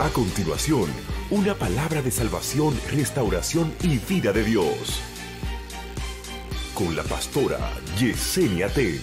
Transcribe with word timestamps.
A 0.00 0.08
continuación, 0.08 0.86
una 1.30 1.54
palabra 1.54 2.00
de 2.00 2.10
salvación, 2.10 2.74
restauración 2.90 3.74
y 3.82 3.98
vida 3.98 4.32
de 4.32 4.42
Dios. 4.44 4.98
Con 6.72 6.96
la 6.96 7.02
pastora 7.02 7.58
Yesenia 7.98 8.72
Ten. 8.72 8.98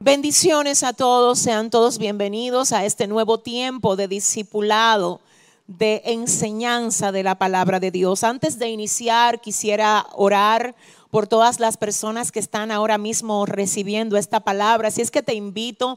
Bendiciones 0.00 0.82
a 0.82 0.92
todos, 0.92 1.38
sean 1.38 1.70
todos 1.70 1.98
bienvenidos 1.98 2.72
a 2.72 2.84
este 2.84 3.06
nuevo 3.06 3.38
tiempo 3.38 3.94
de 3.94 4.08
discipulado, 4.08 5.20
de 5.68 6.02
enseñanza 6.06 7.12
de 7.12 7.22
la 7.22 7.36
palabra 7.36 7.78
de 7.78 7.92
Dios. 7.92 8.24
Antes 8.24 8.58
de 8.58 8.70
iniciar, 8.70 9.40
quisiera 9.40 10.08
orar 10.14 10.74
por 11.12 11.28
todas 11.28 11.60
las 11.60 11.76
personas 11.76 12.32
que 12.32 12.40
están 12.40 12.72
ahora 12.72 12.98
mismo 12.98 13.46
recibiendo 13.46 14.16
esta 14.16 14.40
palabra. 14.40 14.88
Así 14.88 15.00
es 15.00 15.12
que 15.12 15.22
te 15.22 15.34
invito 15.34 15.96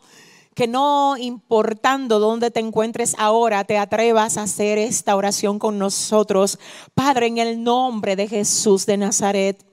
que 0.57 0.65
no 0.67 1.17
importando 1.17 2.17
dónde 2.17 2.49
te 2.49 2.59
encuentres 2.59 3.13
ahora, 3.19 3.63
te 3.63 3.77
atrevas 3.77 4.37
a 4.37 4.41
hacer 4.41 4.79
esta 4.79 5.15
oración 5.15 5.59
con 5.59 5.77
nosotros. 5.77 6.57
Padre, 6.95 7.27
en 7.27 7.38
el 7.38 7.63
nombre 7.63 8.15
de 8.15 8.27
Jesús 8.27 8.88
de 8.88 8.98
Nazaret, 8.98 9.63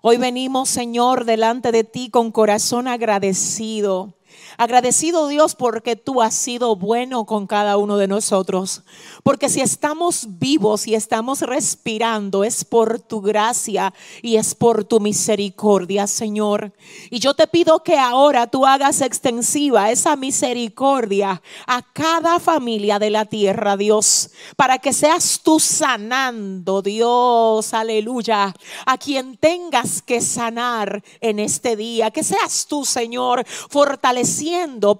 hoy 0.00 0.16
venimos, 0.16 0.70
Señor, 0.70 1.26
delante 1.26 1.72
de 1.72 1.84
ti 1.84 2.08
con 2.08 2.32
corazón 2.32 2.88
agradecido. 2.88 4.14
Agradecido 4.60 5.26
Dios 5.28 5.54
porque 5.54 5.96
tú 5.96 6.20
has 6.20 6.34
sido 6.34 6.76
bueno 6.76 7.24
con 7.24 7.46
cada 7.46 7.78
uno 7.78 7.96
de 7.96 8.06
nosotros. 8.06 8.82
Porque 9.22 9.48
si 9.48 9.62
estamos 9.62 10.38
vivos 10.38 10.86
y 10.86 10.94
estamos 10.94 11.40
respirando 11.40 12.44
es 12.44 12.66
por 12.66 13.00
tu 13.00 13.22
gracia 13.22 13.94
y 14.20 14.36
es 14.36 14.54
por 14.54 14.84
tu 14.84 15.00
misericordia, 15.00 16.06
Señor. 16.06 16.74
Y 17.08 17.20
yo 17.20 17.32
te 17.32 17.46
pido 17.46 17.82
que 17.82 17.98
ahora 17.98 18.48
tú 18.48 18.66
hagas 18.66 19.00
extensiva 19.00 19.90
esa 19.90 20.14
misericordia 20.14 21.40
a 21.66 21.80
cada 21.94 22.38
familia 22.38 22.98
de 22.98 23.08
la 23.08 23.24
tierra, 23.24 23.78
Dios. 23.78 24.30
Para 24.56 24.76
que 24.76 24.92
seas 24.92 25.40
tú 25.42 25.58
sanando, 25.58 26.82
Dios, 26.82 27.72
aleluya. 27.72 28.54
A 28.84 28.98
quien 28.98 29.38
tengas 29.38 30.02
que 30.02 30.20
sanar 30.20 31.02
en 31.22 31.38
este 31.38 31.76
día. 31.76 32.10
Que 32.10 32.22
seas 32.22 32.66
tú, 32.66 32.84
Señor, 32.84 33.46
fortaleciendo 33.70 34.49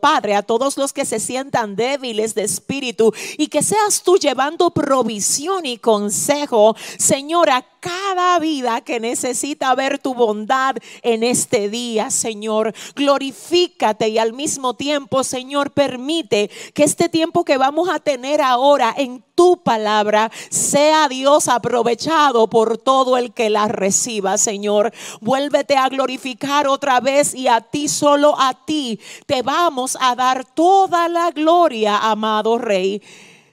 Padre, 0.01 0.35
a 0.35 0.43
todos 0.43 0.77
los 0.77 0.93
que 0.93 1.05
se 1.05 1.21
sientan 1.21 1.77
débiles 1.77 2.35
de 2.35 2.43
espíritu 2.43 3.13
y 3.39 3.49
que 3.49 3.63
seas 3.63 4.03
tú 4.03 4.17
llevando 4.17 4.71
provisión 4.71 5.67
y 5.67 5.79
consejo, 5.79 6.77
Señor, 6.99 7.51
cada 7.81 8.39
vida 8.39 8.83
que 8.83 9.01
necesita 9.01 9.75
ver 9.75 9.99
tu 9.99 10.15
bondad 10.15 10.77
en 11.03 11.23
este 11.23 11.69
día, 11.69 12.11
Señor. 12.11 12.75
Glorifícate 12.95 14.09
y 14.09 14.19
al 14.19 14.33
mismo 14.33 14.75
tiempo, 14.75 15.25
Señor, 15.25 15.73
permite 15.73 16.51
que 16.75 16.85
este 16.85 17.09
tiempo 17.09 17.45
que 17.45 17.57
vamos 17.57 17.89
a 17.89 17.99
tener 17.99 18.41
ahora 18.41 18.95
en 18.97 19.25
tu 19.35 19.63
palabra 19.63 20.31
sea 20.51 21.09
Dios 21.09 21.49
aprovechado 21.49 22.49
por 22.49 22.77
todo 22.77 23.17
el 23.17 23.33
que 23.33 23.49
la 23.49 23.69
reciba, 23.69 24.37
Señor. 24.37 24.93
Vuélvete 25.21 25.77
a 25.77 25.89
glorificar 25.89 26.69
otra 26.69 27.01
vez 27.01 27.35
y 27.35 27.49
a 27.49 27.61
ti, 27.61 27.89
solo 27.89 28.39
a 28.39 28.65
ti, 28.67 29.01
te 29.27 29.43
vamos 29.43 29.97
a 30.01 30.15
dar 30.15 30.45
toda 30.45 31.09
la 31.09 31.31
gloria, 31.31 31.97
amado 31.99 32.59
Rey. 32.59 33.03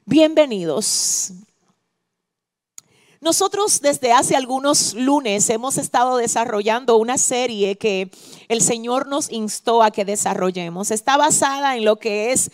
Bienvenidos. 0.05 1.46
Nosotros 3.19 3.81
desde 3.81 4.13
hace 4.13 4.35
algunos 4.35 4.93
lunes 4.93 5.49
hemos 5.49 5.79
estado 5.79 6.17
desarrollando 6.17 6.97
una 6.97 7.17
serie 7.17 7.75
que 7.75 8.11
el 8.47 8.61
Señor 8.61 9.07
nos 9.07 9.31
instó 9.31 9.81
a 9.81 9.89
que 9.89 10.05
desarrollemos. 10.05 10.91
Está 10.91 11.17
basada 11.17 11.75
en 11.75 11.83
lo 11.83 11.95
que 11.95 12.31
es 12.31 12.51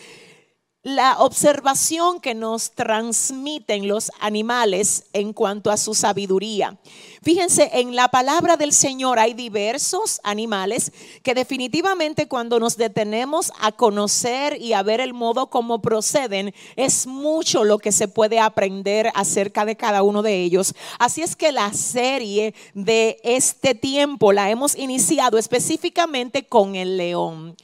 la 0.83 1.15
observación 1.19 2.19
que 2.19 2.35
nos 2.35 2.71
transmiten 2.71 3.87
los 3.87 4.11
animales 4.19 5.05
en 5.13 5.31
cuanto 5.31 5.71
a 5.71 5.77
su 5.77 5.93
sabiduría. 5.93 6.77
Fíjense, 7.21 7.69
en 7.73 7.95
la 7.95 8.09
palabra 8.09 8.57
del 8.57 8.73
Señor 8.73 9.17
hay 9.17 9.33
diversos 9.33 10.19
animales 10.25 10.91
que 11.23 11.33
definitivamente 11.33 12.27
cuando 12.27 12.59
nos 12.59 12.75
detenemos 12.75 13.53
a 13.61 13.71
conocer 13.71 14.61
y 14.61 14.73
a 14.73 14.83
ver 14.83 14.99
el 14.99 15.13
modo 15.13 15.49
como 15.49 15.81
proceden, 15.81 16.53
es 16.75 17.07
mucho 17.07 17.63
lo 17.63 17.79
que 17.79 17.93
se 17.93 18.09
puede 18.09 18.41
aprender 18.41 19.09
acerca 19.15 19.63
de 19.63 19.77
cada 19.77 20.03
uno 20.03 20.21
de 20.21 20.43
ellos. 20.43 20.75
Así 20.99 21.21
es 21.21 21.37
que 21.37 21.53
la 21.53 21.71
serie 21.71 22.53
de 22.73 23.21
este 23.23 23.73
tiempo 23.73 24.33
la 24.33 24.49
hemos 24.49 24.77
iniciado 24.77 25.37
específicamente 25.37 26.43
con 26.45 26.75
el 26.75 26.97
león. 26.97 27.55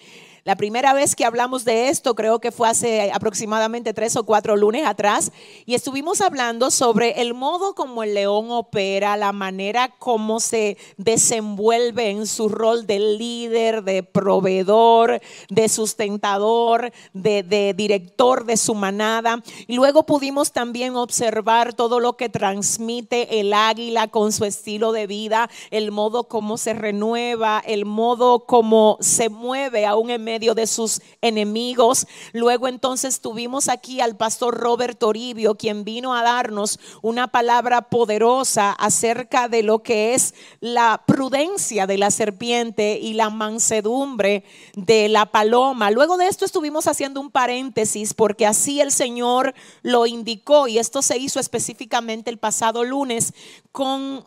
La 0.49 0.55
primera 0.55 0.93
vez 0.93 1.15
que 1.15 1.25
hablamos 1.25 1.63
de 1.63 1.89
esto 1.89 2.15
creo 2.15 2.39
que 2.39 2.51
fue 2.51 2.67
hace 2.67 3.11
aproximadamente 3.11 3.93
tres 3.93 4.15
o 4.15 4.23
cuatro 4.23 4.55
lunes 4.57 4.83
atrás 4.83 5.31
y 5.67 5.75
estuvimos 5.75 6.21
hablando 6.21 6.71
sobre 6.71 7.21
el 7.21 7.35
modo 7.35 7.75
como 7.75 8.01
el 8.01 8.15
león 8.15 8.47
opera, 8.49 9.15
la 9.15 9.31
manera 9.31 9.89
como 9.99 10.39
se 10.39 10.75
desenvuelve 10.97 12.09
en 12.09 12.25
su 12.25 12.49
rol 12.49 12.87
de 12.87 12.97
líder, 12.97 13.83
de 13.83 14.01
proveedor, 14.01 15.21
de 15.49 15.69
sustentador, 15.69 16.91
de, 17.13 17.75
director 17.77 18.43
de 18.43 18.57
su 18.57 18.73
manada. 18.73 19.43
Y 19.67 19.75
luego 19.75 20.07
pudimos 20.07 20.51
también 20.51 20.95
observar 20.95 21.75
todo 21.75 21.99
lo 21.99 22.17
que 22.17 22.27
transmite 22.27 23.39
el 23.39 23.53
águila 23.53 24.07
con 24.07 24.31
su 24.31 24.45
estilo 24.45 24.93
de 24.93 25.05
vida, 25.05 25.47
el 25.69 25.91
modo 25.91 26.23
como 26.23 26.57
se 26.57 26.73
renueva, 26.73 27.61
el 27.67 27.85
modo 27.85 28.47
como 28.47 28.97
se 28.99 29.29
mueve 29.29 29.85
aún 29.85 30.09
en 30.09 30.23
medio 30.23 30.38
de 30.39 30.67
sus 30.67 31.01
enemigos. 31.21 32.07
Luego 32.33 32.67
entonces 32.67 33.21
tuvimos 33.21 33.67
aquí 33.67 34.01
al 34.01 34.15
pastor 34.15 34.57
Robert 34.57 34.97
Toribio, 34.97 35.55
quien 35.55 35.83
vino 35.83 36.15
a 36.15 36.23
darnos 36.23 36.79
una 37.01 37.27
palabra 37.27 37.89
poderosa 37.89 38.71
acerca 38.71 39.47
de 39.49 39.63
lo 39.63 39.83
que 39.83 40.13
es 40.13 40.33
la 40.61 41.03
prudencia 41.05 41.85
de 41.85 41.97
la 41.97 42.09
serpiente 42.09 42.97
y 43.01 43.13
la 43.13 43.29
mansedumbre 43.29 44.43
de 44.75 45.09
la 45.09 45.25
paloma. 45.25 45.91
Luego 45.91 46.17
de 46.17 46.27
esto 46.27 46.45
estuvimos 46.45 46.87
haciendo 46.87 47.19
un 47.19 47.31
paréntesis 47.31 48.13
porque 48.13 48.45
así 48.45 48.79
el 48.79 48.91
Señor 48.91 49.53
lo 49.81 50.05
indicó 50.05 50.67
y 50.67 50.79
esto 50.79 51.01
se 51.01 51.17
hizo 51.17 51.39
específicamente 51.39 52.29
el 52.29 52.37
pasado 52.37 52.83
lunes 52.83 53.33
con 53.71 54.25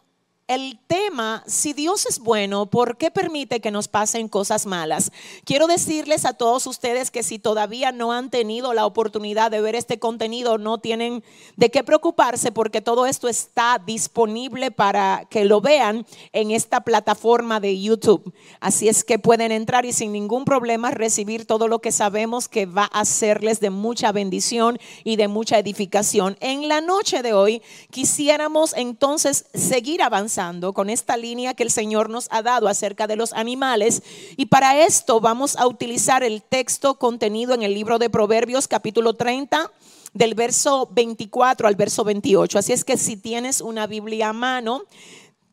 el 0.54 0.78
tema, 0.86 1.42
si 1.46 1.72
Dios 1.72 2.04
es 2.04 2.18
bueno, 2.18 2.66
¿por 2.66 2.98
qué 2.98 3.10
permite 3.10 3.60
que 3.60 3.70
nos 3.70 3.88
pasen 3.88 4.28
cosas 4.28 4.66
malas? 4.66 5.10
Quiero 5.44 5.66
decirles 5.66 6.26
a 6.26 6.34
todos 6.34 6.66
ustedes 6.66 7.10
que 7.10 7.22
si 7.22 7.38
todavía 7.38 7.90
no 7.90 8.12
han 8.12 8.28
tenido 8.28 8.74
la 8.74 8.84
oportunidad 8.84 9.50
de 9.50 9.62
ver 9.62 9.74
este 9.74 9.98
contenido, 9.98 10.58
no 10.58 10.76
tienen 10.76 11.24
de 11.56 11.70
qué 11.70 11.82
preocuparse 11.82 12.52
porque 12.52 12.82
todo 12.82 13.06
esto 13.06 13.28
está 13.28 13.80
disponible 13.84 14.70
para 14.70 15.26
que 15.30 15.46
lo 15.46 15.62
vean 15.62 16.04
en 16.34 16.50
esta 16.50 16.82
plataforma 16.82 17.58
de 17.58 17.80
YouTube. 17.80 18.34
Así 18.60 18.88
es 18.88 19.04
que 19.04 19.19
pueden 19.19 19.52
entrar 19.52 19.86
y 19.86 19.94
sin 19.94 20.12
ningún 20.12 20.44
problema 20.44 20.90
recibir 20.90 21.46
todo 21.46 21.66
lo 21.66 21.78
que 21.78 21.92
sabemos 21.92 22.48
que 22.48 22.66
va 22.66 22.84
a 22.84 23.06
serles 23.06 23.60
de 23.60 23.70
mucha 23.70 24.12
bendición 24.12 24.78
y 25.02 25.16
de 25.16 25.28
mucha 25.28 25.58
edificación. 25.58 26.36
En 26.40 26.69
la 26.69 26.82
noche 26.82 27.22
de 27.22 27.32
hoy 27.32 27.62
quisiéramos 27.90 28.74
entonces 28.76 29.46
seguir 29.54 30.02
avanzando 30.02 30.41
con 30.75 30.91
esta 30.91 31.16
línea 31.16 31.54
que 31.54 31.62
el 31.62 31.70
Señor 31.70 32.10
nos 32.10 32.26
ha 32.32 32.42
dado 32.42 32.66
acerca 32.66 33.06
de 33.06 33.14
los 33.14 33.32
animales. 33.32 34.03
Y 34.36 34.47
para 34.47 34.84
esto 34.84 35.20
vamos 35.20 35.56
a 35.56 35.69
utilizar 35.69 36.25
el 36.25 36.42
texto 36.42 36.98
contenido 36.98 37.54
en 37.54 37.62
el 37.62 37.75
libro 37.75 38.00
de 38.00 38.10
Proverbios 38.10 38.66
capítulo 38.66 39.14
30 39.14 39.70
del 40.14 40.34
verso 40.34 40.88
24 40.91 41.69
al 41.69 41.76
verso 41.76 42.02
28. 42.02 42.58
Así 42.58 42.72
es 42.72 42.84
que 42.84 42.97
si 42.97 43.16
tienes 43.16 43.60
una 43.60 43.86
Biblia 43.86 44.31
a 44.31 44.32
mano, 44.32 44.82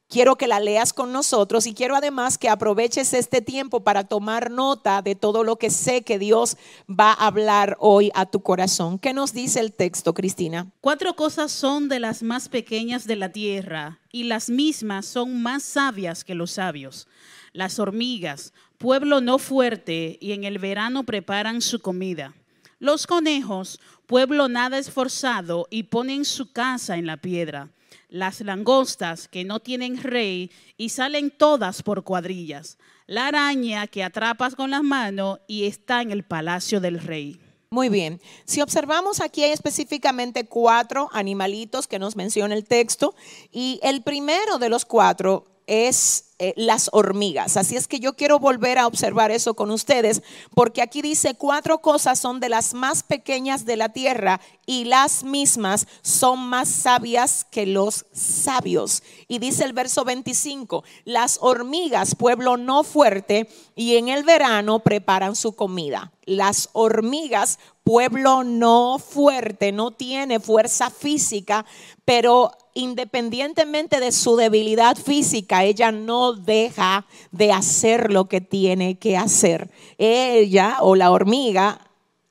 Quiero 0.09 0.37
que 0.37 0.47
la 0.47 0.59
leas 0.59 0.91
con 0.91 1.13
nosotros 1.13 1.67
y 1.67 1.75
quiero 1.75 1.95
además 1.95 2.39
que 2.39 2.49
aproveches 2.49 3.13
este 3.13 3.43
tiempo 3.43 3.83
para 3.83 4.05
tomar 4.05 4.49
nota 4.49 5.03
de 5.03 5.13
todo 5.13 5.43
lo 5.43 5.57
que 5.57 5.69
sé 5.69 6.01
que 6.01 6.17
Dios 6.17 6.57
va 6.89 7.11
a 7.11 7.27
hablar 7.27 7.77
hoy 7.79 8.09
a 8.15 8.25
tu 8.25 8.41
corazón. 8.41 8.97
¿Qué 8.97 9.13
nos 9.13 9.33
dice 9.33 9.59
el 9.59 9.71
texto, 9.71 10.15
Cristina? 10.15 10.65
Cuatro 10.81 11.15
cosas 11.15 11.51
son 11.51 11.89
de 11.89 11.99
las 11.99 12.23
más 12.23 12.49
pequeñas 12.49 13.05
de 13.05 13.17
la 13.17 13.31
tierra 13.31 13.99
y 14.11 14.23
las 14.23 14.49
mismas 14.49 15.05
son 15.05 15.43
más 15.43 15.61
sabias 15.61 16.23
que 16.23 16.33
los 16.33 16.53
sabios. 16.53 17.07
Las 17.53 17.77
hormigas, 17.77 18.51
pueblo 18.79 19.21
no 19.21 19.37
fuerte 19.37 20.17
y 20.19 20.31
en 20.31 20.43
el 20.43 20.57
verano 20.57 21.03
preparan 21.03 21.61
su 21.61 21.81
comida. 21.81 22.33
Los 22.79 23.05
conejos, 23.05 23.79
pueblo 24.07 24.47
nada 24.47 24.79
esforzado 24.79 25.67
y 25.69 25.83
ponen 25.83 26.25
su 26.25 26.51
casa 26.51 26.97
en 26.97 27.05
la 27.05 27.17
piedra 27.17 27.69
las 28.09 28.41
langostas 28.41 29.27
que 29.27 29.45
no 29.45 29.59
tienen 29.59 30.01
rey 30.01 30.51
y 30.77 30.89
salen 30.89 31.31
todas 31.31 31.83
por 31.83 32.03
cuadrillas, 32.03 32.77
la 33.07 33.27
araña 33.27 33.87
que 33.87 34.03
atrapas 34.03 34.55
con 34.55 34.71
las 34.71 34.83
manos 34.83 35.39
y 35.47 35.65
está 35.65 36.01
en 36.01 36.11
el 36.11 36.23
palacio 36.23 36.79
del 36.81 36.99
rey. 36.99 37.39
Muy 37.71 37.89
bien. 37.89 38.19
Si 38.45 38.61
observamos 38.61 39.21
aquí 39.21 39.43
hay 39.43 39.51
específicamente 39.51 40.47
cuatro 40.47 41.07
animalitos 41.11 41.85
que 41.85 41.99
nos 41.99 42.15
menciona 42.15 42.55
el 42.55 42.65
texto 42.65 43.13
y 43.51 43.79
el 43.83 44.01
primero 44.01 44.57
de 44.57 44.69
los 44.69 44.85
cuatro 44.85 45.45
es 45.69 46.25
eh, 46.39 46.53
las 46.55 46.89
hormigas. 46.93 47.57
Así 47.57 47.75
es 47.75 47.87
que 47.87 47.99
yo 47.99 48.15
quiero 48.15 48.39
volver 48.39 48.79
a 48.79 48.87
observar 48.87 49.29
eso 49.29 49.53
con 49.53 49.69
ustedes, 49.69 50.23
porque 50.55 50.81
aquí 50.81 51.01
dice 51.01 51.35
cuatro 51.35 51.79
cosas 51.79 52.17
son 52.17 52.39
de 52.39 52.49
las 52.49 52.73
más 52.73 53.03
pequeñas 53.03 53.65
de 53.65 53.75
la 53.75 53.89
tierra 53.89 54.41
y 54.65 54.85
las 54.85 55.23
mismas 55.23 55.85
son 56.01 56.39
más 56.39 56.69
sabias 56.69 57.45
que 57.51 57.67
los 57.67 58.05
sabios. 58.13 59.03
Y 59.27 59.37
dice 59.37 59.63
el 59.63 59.73
verso 59.73 60.03
25, 60.05 60.83
las 61.05 61.37
hormigas, 61.41 62.15
pueblo 62.15 62.57
no 62.57 62.83
fuerte, 62.83 63.47
y 63.75 63.97
en 63.97 64.07
el 64.07 64.23
verano 64.23 64.79
preparan 64.79 65.35
su 65.35 65.53
comida. 65.53 66.13
Las 66.25 66.69
hormigas, 66.73 67.59
pueblo 67.83 68.43
no 68.43 68.97
fuerte, 68.97 69.71
no 69.71 69.91
tiene 69.91 70.39
fuerza 70.39 70.89
física, 70.89 71.65
pero 72.05 72.53
independientemente 72.79 73.99
de 73.99 74.11
su 74.11 74.35
debilidad 74.35 74.97
física, 74.97 75.63
ella 75.63 75.91
no 75.91 76.33
deja 76.33 77.05
de 77.31 77.51
hacer 77.51 78.11
lo 78.11 78.25
que 78.25 78.41
tiene 78.41 78.97
que 78.97 79.17
hacer. 79.17 79.69
Ella 79.97 80.77
o 80.81 80.95
la 80.95 81.11
hormiga, 81.11 81.79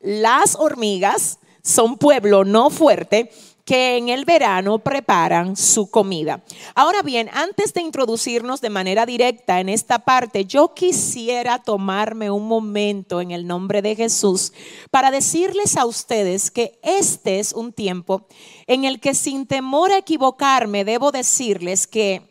las 0.00 0.56
hormigas 0.56 1.38
son 1.62 1.98
pueblo 1.98 2.44
no 2.44 2.70
fuerte 2.70 3.30
que 3.68 3.98
en 3.98 4.08
el 4.08 4.24
verano 4.24 4.78
preparan 4.78 5.54
su 5.54 5.90
comida. 5.90 6.42
Ahora 6.74 7.02
bien, 7.02 7.28
antes 7.34 7.74
de 7.74 7.82
introducirnos 7.82 8.62
de 8.62 8.70
manera 8.70 9.04
directa 9.04 9.60
en 9.60 9.68
esta 9.68 9.98
parte, 9.98 10.46
yo 10.46 10.72
quisiera 10.72 11.58
tomarme 11.58 12.30
un 12.30 12.48
momento 12.48 13.20
en 13.20 13.30
el 13.30 13.46
nombre 13.46 13.82
de 13.82 13.94
Jesús 13.94 14.54
para 14.90 15.10
decirles 15.10 15.76
a 15.76 15.84
ustedes 15.84 16.50
que 16.50 16.78
este 16.82 17.40
es 17.40 17.52
un 17.52 17.74
tiempo 17.74 18.26
en 18.66 18.86
el 18.86 19.00
que 19.00 19.12
sin 19.12 19.46
temor 19.46 19.92
a 19.92 19.98
equivocarme 19.98 20.86
debo 20.86 21.12
decirles 21.12 21.86
que 21.86 22.22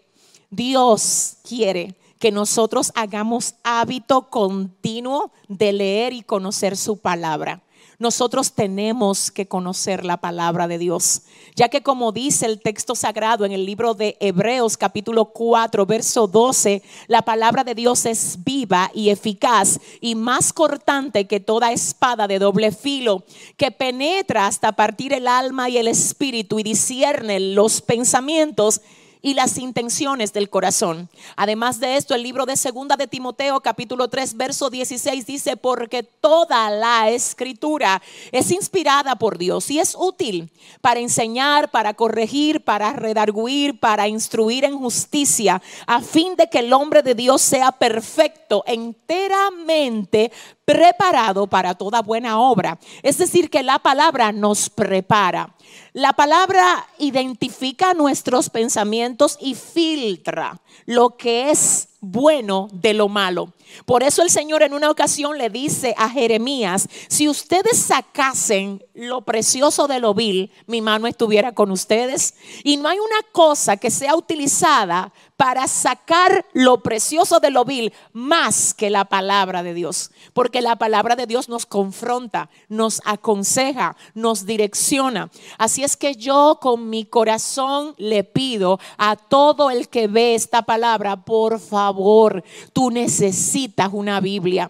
Dios 0.49 1.37
quiere 1.47 1.93
que 2.17 2.31
nosotros 2.31 2.91
hagamos 2.95 3.53
hábito 3.63 4.31
continuo 4.31 5.31
de 5.47 5.71
leer 5.71 6.13
y 6.13 6.23
conocer 6.23 6.75
su 6.75 6.97
palabra 6.97 7.61
nosotros 7.99 8.53
tenemos 8.53 9.31
que 9.31 9.47
conocer 9.47 10.05
la 10.05 10.17
palabra 10.17 10.67
de 10.67 10.77
Dios, 10.77 11.23
ya 11.55 11.69
que 11.69 11.81
como 11.81 12.11
dice 12.11 12.45
el 12.45 12.59
texto 12.59 12.93
sagrado 12.93 13.43
en 13.43 13.51
el 13.51 13.65
libro 13.65 13.95
de 13.95 14.17
Hebreos 14.19 14.77
capítulo 14.77 15.25
4, 15.25 15.85
verso 15.87 16.27
12, 16.27 16.83
la 17.07 17.23
palabra 17.23 17.63
de 17.63 17.73
Dios 17.73 18.05
es 18.05 18.37
viva 18.43 18.91
y 18.93 19.09
eficaz 19.09 19.79
y 19.99 20.13
más 20.13 20.53
cortante 20.53 21.25
que 21.25 21.39
toda 21.39 21.71
espada 21.71 22.27
de 22.27 22.37
doble 22.37 22.71
filo, 22.71 23.23
que 23.57 23.71
penetra 23.71 24.45
hasta 24.45 24.73
partir 24.73 25.13
el 25.13 25.27
alma 25.27 25.69
y 25.69 25.77
el 25.77 25.87
espíritu 25.87 26.59
y 26.59 26.63
discierne 26.63 27.39
los 27.39 27.81
pensamientos 27.81 28.81
y 29.21 29.33
las 29.33 29.57
intenciones 29.57 30.33
del 30.33 30.49
corazón. 30.49 31.09
Además 31.35 31.79
de 31.79 31.97
esto, 31.97 32.15
el 32.15 32.23
libro 32.23 32.45
de 32.45 32.57
Segunda 32.57 32.95
de 32.95 33.07
Timoteo, 33.07 33.61
capítulo 33.61 34.07
3, 34.07 34.37
verso 34.37 34.69
16 34.69 35.25
dice, 35.25 35.57
porque 35.57 36.03
toda 36.03 36.69
la 36.69 37.09
escritura 37.09 38.01
es 38.31 38.51
inspirada 38.51 39.15
por 39.15 39.37
Dios 39.37 39.69
y 39.71 39.79
es 39.79 39.95
útil 39.97 40.51
para 40.81 40.99
enseñar, 40.99 41.71
para 41.71 41.93
corregir, 41.93 42.63
para 42.63 42.93
redarguir, 42.93 43.79
para 43.79 44.07
instruir 44.07 44.65
en 44.65 44.77
justicia, 44.77 45.61
a 45.85 46.01
fin 46.01 46.35
de 46.35 46.49
que 46.49 46.59
el 46.59 46.73
hombre 46.73 47.03
de 47.03 47.15
Dios 47.15 47.41
sea 47.41 47.71
perfecto, 47.71 48.63
enteramente 48.67 50.31
preparado 50.65 51.47
para 51.47 51.75
toda 51.75 52.01
buena 52.01 52.39
obra. 52.39 52.77
Es 53.01 53.17
decir, 53.17 53.49
que 53.49 53.63
la 53.63 53.79
palabra 53.79 54.31
nos 54.31 54.69
prepara. 54.69 55.55
La 55.93 56.13
palabra 56.13 56.87
identifica 56.99 57.93
nuestros 57.93 58.49
pensamientos 58.49 59.37
y 59.41 59.55
filtra 59.55 60.59
lo 60.85 61.17
que 61.17 61.49
es 61.49 61.89
bueno 61.99 62.69
de 62.71 62.93
lo 62.93 63.09
malo. 63.09 63.53
Por 63.85 64.03
eso 64.03 64.21
el 64.21 64.29
Señor 64.29 64.63
en 64.63 64.73
una 64.73 64.89
ocasión 64.89 65.37
le 65.37 65.49
dice 65.49 65.93
a 65.97 66.09
Jeremías, 66.09 66.87
si 67.07 67.27
ustedes 67.27 67.77
sacasen 67.77 68.83
lo 68.93 69.21
precioso 69.21 69.87
de 69.87 69.99
lo 69.99 70.13
vil, 70.13 70.51
mi 70.65 70.81
mano 70.81 71.07
estuviera 71.07 71.51
con 71.51 71.71
ustedes. 71.71 72.35
Y 72.63 72.77
no 72.77 72.89
hay 72.89 72.97
una 72.99 73.21
cosa 73.31 73.77
que 73.77 73.91
sea 73.91 74.15
utilizada 74.15 75.11
para 75.35 75.67
sacar 75.67 76.45
lo 76.53 76.81
precioso 76.81 77.39
de 77.39 77.51
lo 77.51 77.63
vil 77.63 77.93
más 78.11 78.73
que 78.73 78.89
la 78.89 79.05
palabra 79.05 79.61
de 79.61 79.75
Dios. 79.75 80.09
Porque 80.33 80.61
la 80.61 80.77
palabra 80.77 81.15
de 81.15 81.27
Dios 81.27 81.47
nos 81.47 81.67
confronta, 81.67 82.49
nos 82.69 83.01
aconseja, 83.05 83.95
nos 84.15 84.47
direcciona. 84.47 85.29
Así 85.59 85.83
es 85.83 85.95
que 85.95 86.15
yo 86.15 86.57
con 86.59 86.89
mi 86.89 87.05
corazón 87.05 87.93
le 87.97 88.23
pido 88.23 88.79
a 88.97 89.15
todo 89.15 89.69
el 89.69 89.89
que 89.89 90.07
ve 90.07 90.33
esta 90.33 90.63
palabra, 90.67 91.15
por 91.15 91.61
favor, 91.61 92.43
tú 92.73 92.91
necesitas 92.91 93.89
una 93.93 94.19
Biblia. 94.19 94.69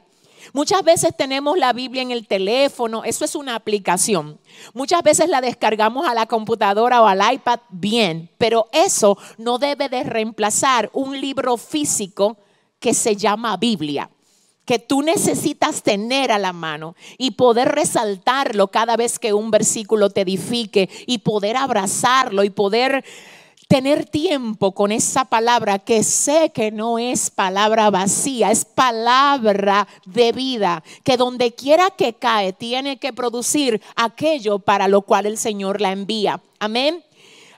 Muchas 0.53 0.83
veces 0.83 1.09
tenemos 1.17 1.57
la 1.57 1.73
Biblia 1.73 2.03
en 2.03 2.11
el 2.11 2.27
teléfono, 2.27 3.03
eso 3.03 3.25
es 3.25 3.35
una 3.35 3.55
aplicación. 3.55 4.39
Muchas 4.75 5.01
veces 5.01 5.27
la 5.27 5.41
descargamos 5.41 6.07
a 6.07 6.13
la 6.13 6.27
computadora 6.27 7.01
o 7.01 7.07
al 7.07 7.33
iPad, 7.33 7.61
bien, 7.69 8.29
pero 8.37 8.67
eso 8.71 9.17
no 9.39 9.57
debe 9.57 9.89
de 9.89 10.03
reemplazar 10.03 10.91
un 10.93 11.19
libro 11.19 11.57
físico 11.57 12.37
que 12.79 12.93
se 12.93 13.15
llama 13.15 13.57
Biblia 13.57 14.09
que 14.67 14.79
tú 14.79 15.01
necesitas 15.01 15.81
tener 15.81 16.29
a 16.29 16.37
la 16.37 16.51
mano 16.51 16.93
y 17.17 17.31
poder 17.31 17.69
resaltarlo 17.69 18.67
cada 18.67 18.97
vez 18.97 19.17
que 19.17 19.31
un 19.31 19.49
versículo 19.49 20.09
te 20.09 20.21
edifique 20.21 20.89
y 21.07 21.19
poder 21.19 21.55
abrazarlo 21.55 22.43
y 22.43 22.49
poder 22.49 23.05
tener 23.67 24.05
tiempo 24.05 24.73
con 24.73 24.91
esa 24.91 25.25
palabra 25.25 25.79
que 25.79 26.03
sé 26.03 26.51
que 26.53 26.71
no 26.71 26.99
es 26.99 27.29
palabra 27.29 27.89
vacía, 27.89 28.49
es 28.49 28.63
palabra 28.63 29.87
de 30.05 30.31
vida, 30.31 30.83
que 31.03 31.17
donde 31.17 31.53
quiera 31.53 31.89
que 31.89 32.13
cae 32.13 32.53
tiene 32.53 32.97
que 32.97 33.11
producir 33.11 33.81
aquello 33.95 34.59
para 34.59 34.87
lo 34.87 35.01
cual 35.01 35.25
el 35.25 35.37
Señor 35.37 35.81
la 35.81 35.91
envía. 35.91 36.41
Amén. 36.59 37.03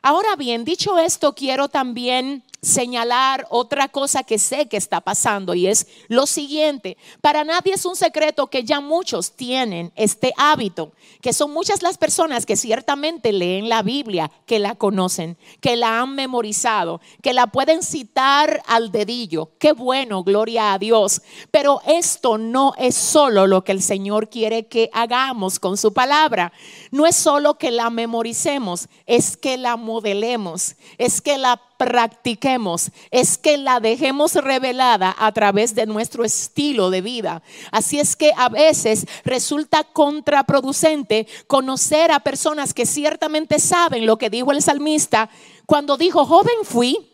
Ahora 0.01 0.35
bien, 0.35 0.65
dicho 0.65 0.97
esto, 0.97 1.35
quiero 1.35 1.69
también 1.69 2.44
señalar 2.61 3.47
otra 3.50 3.88
cosa 3.88 4.23
que 4.23 4.38
sé 4.38 4.67
que 4.67 4.77
está 4.77 5.01
pasando 5.01 5.53
y 5.53 5.67
es 5.67 5.88
lo 6.07 6.25
siguiente. 6.25 6.97
Para 7.21 7.44
nadie 7.44 7.73
es 7.73 7.85
un 7.85 7.95
secreto 7.95 8.47
que 8.47 8.63
ya 8.63 8.81
muchos 8.81 9.31
tienen 9.31 9.91
este 9.95 10.33
hábito, 10.38 10.91
que 11.21 11.33
son 11.33 11.51
muchas 11.51 11.81
las 11.81 11.97
personas 11.97 12.45
que 12.45 12.56
ciertamente 12.56 13.31
leen 13.31 13.69
la 13.69 13.81
Biblia, 13.81 14.31
que 14.45 14.59
la 14.59 14.75
conocen, 14.75 15.38
que 15.61 15.75
la 15.75 16.01
han 16.01 16.15
memorizado, 16.15 17.01
que 17.21 17.33
la 17.33 17.47
pueden 17.47 17.83
citar 17.83 18.61
al 18.67 18.91
dedillo. 18.91 19.51
Qué 19.59 19.71
bueno, 19.71 20.23
gloria 20.23 20.73
a 20.73 20.79
Dios. 20.79 21.21
Pero 21.51 21.81
esto 21.88 22.38
no 22.38 22.73
es 22.77 22.95
solo 22.95 23.47
lo 23.47 23.63
que 23.63 23.71
el 23.71 23.81
Señor 23.81 24.29
quiere 24.29 24.67
que 24.67 24.89
hagamos 24.94 25.59
con 25.59 25.77
su 25.77 25.94
palabra. 25.94 26.51
No 26.91 27.06
es 27.06 27.15
solo 27.15 27.57
que 27.57 27.71
la 27.71 27.89
memoricemos, 27.89 28.88
es 29.06 29.37
que 29.37 29.57
la 29.57 29.78
modelemos, 29.78 30.75
es 30.97 31.21
que 31.21 31.37
la 31.37 31.61
practiquemos, 31.80 32.92
es 33.09 33.38
que 33.38 33.57
la 33.57 33.80
dejemos 33.80 34.36
revelada 34.36 35.16
a 35.18 35.31
través 35.31 35.74
de 35.74 35.86
nuestro 35.86 36.26
estilo 36.26 36.90
de 36.90 37.00
vida. 37.00 37.42
Así 37.71 38.00
es 38.02 38.18
que 38.18 38.33
a 38.36 38.50
veces 38.50 39.07
resulta 39.24 39.86
contraproducente 39.86 41.26
conocer 41.48 42.12
a 42.12 42.19
personas 42.19 42.74
que 42.74 42.86
ciertamente 42.86 43.59
saben 43.59 44.06
lo 44.06 44.18
que 44.18 44.30
dijo 44.30 44.52
el 44.52 44.62
salmista 44.62 45.30
cuando 45.66 45.95
dijo, 45.95 46.26
joven 46.26 46.57
fui 46.64 47.08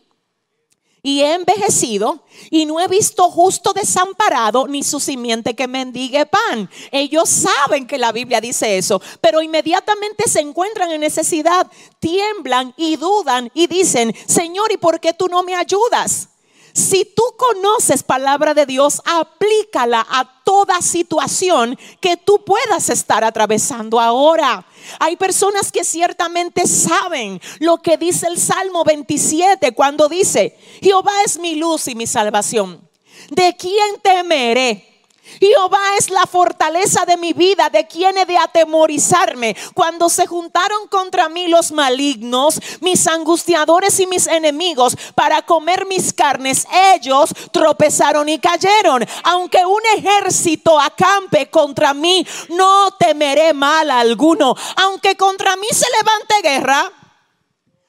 y 1.06 1.22
he 1.22 1.34
envejecido 1.34 2.24
y 2.50 2.66
no 2.66 2.80
he 2.80 2.88
visto 2.88 3.30
justo 3.30 3.72
desamparado 3.72 4.66
ni 4.66 4.82
su 4.82 4.98
simiente 4.98 5.54
que 5.54 5.68
mendigue 5.68 6.26
pan. 6.26 6.68
Ellos 6.90 7.28
saben 7.28 7.86
que 7.86 7.96
la 7.96 8.10
Biblia 8.10 8.40
dice 8.40 8.76
eso, 8.76 9.00
pero 9.20 9.40
inmediatamente 9.40 10.28
se 10.28 10.40
encuentran 10.40 10.90
en 10.90 11.00
necesidad, 11.00 11.70
tiemblan 12.00 12.74
y 12.76 12.96
dudan 12.96 13.52
y 13.54 13.68
dicen, 13.68 14.12
Señor, 14.26 14.72
¿y 14.72 14.78
por 14.78 14.98
qué 14.98 15.12
tú 15.12 15.28
no 15.28 15.44
me 15.44 15.54
ayudas? 15.54 16.30
Si 16.72 17.04
tú 17.04 17.22
conoces 17.36 18.02
palabra 18.02 18.52
de 18.52 18.66
Dios, 18.66 19.00
aplícala 19.04 20.04
a 20.10 20.35
toda 20.66 20.82
situación 20.82 21.78
que 22.00 22.16
tú 22.16 22.42
puedas 22.44 22.90
estar 22.90 23.22
atravesando 23.24 24.00
ahora. 24.00 24.66
Hay 24.98 25.16
personas 25.16 25.70
que 25.70 25.84
ciertamente 25.84 26.66
saben 26.66 27.40
lo 27.60 27.78
que 27.78 27.96
dice 27.96 28.26
el 28.26 28.38
Salmo 28.38 28.84
27 28.84 29.72
cuando 29.72 30.08
dice, 30.08 30.56
Jehová 30.82 31.12
es 31.24 31.38
mi 31.38 31.54
luz 31.54 31.88
y 31.88 31.94
mi 31.94 32.06
salvación. 32.06 32.88
¿De 33.30 33.54
quién 33.56 34.00
temeré? 34.02 34.95
Jehová 35.40 35.80
es 35.98 36.10
la 36.10 36.26
fortaleza 36.26 37.04
de 37.04 37.16
mi 37.16 37.32
vida, 37.32 37.68
de 37.70 37.86
quien 37.86 38.16
he 38.18 38.26
de 38.26 38.38
atemorizarme. 38.38 39.56
Cuando 39.74 40.08
se 40.08 40.26
juntaron 40.26 40.88
contra 40.88 41.28
mí 41.28 41.48
los 41.48 41.72
malignos, 41.72 42.60
mis 42.80 43.06
angustiadores 43.06 43.98
y 44.00 44.06
mis 44.06 44.26
enemigos, 44.26 44.96
para 45.14 45.42
comer 45.42 45.86
mis 45.86 46.12
carnes, 46.12 46.66
ellos 46.94 47.30
tropezaron 47.52 48.28
y 48.28 48.38
cayeron. 48.38 49.06
Aunque 49.24 49.64
un 49.64 49.80
ejército 49.96 50.78
acampe 50.80 51.50
contra 51.50 51.94
mí, 51.94 52.26
no 52.50 52.90
temeré 52.98 53.52
mal 53.52 53.90
alguno. 53.90 54.54
Aunque 54.76 55.16
contra 55.16 55.56
mí 55.56 55.66
se 55.70 55.86
levante 55.98 56.34
guerra, 56.42 56.92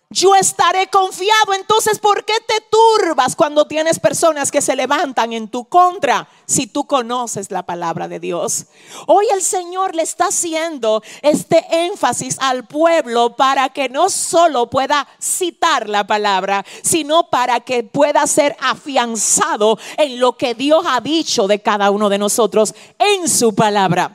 yo 0.09 0.35
estaré 0.35 0.87
confiado. 0.87 1.53
Entonces, 1.53 1.99
¿por 1.99 2.23
qué 2.23 2.33
te 2.47 2.63
turbas 2.69 3.35
cuando 3.35 3.67
tienes 3.67 3.99
personas 3.99 4.51
que 4.51 4.61
se 4.61 4.75
levantan 4.75 5.33
en 5.33 5.49
tu 5.49 5.65
contra 5.65 6.29
si 6.45 6.67
tú 6.67 6.85
conoces 6.87 7.51
la 7.51 7.63
palabra 7.63 8.07
de 8.07 8.19
Dios? 8.19 8.67
Hoy 9.05 9.25
el 9.33 9.41
Señor 9.41 9.95
le 9.95 10.03
está 10.03 10.27
haciendo 10.27 11.03
este 11.21 11.65
énfasis 11.85 12.37
al 12.39 12.65
pueblo 12.65 13.35
para 13.35 13.69
que 13.69 13.89
no 13.89 14.09
solo 14.09 14.69
pueda 14.69 15.07
citar 15.19 15.89
la 15.89 16.07
palabra, 16.07 16.65
sino 16.83 17.29
para 17.29 17.59
que 17.59 17.83
pueda 17.83 18.25
ser 18.27 18.55
afianzado 18.61 19.77
en 19.97 20.19
lo 20.19 20.37
que 20.37 20.53
Dios 20.55 20.85
ha 20.87 21.01
dicho 21.01 21.47
de 21.47 21.61
cada 21.61 21.91
uno 21.91 22.07
de 22.07 22.17
nosotros 22.17 22.73
en 22.97 23.27
su 23.27 23.53
palabra. 23.53 24.13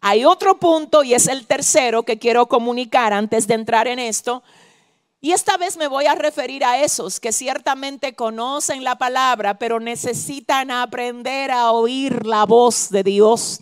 Hay 0.00 0.24
otro 0.24 0.58
punto 0.58 1.02
y 1.02 1.14
es 1.14 1.28
el 1.28 1.46
tercero 1.46 2.02
que 2.02 2.18
quiero 2.18 2.46
comunicar 2.46 3.14
antes 3.14 3.46
de 3.46 3.54
entrar 3.54 3.88
en 3.88 3.98
esto 3.98 4.42
y 5.24 5.32
esta 5.32 5.56
vez 5.56 5.78
me 5.78 5.88
voy 5.88 6.04
a 6.04 6.14
referir 6.14 6.66
a 6.66 6.82
esos 6.82 7.18
que 7.18 7.32
ciertamente 7.32 8.14
conocen 8.14 8.84
la 8.84 8.96
palabra, 8.96 9.58
pero 9.58 9.80
necesitan 9.80 10.70
aprender 10.70 11.50
a 11.50 11.72
oír 11.72 12.26
la 12.26 12.44
voz 12.44 12.90
de 12.90 13.02
Dios. 13.02 13.60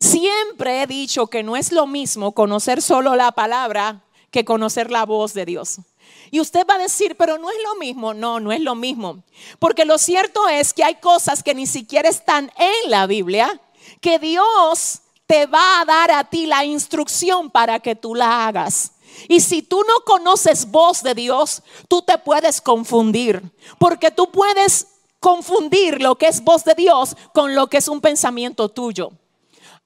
Siempre 0.00 0.80
he 0.80 0.86
dicho 0.86 1.26
que 1.26 1.42
no 1.42 1.58
es 1.58 1.72
lo 1.72 1.86
mismo 1.86 2.32
conocer 2.32 2.80
solo 2.80 3.16
la 3.16 3.32
palabra 3.32 4.02
que 4.30 4.46
conocer 4.46 4.90
la 4.90 5.04
voz 5.04 5.34
de 5.34 5.44
Dios. 5.44 5.76
Y 6.30 6.40
usted 6.40 6.66
va 6.66 6.76
a 6.76 6.78
decir, 6.78 7.18
pero 7.18 7.36
no 7.36 7.50
es 7.50 7.58
lo 7.62 7.74
mismo. 7.74 8.14
No, 8.14 8.40
no 8.40 8.50
es 8.50 8.60
lo 8.62 8.74
mismo. 8.74 9.24
Porque 9.58 9.84
lo 9.84 9.98
cierto 9.98 10.48
es 10.48 10.72
que 10.72 10.84
hay 10.84 10.94
cosas 10.94 11.42
que 11.42 11.54
ni 11.54 11.66
siquiera 11.66 12.08
están 12.08 12.50
en 12.56 12.90
la 12.90 13.06
Biblia, 13.06 13.60
que 14.00 14.18
Dios 14.18 15.02
te 15.26 15.44
va 15.44 15.82
a 15.82 15.84
dar 15.84 16.10
a 16.12 16.24
ti 16.24 16.46
la 16.46 16.64
instrucción 16.64 17.50
para 17.50 17.78
que 17.78 17.94
tú 17.94 18.14
la 18.14 18.46
hagas. 18.46 18.92
Y 19.28 19.40
si 19.40 19.62
tú 19.62 19.82
no 19.86 20.04
conoces 20.04 20.70
voz 20.70 21.02
de 21.02 21.14
Dios, 21.14 21.62
tú 21.88 22.02
te 22.02 22.18
puedes 22.18 22.60
confundir, 22.60 23.42
porque 23.78 24.10
tú 24.10 24.30
puedes 24.30 24.88
confundir 25.20 26.00
lo 26.00 26.16
que 26.16 26.28
es 26.28 26.42
voz 26.42 26.64
de 26.64 26.74
Dios 26.74 27.16
con 27.32 27.54
lo 27.54 27.68
que 27.68 27.78
es 27.78 27.88
un 27.88 28.00
pensamiento 28.00 28.68
tuyo. 28.68 29.12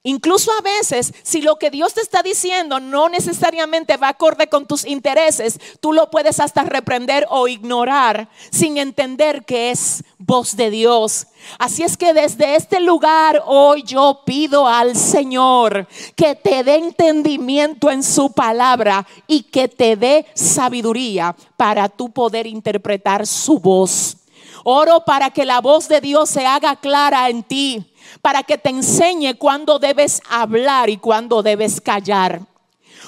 Incluso 0.03 0.51
a 0.51 0.61
veces, 0.61 1.13
si 1.21 1.43
lo 1.43 1.57
que 1.57 1.69
Dios 1.69 1.93
te 1.93 2.01
está 2.01 2.23
diciendo 2.23 2.79
no 2.79 3.07
necesariamente 3.07 3.97
va 3.97 4.09
acorde 4.09 4.47
con 4.47 4.65
tus 4.65 4.83
intereses, 4.83 5.59
tú 5.79 5.93
lo 5.93 6.09
puedes 6.09 6.39
hasta 6.39 6.63
reprender 6.63 7.27
o 7.29 7.47
ignorar 7.47 8.27
sin 8.49 8.79
entender 8.79 9.45
que 9.45 9.69
es 9.69 10.03
voz 10.17 10.55
de 10.55 10.71
Dios. 10.71 11.27
Así 11.59 11.83
es 11.83 11.97
que 11.97 12.13
desde 12.13 12.55
este 12.55 12.79
lugar 12.79 13.43
hoy 13.45 13.83
yo 13.83 14.21
pido 14.25 14.67
al 14.67 14.95
Señor 14.95 15.87
que 16.15 16.33
te 16.33 16.63
dé 16.63 16.77
entendimiento 16.77 17.91
en 17.91 18.01
su 18.01 18.31
palabra 18.31 19.05
y 19.27 19.43
que 19.43 19.67
te 19.67 19.95
dé 19.95 20.25
sabiduría 20.33 21.35
para 21.57 21.89
tú 21.89 22.09
poder 22.09 22.47
interpretar 22.47 23.27
su 23.27 23.59
voz. 23.59 24.17
Oro 24.63 25.05
para 25.05 25.29
que 25.29 25.45
la 25.45 25.61
voz 25.61 25.87
de 25.87 26.01
Dios 26.01 26.29
se 26.29 26.45
haga 26.45 26.75
clara 26.75 27.29
en 27.29 27.43
ti 27.43 27.90
para 28.21 28.43
que 28.43 28.57
te 28.57 28.69
enseñe 28.69 29.35
cuándo 29.37 29.79
debes 29.79 30.21
hablar 30.29 30.89
y 30.89 30.97
cuándo 30.97 31.41
debes 31.43 31.79
callar. 31.79 32.41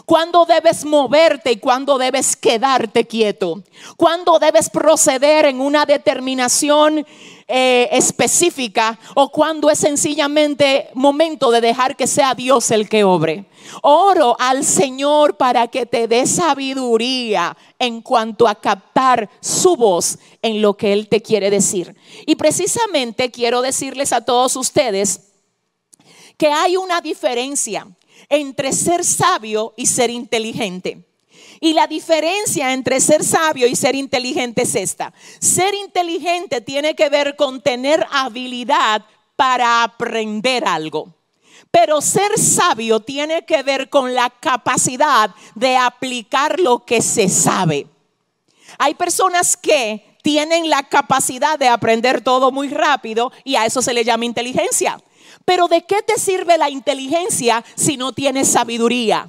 Cuándo 0.05 0.45
debes 0.45 0.86
moverte 0.86 1.51
y 1.51 1.57
cuándo 1.57 1.98
debes 1.98 2.36
quedarte 2.36 3.05
quieto. 3.05 3.63
Cuándo 3.95 4.39
debes 4.39 4.69
proceder 4.69 5.45
en 5.45 5.62
una 5.62 5.86
determinación 5.86 7.05
eh, 7.48 7.89
específica 7.91 8.98
o 9.15 9.29
cuando 9.29 9.69
es 9.69 9.79
sencillamente 9.79 10.89
momento 10.93 11.51
de 11.51 11.62
dejar 11.62 11.95
que 11.95 12.07
sea 12.07 12.33
Dios 12.33 12.72
el 12.72 12.89
que 12.89 13.03
obre. 13.03 13.45
Oro 13.82 14.36
al 14.39 14.63
Señor 14.63 15.38
para 15.38 15.67
que 15.67 15.86
te 15.86 16.08
dé 16.08 16.25
sabiduría 16.25 17.55
en 17.79 18.01
cuanto 18.01 18.48
a 18.48 18.55
captar 18.55 19.29
su 19.41 19.75
voz 19.75 20.17
en 20.41 20.62
lo 20.62 20.75
que 20.75 20.93
Él 20.93 21.08
te 21.08 21.22
quiere 21.22 21.50
decir. 21.50 21.96
Y 22.25 22.36
precisamente 22.36 23.32
quiero 23.32 23.62
decirles 23.62 24.13
a 24.13 24.22
todos 24.22 24.55
ustedes 24.55 25.32
que 26.38 26.48
hay 26.48 26.77
una 26.77 27.01
diferencia 27.01 27.88
entre 28.29 28.74
ser 28.74 29.03
sabio 29.03 29.74
y 29.77 29.86
ser 29.86 30.10
inteligente. 30.10 31.05
Y 31.60 31.74
la 31.74 31.88
diferencia 31.88 32.74
entre 32.74 33.00
ser 33.00 33.24
sabio 33.24 33.67
y 33.67 33.75
ser 33.75 33.96
inteligente 33.96 34.63
es 34.63 34.75
esta. 34.75 35.13
Ser 35.39 35.74
inteligente 35.74 36.60
tiene 36.62 36.96
que 36.96 37.10
ver 37.10 37.36
con 37.36 37.62
tener 37.62 38.05
habilidad 38.12 39.05
para 39.36 39.84
aprender 39.84 40.65
algo. 40.67 41.13
Pero 41.75 42.01
ser 42.01 42.38
sabio 42.38 43.00
tiene 43.00 43.46
que 43.46 43.63
ver 43.63 43.89
con 43.89 44.13
la 44.13 44.30
capacidad 44.30 45.32
de 45.56 45.75
aplicar 45.75 46.60
lo 46.60 46.86
que 46.86 47.01
se 47.01 47.27
sabe. 47.27 47.88
Hay 48.77 48.94
personas 48.94 49.58
que 49.58 50.20
tienen 50.22 50.70
la 50.70 50.84
capacidad 50.84 51.58
de 51.58 51.70
aprender 51.70 52.22
todo 52.22 52.51
muy 52.51 52.70
rápido 52.70 53.32
y 53.44 53.56
a 53.56 53.65
eso 53.65 53.82
se 53.82 53.96
le 53.96 54.03
llama 54.03 54.25
inteligencia. 54.25 55.01
Pero 55.46 55.68
¿de 55.68 55.84
qué 55.84 56.03
te 56.03 56.20
sirve 56.20 56.60
la 56.60 56.70
inteligencia 56.70 57.65
si 57.74 57.98
no 57.98 58.13
tienes 58.13 58.50
sabiduría? 58.50 59.25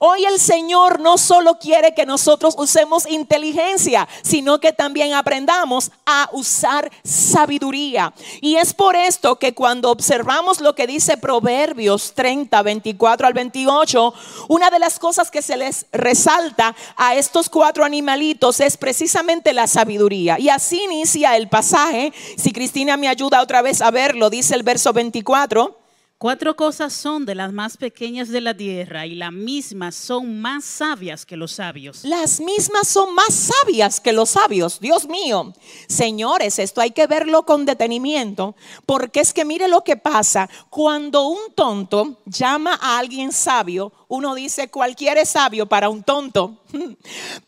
Hoy 0.00 0.24
el 0.24 0.38
Señor 0.38 1.00
no 1.00 1.18
solo 1.18 1.58
quiere 1.58 1.94
que 1.94 2.06
nosotros 2.06 2.54
usemos 2.58 3.06
inteligencia, 3.08 4.08
sino 4.22 4.60
que 4.60 4.72
también 4.72 5.14
aprendamos 5.14 5.90
a 6.04 6.28
usar 6.32 6.90
sabiduría. 7.04 8.12
Y 8.40 8.56
es 8.56 8.74
por 8.74 8.96
esto 8.96 9.38
que 9.38 9.54
cuando 9.54 9.90
observamos 9.90 10.60
lo 10.60 10.74
que 10.74 10.86
dice 10.86 11.16
Proverbios 11.16 12.12
30, 12.14 12.62
24 12.62 13.26
al 13.26 13.32
28, 13.32 14.14
una 14.48 14.70
de 14.70 14.78
las 14.78 14.98
cosas 14.98 15.30
que 15.30 15.42
se 15.42 15.56
les 15.56 15.86
resalta 15.92 16.74
a 16.96 17.14
estos 17.14 17.48
cuatro 17.48 17.84
animalitos 17.84 18.60
es 18.60 18.76
precisamente 18.76 19.52
la 19.52 19.66
sabiduría. 19.66 20.38
Y 20.38 20.48
así 20.48 20.82
inicia 20.84 21.36
el 21.36 21.48
pasaje. 21.48 22.12
Si 22.36 22.52
Cristina 22.52 22.96
me 22.96 23.08
ayuda 23.08 23.42
otra 23.42 23.62
vez 23.62 23.82
a 23.82 23.90
verlo, 23.90 24.30
dice 24.30 24.54
el 24.54 24.62
verso 24.62 24.92
24. 24.92 25.85
Cuatro 26.18 26.56
cosas 26.56 26.94
son 26.94 27.26
de 27.26 27.34
las 27.34 27.52
más 27.52 27.76
pequeñas 27.76 28.30
de 28.30 28.40
la 28.40 28.56
tierra 28.56 29.04
y 29.04 29.14
las 29.14 29.32
mismas 29.32 29.94
son 29.94 30.40
más 30.40 30.64
sabias 30.64 31.26
que 31.26 31.36
los 31.36 31.52
sabios. 31.52 32.04
Las 32.04 32.40
mismas 32.40 32.88
son 32.88 33.14
más 33.14 33.34
sabias 33.34 34.00
que 34.00 34.14
los 34.14 34.30
sabios. 34.30 34.80
Dios 34.80 35.06
mío, 35.10 35.52
señores, 35.88 36.58
esto 36.58 36.80
hay 36.80 36.92
que 36.92 37.06
verlo 37.06 37.44
con 37.44 37.66
detenimiento 37.66 38.56
porque 38.86 39.20
es 39.20 39.34
que 39.34 39.44
mire 39.44 39.68
lo 39.68 39.84
que 39.84 39.98
pasa. 39.98 40.48
Cuando 40.70 41.28
un 41.28 41.52
tonto 41.54 42.22
llama 42.24 42.78
a 42.80 42.98
alguien 42.98 43.30
sabio, 43.30 43.92
uno 44.08 44.34
dice 44.34 44.70
cualquier 44.70 45.18
es 45.18 45.28
sabio 45.28 45.66
para 45.66 45.90
un 45.90 46.02
tonto. 46.02 46.62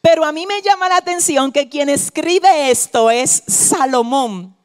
Pero 0.02 0.26
a 0.26 0.32
mí 0.32 0.44
me 0.46 0.60
llama 0.60 0.90
la 0.90 0.98
atención 0.98 1.52
que 1.52 1.70
quien 1.70 1.88
escribe 1.88 2.70
esto 2.70 3.10
es 3.10 3.44
Salomón 3.46 4.57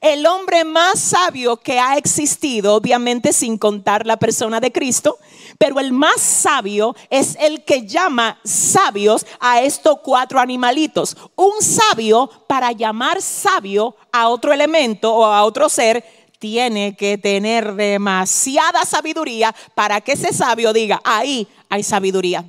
el 0.00 0.26
hombre 0.26 0.64
más 0.64 0.98
sabio 0.98 1.56
que 1.56 1.78
ha 1.78 1.96
existido, 1.96 2.74
obviamente 2.74 3.32
sin 3.32 3.58
contar 3.58 4.06
la 4.06 4.16
persona 4.16 4.60
de 4.60 4.72
Cristo, 4.72 5.18
pero 5.58 5.80
el 5.80 5.92
más 5.92 6.20
sabio 6.20 6.94
es 7.10 7.36
el 7.40 7.64
que 7.64 7.86
llama 7.86 8.38
sabios 8.44 9.26
a 9.40 9.60
estos 9.60 9.98
cuatro 10.02 10.40
animalitos. 10.40 11.16
Un 11.36 11.60
sabio, 11.60 12.30
para 12.46 12.72
llamar 12.72 13.20
sabio 13.20 13.96
a 14.12 14.28
otro 14.28 14.52
elemento 14.52 15.14
o 15.14 15.24
a 15.24 15.44
otro 15.44 15.68
ser, 15.68 16.04
tiene 16.38 16.96
que 16.96 17.18
tener 17.18 17.74
demasiada 17.74 18.84
sabiduría 18.86 19.54
para 19.74 20.00
que 20.00 20.12
ese 20.12 20.32
sabio 20.32 20.72
diga, 20.72 21.00
ahí 21.04 21.46
hay 21.68 21.82
sabiduría. 21.82 22.44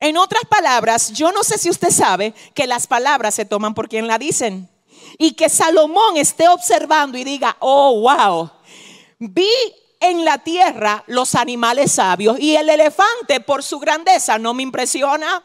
En 0.00 0.16
otras 0.16 0.44
palabras, 0.48 1.12
yo 1.12 1.32
no 1.32 1.42
sé 1.42 1.58
si 1.58 1.68
usted 1.68 1.90
sabe 1.90 2.32
que 2.54 2.66
las 2.66 2.86
palabras 2.86 3.34
se 3.34 3.44
toman 3.44 3.74
por 3.74 3.88
quien 3.88 4.06
la 4.06 4.16
dicen 4.16 4.68
y 5.16 5.32
que 5.32 5.48
Salomón 5.48 6.16
esté 6.16 6.48
observando 6.48 7.16
y 7.16 7.24
diga, 7.24 7.56
oh, 7.60 8.00
wow, 8.00 8.50
vi 9.18 9.48
en 10.00 10.24
la 10.24 10.38
tierra 10.38 11.02
los 11.06 11.34
animales 11.34 11.92
sabios 11.92 12.38
y 12.38 12.56
el 12.56 12.68
elefante 12.68 13.40
por 13.40 13.62
su 13.62 13.78
grandeza 13.78 14.38
no 14.38 14.54
me 14.54 14.62
impresiona. 14.62 15.42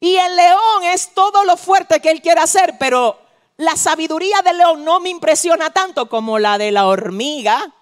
Y 0.00 0.16
el 0.16 0.36
león 0.36 0.84
es 0.84 1.12
todo 1.14 1.44
lo 1.44 1.56
fuerte 1.56 2.00
que 2.00 2.10
él 2.10 2.22
quiere 2.22 2.40
hacer, 2.40 2.76
pero 2.78 3.18
la 3.58 3.76
sabiduría 3.76 4.40
del 4.42 4.56
león 4.56 4.84
no 4.84 5.00
me 5.00 5.10
impresiona 5.10 5.70
tanto 5.70 6.08
como 6.08 6.38
la 6.38 6.56
de 6.56 6.70
la 6.70 6.86
hormiga. 6.86 7.74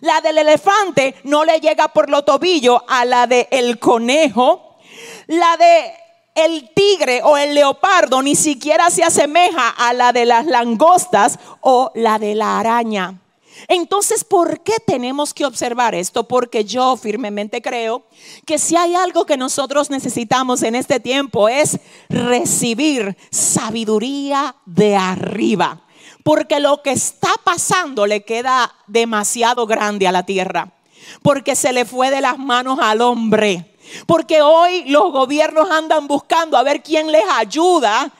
La 0.00 0.20
del 0.20 0.38
elefante 0.38 1.14
no 1.22 1.44
le 1.44 1.60
llega 1.60 1.88
por 1.88 2.10
los 2.10 2.24
tobillos 2.24 2.80
a 2.88 3.04
la 3.04 3.26
del 3.26 3.46
el 3.50 3.78
conejo. 3.78 4.78
La 5.28 5.56
de 5.56 5.94
el 6.36 6.70
tigre 6.74 7.22
o 7.24 7.36
el 7.36 7.54
leopardo 7.54 8.22
ni 8.22 8.36
siquiera 8.36 8.90
se 8.90 9.02
asemeja 9.02 9.68
a 9.70 9.92
la 9.92 10.12
de 10.12 10.26
las 10.26 10.46
langostas 10.46 11.38
o 11.60 11.90
la 11.94 12.18
de 12.18 12.34
la 12.34 12.60
araña. 12.60 13.20
Entonces, 13.68 14.22
¿por 14.22 14.60
qué 14.60 14.74
tenemos 14.86 15.32
que 15.32 15.46
observar 15.46 15.94
esto? 15.94 16.28
Porque 16.28 16.66
yo 16.66 16.96
firmemente 16.96 17.62
creo 17.62 18.04
que 18.44 18.58
si 18.58 18.76
hay 18.76 18.94
algo 18.94 19.24
que 19.24 19.38
nosotros 19.38 19.88
necesitamos 19.88 20.62
en 20.62 20.74
este 20.74 21.00
tiempo 21.00 21.48
es 21.48 21.80
recibir 22.10 23.16
sabiduría 23.30 24.56
de 24.66 24.94
arriba. 24.94 25.82
Porque 26.22 26.60
lo 26.60 26.82
que 26.82 26.90
está 26.90 27.30
pasando 27.44 28.06
le 28.06 28.24
queda 28.24 28.74
demasiado 28.86 29.66
grande 29.66 30.06
a 30.06 30.12
la 30.12 30.26
tierra. 30.26 30.72
Porque 31.22 31.56
se 31.56 31.72
le 31.72 31.86
fue 31.86 32.10
de 32.10 32.20
las 32.20 32.38
manos 32.38 32.78
al 32.80 33.00
hombre 33.00 33.75
Porque 34.06 34.42
hoy 34.42 34.84
los 34.86 35.12
gobiernos 35.12 35.70
andan 35.70 36.06
buscando 36.06 36.56
a 36.56 36.62
ver 36.62 36.82
quién 36.82 37.10
les 37.10 37.24
ayuda 37.30 38.10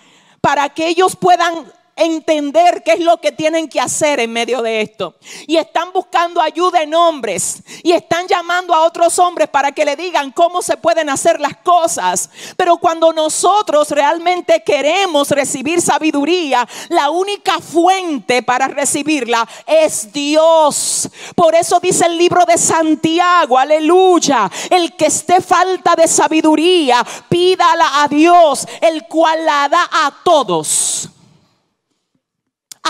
para 0.41 0.69
que 0.69 0.89
ellos 0.89 1.17
puedan 1.17 1.71
entender 1.97 2.83
qué 2.85 2.93
es 2.93 3.01
lo 3.01 3.17
que 3.17 3.33
tienen 3.33 3.69
que 3.69 3.81
hacer 3.81 4.21
en 4.21 4.33
medio 4.33 4.61
de 4.61 4.83
esto. 4.83 5.17
Y 5.47 5.57
están 5.57 5.93
buscando 5.93 6.41
ayuda 6.41 6.83
en 6.83 6.95
hombres. 6.95 7.63
Y 7.83 7.93
están 7.93 8.29
llamando 8.29 8.75
a 8.75 8.83
otros 8.83 9.19
hombres 9.19 9.49
para 9.49 9.73
que 9.73 9.85
le 9.85 9.97
digan 9.97 10.31
cómo 10.31 10.61
se 10.61 10.77
pueden 10.77 11.09
hacer 11.09 11.41
las 11.41 11.57
cosas. 11.59 12.29
Pero 12.57 12.77
cuando 12.77 13.13
nosotros 13.13 13.91
realmente 13.91 14.63
queremos 14.63 15.31
recibir 15.31 15.81
sabiduría, 15.81 16.69
la 16.91 17.11
única 17.11 17.59
fuente 17.61 18.43
para 18.43 18.69
recibirla 18.69 19.49
es 19.67 20.13
Dios. 20.13 21.09
Por 21.35 21.55
eso 21.55 21.81
dice 21.81 22.07
el 22.07 22.19
libro 22.19 22.45
de 22.45 22.59
Santiago, 22.59 23.59
aleluya. 23.59 24.51
El 24.69 24.95
que 24.97 25.07
esté 25.07 25.41
falta 25.41 25.95
de 25.97 26.07
sabiduría, 26.07 27.05
pídala 27.29 28.03
a 28.03 28.09
Dios, 28.09 28.67
el 28.83 29.07
cual 29.07 29.47
la 29.47 29.69
da 29.69 29.89
a 29.91 30.15
todos 30.23 31.09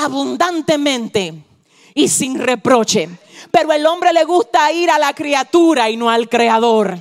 abundantemente 0.02 1.34
y 1.94 2.08
sin 2.08 2.38
reproche. 2.38 3.08
Pero 3.50 3.72
el 3.72 3.86
hombre 3.86 4.12
le 4.12 4.24
gusta 4.24 4.70
ir 4.72 4.90
a 4.90 4.98
la 4.98 5.14
criatura 5.14 5.88
y 5.90 5.96
no 5.96 6.10
al 6.10 6.28
creador. 6.28 6.98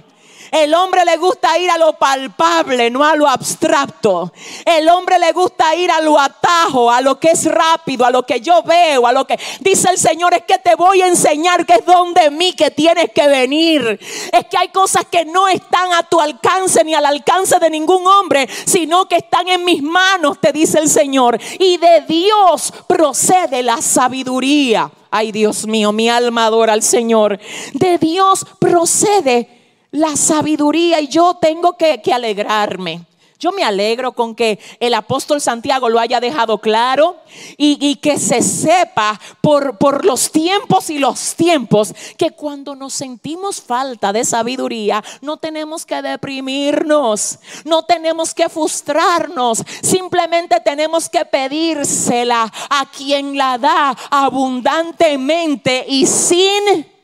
El 0.52 0.74
hombre 0.74 1.04
le 1.06 1.18
gusta 1.18 1.58
ir 1.58 1.70
a 1.70 1.78
lo 1.78 1.94
palpable, 1.94 2.90
no 2.90 3.04
a 3.04 3.16
lo 3.16 3.28
abstracto. 3.28 4.32
El 4.66 4.88
hombre 4.90 5.20
le 5.20 5.32
gusta 5.32 5.75
ir 5.75 5.92
a 5.92 6.02
lo 6.02 6.20
atajo, 6.20 6.92
a 6.92 7.02
lo 7.02 7.20
que 7.20 7.32
es 7.32 7.46
rápido, 7.46 8.06
a 8.06 8.12
lo 8.12 8.24
que 8.24 8.42
yo 8.42 8.62
veo, 8.64 9.08
a 9.08 9.12
lo 9.12 9.25
que 9.25 9.40
dice 9.62 9.90
el 9.90 9.98
Señor 9.98 10.34
es 10.34 10.44
que 10.44 10.58
te 10.58 10.75
voy 10.75 11.02
a 11.02 11.08
enseñar 11.08 11.66
que 11.66 11.74
es 11.74 11.86
donde 11.86 12.30
mí 12.32 12.54
que 12.54 12.72
tienes 12.72 13.12
que 13.14 13.28
venir. 13.28 14.00
Es 14.32 14.46
que 14.46 14.58
hay 14.58 14.70
cosas 14.70 15.06
que 15.10 15.25
no 15.25 15.48
están 15.48 15.94
a 15.94 16.04
tu 16.04 16.20
alcance 16.20 16.84
ni 16.84 16.94
al 16.94 17.06
alcance 17.06 17.60
de 17.60 17.70
ningún 17.70 18.06
hombre, 18.06 18.48
sino 18.66 19.08
que 19.08 19.18
están 19.18 19.48
en 19.48 19.64
mis 19.66 19.82
manos, 19.82 20.40
te 20.40 20.52
dice 20.52 20.80
el 20.80 20.90
Señor. 20.90 21.40
Y 21.60 21.78
de 21.78 22.02
Dios 22.08 22.74
procede 22.88 23.64
la 23.64 23.82
sabiduría. 23.82 24.92
Ay, 25.12 25.32
Dios 25.32 25.66
mío, 25.66 25.92
mi 25.92 26.10
alma 26.10 26.46
adora 26.46 26.74
al 26.74 26.84
Señor. 26.84 27.40
De 27.74 27.98
Dios 27.98 28.46
procede 28.60 29.55
la 29.96 30.16
sabiduría 30.16 31.00
y 31.00 31.08
yo 31.08 31.36
tengo 31.36 31.78
que, 31.78 32.02
alegrarme. 32.14 33.06
Yo 33.38 33.52
me 33.52 33.64
alegro 33.64 34.14
con 34.14 34.34
que 34.34 34.60
el 34.80 34.94
apóstol 34.94 35.42
Santiago 35.42 35.90
lo 35.90 36.00
haya 36.00 36.22
dejado 36.22 36.60
claro 36.60 37.18
y, 37.58 37.96
que 37.98 38.18
se 38.18 38.42
sepa 38.42 39.20
por, 39.42 40.06
los 40.06 40.32
tiempos 40.32 40.90
y 40.90 41.00
los 41.00 41.36
tiempos 41.36 41.94
que 42.18 42.32
cuando 42.32 42.75
nos 42.75 42.94
sentimos 42.94 43.62
falta 43.62 44.14
de 44.14 44.24
sabiduría 44.24 45.04
no 45.22 45.38
tenemos 45.38 45.86
que 45.86 46.02
deprimirnos, 46.02 47.40
no 47.66 47.84
tenemos 47.84 48.34
que 48.34 48.48
frustrarnos, 48.48 49.64
simplemente 49.82 50.62
tenemos 50.62 51.10
que 51.10 51.25
pedírsela 51.25 52.52
a 52.70 52.86
quien 52.90 53.38
la 53.38 53.58
da 53.58 53.98
abundantemente 54.10 55.86
y 55.88 56.06
sin 56.08 56.95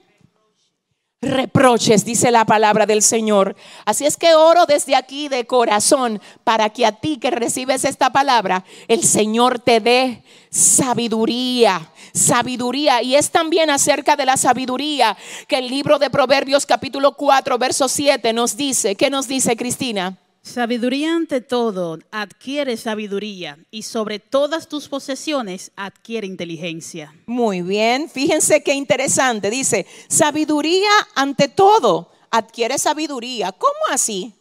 reproches, 1.21 2.03
dice 2.03 2.31
la 2.31 2.45
palabra 2.45 2.87
del 2.87 3.03
Señor. 3.03 3.55
Así 3.85 4.05
es 4.05 4.17
que 4.17 4.33
oro 4.33 4.65
desde 4.65 4.95
aquí 4.95 5.27
de 5.27 5.45
corazón 5.45 6.19
para 6.43 6.69
que 6.69 6.85
a 6.85 6.93
ti 6.93 7.17
que 7.17 7.29
recibes 7.29 7.85
esta 7.85 8.11
palabra, 8.11 8.65
el 8.87 9.03
Señor 9.03 9.59
te 9.59 9.79
dé 9.79 10.23
sabiduría, 10.49 11.91
sabiduría. 12.11 13.03
Y 13.03 13.15
es 13.15 13.29
también 13.29 13.69
acerca 13.69 14.15
de 14.15 14.25
la 14.25 14.35
sabiduría 14.35 15.15
que 15.47 15.59
el 15.59 15.67
libro 15.67 15.99
de 15.99 16.09
Proverbios 16.09 16.65
capítulo 16.65 17.13
4, 17.13 17.57
verso 17.59 17.87
7 17.87 18.33
nos 18.33 18.57
dice. 18.57 18.95
¿Qué 18.95 19.11
nos 19.11 19.27
dice 19.27 19.55
Cristina? 19.55 20.17
Sabiduría 20.43 21.15
ante 21.15 21.39
todo, 21.39 21.99
adquiere 22.09 22.75
sabiduría 22.75 23.59
y 23.69 23.83
sobre 23.83 24.17
todas 24.17 24.67
tus 24.67 24.89
posesiones 24.89 25.71
adquiere 25.75 26.25
inteligencia. 26.25 27.13
Muy 27.27 27.61
bien, 27.61 28.09
fíjense 28.09 28.63
qué 28.63 28.73
interesante. 28.73 29.51
Dice, 29.51 29.85
sabiduría 30.09 30.89
ante 31.13 31.47
todo, 31.47 32.11
adquiere 32.31 32.79
sabiduría. 32.79 33.51
¿Cómo 33.51 33.79
así? 33.91 34.33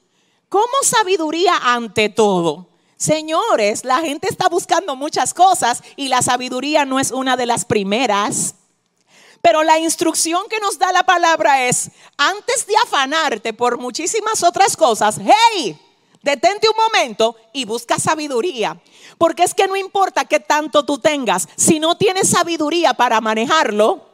¿Cómo 0.49 0.73
sabiduría 0.83 1.59
ante 1.63 2.09
todo? 2.09 2.71
Señores, 2.97 3.85
la 3.85 4.01
gente 4.01 4.27
está 4.29 4.49
buscando 4.49 4.97
muchas 4.97 5.35
cosas 5.35 5.83
y 5.97 6.09
la 6.09 6.23
sabiduría 6.23 6.87
no 6.87 6.99
es 6.99 7.11
una 7.11 7.37
de 7.37 7.45
las 7.45 7.67
primeras. 7.67 8.55
Pero 9.43 9.63
la 9.65 9.79
instrucción 9.79 10.45
que 10.49 10.61
nos 10.61 10.79
da 10.79 10.93
la 10.93 11.05
palabra 11.05 11.67
es, 11.67 11.91
antes 12.17 12.67
de 12.67 12.75
afanarte 12.85 13.53
por 13.53 13.79
muchísimas 13.79 14.43
otras 14.43 14.77
cosas, 14.77 15.19
hey, 15.23 15.79
Detente 16.23 16.69
un 16.69 16.77
momento 16.77 17.37
y 17.53 17.65
busca 17.65 17.99
sabiduría. 17.99 18.81
Porque 19.17 19.43
es 19.43 19.55
que 19.55 19.67
no 19.67 19.77
importa 19.77 20.25
qué 20.25 20.41
tanto 20.41 20.85
tú 20.85 20.99
tengas, 20.99 21.49
si 21.57 21.81
no 21.81 21.97
tienes 21.97 22.29
sabiduría 22.29 22.95
para 22.95 23.21
manejarlo, 23.21 24.07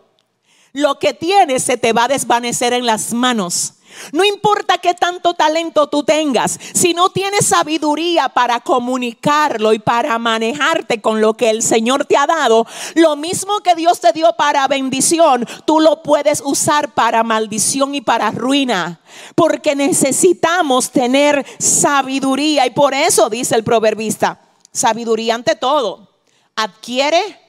lo 0.72 0.98
que 0.98 1.14
tienes 1.14 1.62
se 1.62 1.76
te 1.76 1.92
va 1.92 2.04
a 2.04 2.08
desvanecer 2.08 2.72
en 2.72 2.86
las 2.86 3.12
manos. 3.12 3.74
No 4.12 4.24
importa 4.24 4.78
qué 4.78 4.94
tanto 4.94 5.34
talento 5.34 5.88
tú 5.88 6.02
tengas, 6.02 6.58
si 6.74 6.94
no 6.94 7.10
tienes 7.10 7.46
sabiduría 7.46 8.28
para 8.28 8.60
comunicarlo 8.60 9.72
y 9.72 9.78
para 9.78 10.18
manejarte 10.18 11.00
con 11.00 11.20
lo 11.20 11.34
que 11.34 11.50
el 11.50 11.62
Señor 11.62 12.04
te 12.04 12.16
ha 12.16 12.26
dado, 12.26 12.66
lo 12.94 13.16
mismo 13.16 13.60
que 13.60 13.74
Dios 13.74 14.00
te 14.00 14.12
dio 14.12 14.32
para 14.36 14.68
bendición, 14.68 15.46
tú 15.64 15.80
lo 15.80 16.02
puedes 16.02 16.42
usar 16.44 16.94
para 16.94 17.22
maldición 17.22 17.94
y 17.94 18.00
para 18.00 18.30
ruina. 18.30 19.00
Porque 19.34 19.74
necesitamos 19.74 20.90
tener 20.90 21.44
sabiduría 21.58 22.66
y 22.66 22.70
por 22.70 22.94
eso 22.94 23.30
dice 23.30 23.54
el 23.54 23.64
proverbista, 23.64 24.40
sabiduría 24.72 25.34
ante 25.34 25.56
todo. 25.56 26.08
Adquiere 26.54 27.45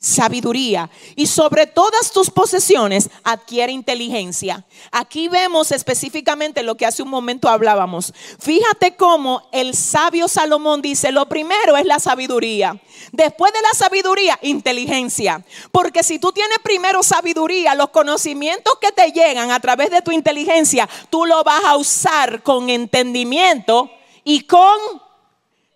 sabiduría 0.00 0.88
y 1.16 1.26
sobre 1.26 1.66
todas 1.66 2.12
tus 2.12 2.30
posesiones 2.30 3.10
adquiere 3.24 3.72
inteligencia. 3.72 4.64
Aquí 4.92 5.28
vemos 5.28 5.72
específicamente 5.72 6.62
lo 6.62 6.76
que 6.76 6.86
hace 6.86 7.02
un 7.02 7.08
momento 7.08 7.48
hablábamos. 7.48 8.12
Fíjate 8.38 8.94
cómo 8.96 9.48
el 9.52 9.74
sabio 9.74 10.28
Salomón 10.28 10.82
dice, 10.82 11.10
lo 11.10 11.28
primero 11.28 11.76
es 11.76 11.84
la 11.84 11.98
sabiduría. 11.98 12.80
Después 13.12 13.52
de 13.52 13.60
la 13.60 13.74
sabiduría, 13.74 14.38
inteligencia. 14.42 15.44
Porque 15.72 16.02
si 16.02 16.18
tú 16.18 16.32
tienes 16.32 16.58
primero 16.62 17.02
sabiduría, 17.02 17.74
los 17.74 17.88
conocimientos 17.90 18.74
que 18.80 18.92
te 18.92 19.10
llegan 19.10 19.50
a 19.50 19.60
través 19.60 19.90
de 19.90 20.02
tu 20.02 20.12
inteligencia, 20.12 20.88
tú 21.10 21.26
lo 21.26 21.42
vas 21.42 21.64
a 21.64 21.76
usar 21.76 22.42
con 22.42 22.70
entendimiento 22.70 23.90
y 24.22 24.42
con 24.42 24.78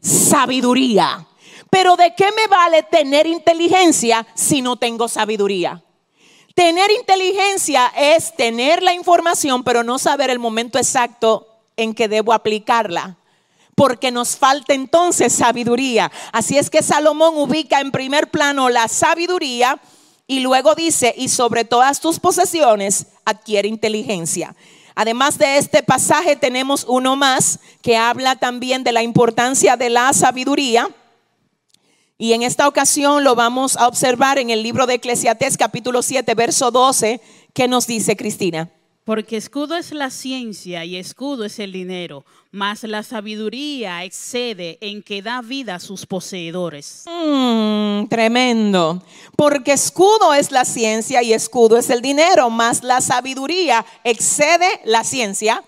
sabiduría. 0.01 1.27
Pero 1.73 1.97
¿de 1.97 2.15
qué 2.15 2.27
me 2.37 2.47
vale 2.49 2.83
tener 2.83 3.27
inteligencia 3.27 4.27
si 4.35 4.61
no 4.61 4.77
tengo 4.77 5.09
sabiduría? 5.09 5.83
Tener 6.55 6.91
inteligencia 6.91 7.91
es 7.97 8.37
tener 8.37 8.83
la 8.83 8.93
información, 8.93 9.65
pero 9.65 9.83
no 9.83 9.99
saber 9.99 10.29
el 10.29 10.39
momento 10.39 10.77
exacto 10.77 11.49
en 11.79 11.95
que 11.95 12.09
debo 12.09 12.35
aplicarla. 12.35 13.17
Porque 13.75 14.11
nos 14.11 14.37
falta 14.37 14.75
entonces 14.75 15.33
sabiduría. 15.33 16.13
Así 16.31 16.59
es 16.59 16.69
que 16.69 16.83
Salomón 16.83 17.37
ubica 17.39 17.81
en 17.81 17.91
primer 17.91 18.31
plano 18.31 18.69
la 18.69 18.87
sabiduría 18.87 19.81
y 20.27 20.41
luego 20.41 20.75
dice, 20.75 21.15
y 21.17 21.31
sobre 21.31 21.65
todas 21.65 22.01
tus 22.03 22.21
posesiones 22.21 23.07
adquiere 23.25 23.67
inteligencia. 23.67 24.55
Además 24.95 25.39
de 25.39 25.57
este 25.57 25.83
pasaje 25.83 26.37
tenemos 26.37 26.85
uno 26.87 27.17
más 27.17 27.61
que 27.81 27.97
habla 27.97 28.37
también 28.37 28.85
de 28.85 28.93
la 28.93 29.03
importancia 29.03 29.79
de 29.79 29.89
la 29.89 30.13
sabiduría 30.13 30.91
y 32.23 32.35
en 32.35 32.45
esta 32.45 32.69
ocasión 32.69 33.25
lo 33.25 33.35
vamos 33.35 33.77
a 33.77 33.89
observar 33.89 34.39
en 34.39 34.51
el 34.51 34.63
libro 34.63 34.87
de 34.87 34.95
Eclesiastés 34.95 35.57
capítulo 35.57 36.03
7, 36.03 36.37
verso 36.37 36.71
12, 36.71 37.21
que 37.53 37.67
nos 37.67 37.89
dice 37.89 38.17
Cristina. 38.17 38.71
Porque 39.03 39.37
escudo 39.37 39.75
es 39.75 39.91
la 39.91 40.09
ciencia 40.09 40.85
y 40.85 40.95
escudo 40.95 41.45
es 41.45 41.59
el 41.59 41.73
dinero, 41.73 42.25
mas 42.53 42.85
la 42.85 43.03
sabiduría 43.03 44.05
excede 44.05 44.79
en 44.81 45.03
que 45.03 45.21
da 45.21 45.43
vida 45.43 45.75
a 45.75 45.81
sus 45.81 46.07
poseedores. 46.07 47.07
Mm, 47.09 48.07
tremendo. 48.07 49.03
Porque 49.37 49.73
escudo 49.73 50.33
es 50.33 50.53
la 50.53 50.65
ciencia 50.65 51.25
y 51.25 51.33
escudo 51.33 51.77
es 51.77 51.91
el 51.91 52.03
dinero, 52.03 52.51
mas 52.51 52.85
la 52.85 53.01
sabiduría 53.01 53.85
excede 54.05 54.69
la 54.85 55.03
ciencia, 55.03 55.65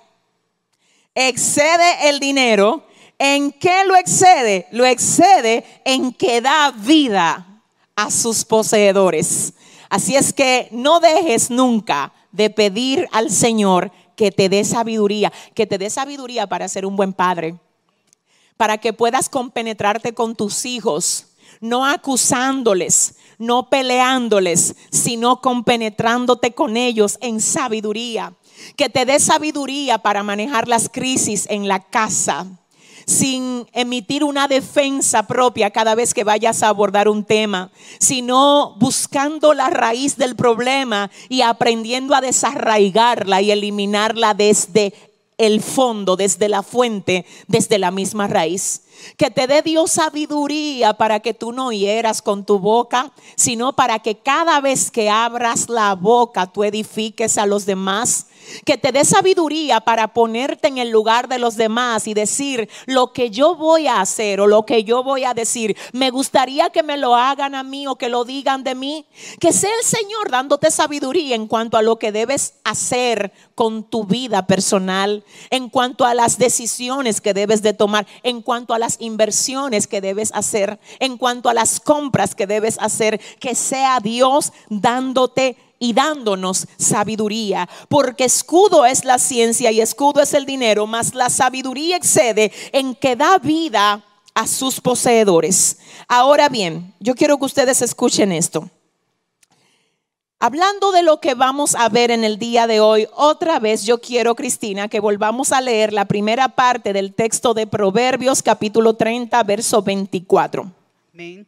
excede 1.17 2.11
el 2.11 2.21
dinero 2.21 2.85
¿En 3.19 3.53
qué 3.53 3.85
lo 3.87 3.97
excede? 3.97 4.67
Lo 4.73 4.85
excede 4.85 5.65
en 5.85 6.13
que 6.13 6.41
da 6.41 6.73
vida 6.73 7.63
a 7.97 8.11
sus 8.11 8.45
poseedores. 8.45 9.53
Así 9.89 10.17
es 10.17 10.33
que 10.33 10.69
no 10.73 11.01
dejes 11.01 11.51
nunca 11.51 12.13
de 12.33 12.51
pedir 12.51 13.09
al 13.13 13.31
Señor 13.31 13.93
que 14.17 14.33
te 14.33 14.49
dé 14.49 14.65
sabiduría, 14.65 15.33
que 15.55 15.67
te 15.67 15.79
dé 15.79 15.91
sabiduría 15.91 16.47
para 16.47 16.69
ser 16.69 16.87
un 16.87 16.97
buen 16.97 17.13
padre, 17.13 17.57
para 18.57 18.79
que 18.79 18.93
puedas 18.93 19.29
compenetrarte 19.29 20.15
con 20.15 20.35
tus 20.35 20.65
hijos, 20.65 21.29
no 21.61 21.87
acusándoles, 21.87 23.17
no 23.39 23.69
peleándoles, 23.69 24.75
sino 24.91 25.41
compenetrándote 25.41 26.53
con 26.53 26.77
ellos 26.77 27.19
en 27.21 27.41
sabiduría 27.41 28.33
que 28.77 28.89
te 28.89 29.05
dé 29.05 29.21
sabiduría 29.21 29.99
para 29.99 30.23
manejar 30.23 30.69
las 30.69 30.89
crisis 30.89 31.47
en 31.51 31.69
la 31.69 31.81
casa 31.81 32.47
sin 33.07 33.67
emitir 33.73 34.25
una 34.25 34.49
defensa 34.49 35.27
propia 35.27 35.71
cada 35.71 35.95
vez 35.95 36.15
que 36.15 36.25
vayas 36.25 36.63
a 36.63 36.69
abordar 36.69 37.09
un 37.09 37.25
tema, 37.25 37.71
sino 37.99 38.75
buscando 38.79 39.55
la 39.55 39.71
raíz 39.71 40.17
del 40.17 40.37
problema 40.37 41.11
y 41.29 41.43
aprendiendo 41.43 42.15
a 42.15 42.21
desarraigarla 42.21 43.41
y 43.41 43.51
eliminarla 43.51 44.35
desde 44.35 44.95
el 45.39 45.63
fondo, 45.63 46.17
desde 46.17 46.49
la 46.49 46.63
fuente, 46.63 47.27
desde 47.49 47.79
la 47.79 47.91
misma 47.91 48.27
raíz. 48.29 48.83
Que 49.17 49.31
te 49.31 49.47
dé 49.47 49.63
Dios 49.63 49.93
sabiduría 49.93 50.95
para 50.95 51.21
que 51.21 51.35
tú 51.35 51.53
no 51.53 51.73
hieras 51.73 52.23
con 52.23 52.45
tu 52.45 52.59
boca, 52.59 53.13
sino 53.37 53.75
para 53.75 53.99
que 53.99 54.17
cada 54.17 54.61
vez 54.61 54.91
que 54.91 55.11
abras 55.11 55.69
la 55.69 55.95
boca 55.95 56.47
tú 56.47 56.65
edifiques 56.65 57.37
a 57.37 57.47
los 57.47 57.67
demás 57.67 58.27
que 58.65 58.79
te 58.79 58.93
dé 58.93 59.05
sabiduría 59.05 59.81
para 59.81 60.09
ponerte 60.13 60.69
en 60.69 60.79
el 60.79 60.91
lugar 60.91 61.29
de 61.29 61.39
los 61.39 61.57
demás 61.57 62.07
y 62.07 62.15
decir 62.15 62.69
lo 62.87 63.13
que 63.13 63.31
yo 63.31 63.57
voy 63.57 63.87
a 63.87 64.01
hacer 64.01 64.41
o 64.41 64.47
lo 64.47 64.65
que 64.65 64.85
yo 64.85 65.03
voy 65.03 65.25
a 65.25 65.35
decir. 65.35 65.77
Me 65.93 66.11
gustaría 66.11 66.71
que 66.71 66.83
me 66.83 66.97
lo 66.97 67.15
hagan 67.15 67.55
a 67.55 67.63
mí 67.63 67.87
o 67.87 67.97
que 67.97 68.09
lo 68.09 68.25
digan 68.25 68.65
de 68.65 68.75
mí. 68.75 69.07
Que 69.41 69.53
sea 69.53 69.71
el 69.79 69.85
Señor 69.85 70.31
dándote 70.31 70.71
sabiduría 70.71 71.35
en 71.35 71.47
cuanto 71.47 71.77
a 71.77 71.83
lo 71.83 71.99
que 71.99 72.13
debes 72.13 72.55
hacer 72.65 73.33
con 73.55 73.85
tu 73.85 74.05
vida 74.05 74.47
personal, 74.47 75.25
en 75.51 75.69
cuanto 75.69 76.05
a 76.05 76.15
las 76.15 76.39
decisiones 76.39 77.21
que 77.21 77.35
debes 77.35 77.63
de 77.63 77.73
tomar, 77.73 78.07
en 78.23 78.43
cuanto 78.43 78.75
a 78.75 78.79
las 78.79 78.97
inversiones 79.01 79.87
que 79.87 80.01
debes 80.01 80.33
hacer, 80.35 80.79
en 80.99 81.17
cuanto 81.17 81.49
a 81.49 81.55
las 81.55 81.81
compras 81.81 82.35
que 82.35 82.47
debes 82.47 82.79
hacer. 82.81 83.21
Que 83.41 83.55
sea 83.55 84.01
Dios 84.01 84.53
dándote 84.69 85.57
y 85.79 85.93
dándonos 85.93 86.67
sabiduría, 86.79 87.69
porque 87.89 88.25
escudo 88.25 88.87
es 88.87 89.05
la 89.05 89.19
ciencia 89.19 89.71
y 89.71 89.81
escudo 89.81 90.23
es 90.23 90.35
el 90.35 90.47
dinero, 90.47 90.87
mas 90.87 91.15
la 91.15 91.31
sabiduría 91.31 91.97
excede 91.97 92.53
en 92.73 92.95
que 92.95 93.17
da 93.17 93.39
vida 93.39 94.05
a 94.35 94.47
sus 94.47 94.81
poseedores. 94.81 95.79
Ahora 96.09 96.49
bien, 96.49 96.95
yo 97.01 97.15
quiero 97.15 97.39
que 97.39 97.45
ustedes 97.45 97.83
escuchen 97.83 98.33
esto. 98.33 98.69
Hablando 100.41 100.93
de 100.93 101.03
lo 101.03 101.21
que 101.21 101.35
vamos 101.35 101.75
a 101.75 101.89
ver 101.89 102.11
en 102.11 102.23
el 102.23 102.39
día 102.39 102.67
de 102.67 102.81
hoy, 102.81 103.09
otra 103.15 103.61
vez 103.61 103.85
yo 103.85 104.01
quiero, 104.01 104.35
Cristina, 104.35 104.89
que 104.89 105.01
volvamos 105.01 105.53
a 105.53 105.61
leer 105.61 105.93
la 105.93 106.05
primera 106.05 106.49
parte 106.49 106.93
del 106.93 107.15
texto 107.15 107.55
de 107.55 107.67
Proverbios 107.67 108.43
capítulo 108.43 108.95
30, 108.95 109.43
verso 109.45 109.81
24. 109.81 110.71
Amén. 111.15 111.47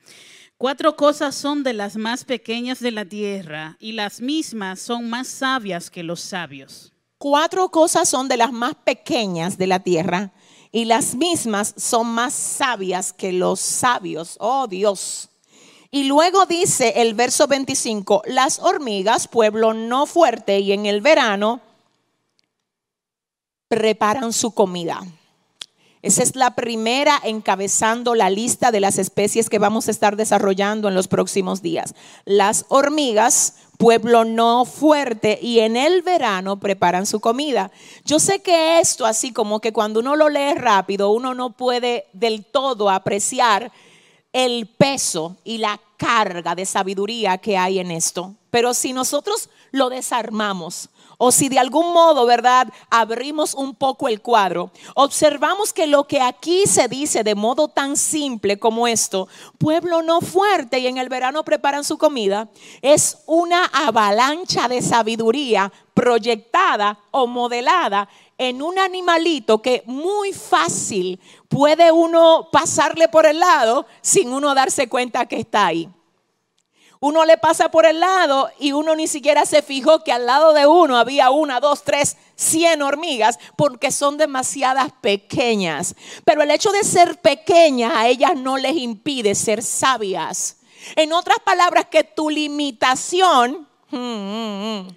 Cuatro 0.59 0.97
cosas 0.97 1.35
son 1.35 1.62
de 1.62 1.75
las 1.75 1.97
más 1.97 2.25
pequeñas 2.25 2.81
de 2.81 2.90
la 2.90 3.05
tierra 3.05 3.77
y 3.79 3.92
las 3.92 4.23
mismas 4.23 4.81
son 4.81 5.11
más 5.11 5.29
sabias 5.29 5.90
que 5.90 6.03
los 6.03 6.21
sabios. 6.21 6.95
Cuatro 7.19 7.69
cosas 7.69 8.09
son 8.09 8.27
de 8.27 8.38
las 8.38 8.53
más 8.53 8.75
pequeñas 8.75 9.59
de 9.59 9.66
la 9.66 9.81
tierra 9.81 10.33
y 10.73 10.87
las 10.87 11.14
mismas 11.14 11.75
son 11.77 12.07
más 12.07 12.33
sabias 12.33 13.12
que 13.12 13.33
los 13.33 13.61
sabios. 13.61 14.38
Oh 14.40 14.66
Dios. 14.66 15.29
Y 15.90 16.05
luego 16.05 16.47
dice 16.47 16.95
el 16.97 17.12
verso 17.12 17.47
25, 17.47 18.23
las 18.27 18.59
hormigas, 18.59 19.29
pueblo 19.29 19.75
no 19.75 20.07
fuerte, 20.07 20.59
y 20.61 20.73
en 20.73 20.87
el 20.87 21.03
verano 21.03 21.61
preparan 23.69 24.33
su 24.33 24.53
comida. 24.53 25.01
Esa 26.07 26.23
es 26.23 26.37
la 26.37 26.55
primera 26.55 27.21
encabezando 27.25 28.14
la 28.14 28.31
lista 28.31 28.71
de 28.71 28.79
las 28.79 28.97
especies 28.97 29.51
que 29.51 29.59
vamos 29.59 29.88
a 29.88 29.90
estar 29.90 30.14
desarrollando 30.14 30.87
en 30.87 30.95
los 30.95 31.09
próximos 31.09 31.62
días. 31.62 31.97
Las 32.25 32.64
hormigas, 32.69 33.55
pueblo 33.77 34.25
no 34.25 34.66
fuerte, 34.66 35.37
y 35.42 35.59
en 35.59 35.77
el 35.77 36.03
verano 36.03 36.61
preparan 36.61 37.07
su 37.07 37.19
comida. 37.19 37.73
Yo 38.05 38.21
sé 38.21 38.38
que 38.38 38.79
esto, 38.79 39.05
así 39.05 39.33
como 39.33 39.59
que 39.59 39.73
cuando 39.73 39.99
uno 39.99 40.14
lo 40.14 40.29
lee 40.29 40.55
rápido, 40.55 41.11
uno 41.11 41.35
no 41.35 41.57
puede 41.57 42.05
del 42.12 42.45
todo 42.45 42.88
apreciar 42.88 43.73
el 44.37 44.66
peso 44.66 45.35
y 45.44 45.57
la 45.57 45.81
carga 45.96 46.55
de 46.55 46.66
sabiduría 46.66 47.38
que 47.38 47.57
hay 47.57 47.79
en 47.79 47.90
esto. 47.90 48.35
Pero 48.51 48.75
si 48.75 48.92
nosotros 48.92 49.49
lo 49.70 49.88
desarmamos, 49.88 50.90
o 51.16 51.33
si 51.33 51.49
de 51.49 51.59
algún 51.59 51.94
modo, 51.94 52.27
¿verdad?, 52.27 52.70
abrimos 52.90 53.55
un 53.55 53.75
poco 53.75 54.09
el 54.09 54.20
cuadro, 54.20 54.70
observamos 54.94 55.72
que 55.72 55.87
lo 55.87 56.05
que 56.07 56.20
aquí 56.20 56.66
se 56.66 56.87
dice 56.87 57.25
de 57.25 57.35
modo 57.35 57.68
tan 57.68 57.96
simple 57.96 58.59
como 58.59 58.87
esto, 58.87 59.27
pueblo 59.57 60.03
no 60.03 60.20
fuerte 60.20 60.81
y 60.81 60.87
en 60.87 60.99
el 60.99 61.09
verano 61.09 61.42
preparan 61.42 61.83
su 61.83 61.96
comida, 61.96 62.51
es 62.83 63.16
una 63.25 63.64
avalancha 63.64 64.68
de 64.68 64.83
sabiduría 64.83 65.72
proyectada 65.94 66.99
o 67.11 67.27
modelada 67.27 68.11
en 68.38 68.62
un 68.62 68.79
animalito 68.79 69.62
que 69.62 69.83
muy 69.87 70.33
fácil 70.33 71.20
puede 71.49 71.92
uno 71.92 72.49
pasarle 72.53 73.09
por 73.09 73.27
el 73.27 73.40
lado 73.40 73.87
sin 74.03 74.33
uno 74.33 74.55
darse 74.55 74.88
cuenta 74.88 75.27
que 75.27 75.38
está 75.40 75.66
ahí. 75.66 75.88
Uno 77.01 77.25
le 77.25 77.37
pasa 77.37 77.70
por 77.70 77.85
el 77.87 78.01
lado 78.01 78.51
y 78.59 78.72
uno 78.72 78.96
ni 78.96 79.07
siquiera 79.07 79.44
se 79.44 79.62
fijó 79.62 80.03
que 80.03 80.12
al 80.12 80.27
lado 80.27 80.53
de 80.53 80.66
uno 80.66 80.96
había 80.96 81.31
una, 81.31 81.61
dos, 81.61 81.85
tres, 81.85 82.16
cien 82.35 82.83
hormigas 82.83 83.38
porque 83.57 83.90
son 83.90 84.16
demasiadas 84.16 84.92
pequeñas. 85.01 85.94
Pero 86.25 86.42
el 86.42 86.51
hecho 86.51 86.72
de 86.72 86.85
ser 86.85 87.20
pequeñas 87.20 87.92
a 87.94 88.09
ellas 88.09 88.33
no 88.35 88.57
les 88.57 88.77
impide 88.77 89.35
ser 89.35 89.62
sabias. 89.62 90.57
En 90.94 91.12
otras 91.12 91.38
palabras, 91.44 91.87
que 91.87 92.05
tu 92.05 92.31
limitación... 92.31 93.68
Mm, 93.90 93.96
mm, 93.96 94.81
mm, 94.81 94.88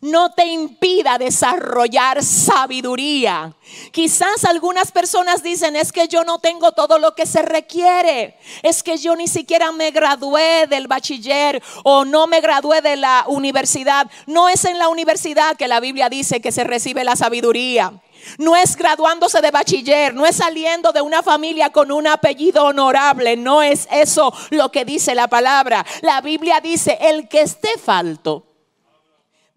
no 0.00 0.32
te 0.32 0.46
impida 0.46 1.18
desarrollar 1.18 2.22
sabiduría. 2.22 3.54
Quizás 3.92 4.44
algunas 4.44 4.92
personas 4.92 5.42
dicen, 5.42 5.76
es 5.76 5.92
que 5.92 6.08
yo 6.08 6.24
no 6.24 6.38
tengo 6.38 6.72
todo 6.72 6.98
lo 6.98 7.14
que 7.14 7.26
se 7.26 7.42
requiere, 7.42 8.36
es 8.62 8.82
que 8.82 8.98
yo 8.98 9.14
ni 9.16 9.28
siquiera 9.28 9.72
me 9.72 9.90
gradué 9.90 10.66
del 10.66 10.88
bachiller 10.88 11.62
o 11.84 12.04
no 12.04 12.26
me 12.26 12.40
gradué 12.40 12.80
de 12.80 12.96
la 12.96 13.24
universidad. 13.28 14.10
No 14.26 14.48
es 14.48 14.64
en 14.64 14.78
la 14.78 14.88
universidad 14.88 15.56
que 15.56 15.68
la 15.68 15.80
Biblia 15.80 16.08
dice 16.08 16.40
que 16.40 16.52
se 16.52 16.64
recibe 16.64 17.04
la 17.04 17.16
sabiduría. 17.16 17.92
No 18.36 18.54
es 18.54 18.76
graduándose 18.76 19.40
de 19.40 19.50
bachiller, 19.50 20.14
no 20.14 20.26
es 20.26 20.36
saliendo 20.36 20.92
de 20.92 21.00
una 21.00 21.22
familia 21.22 21.70
con 21.70 21.90
un 21.90 22.06
apellido 22.06 22.64
honorable, 22.64 23.36
no 23.38 23.62
es 23.62 23.88
eso 23.90 24.34
lo 24.50 24.70
que 24.70 24.84
dice 24.84 25.14
la 25.14 25.28
palabra. 25.28 25.86
La 26.02 26.20
Biblia 26.20 26.60
dice, 26.60 26.98
el 27.00 27.28
que 27.28 27.40
esté 27.40 27.78
falto 27.78 28.49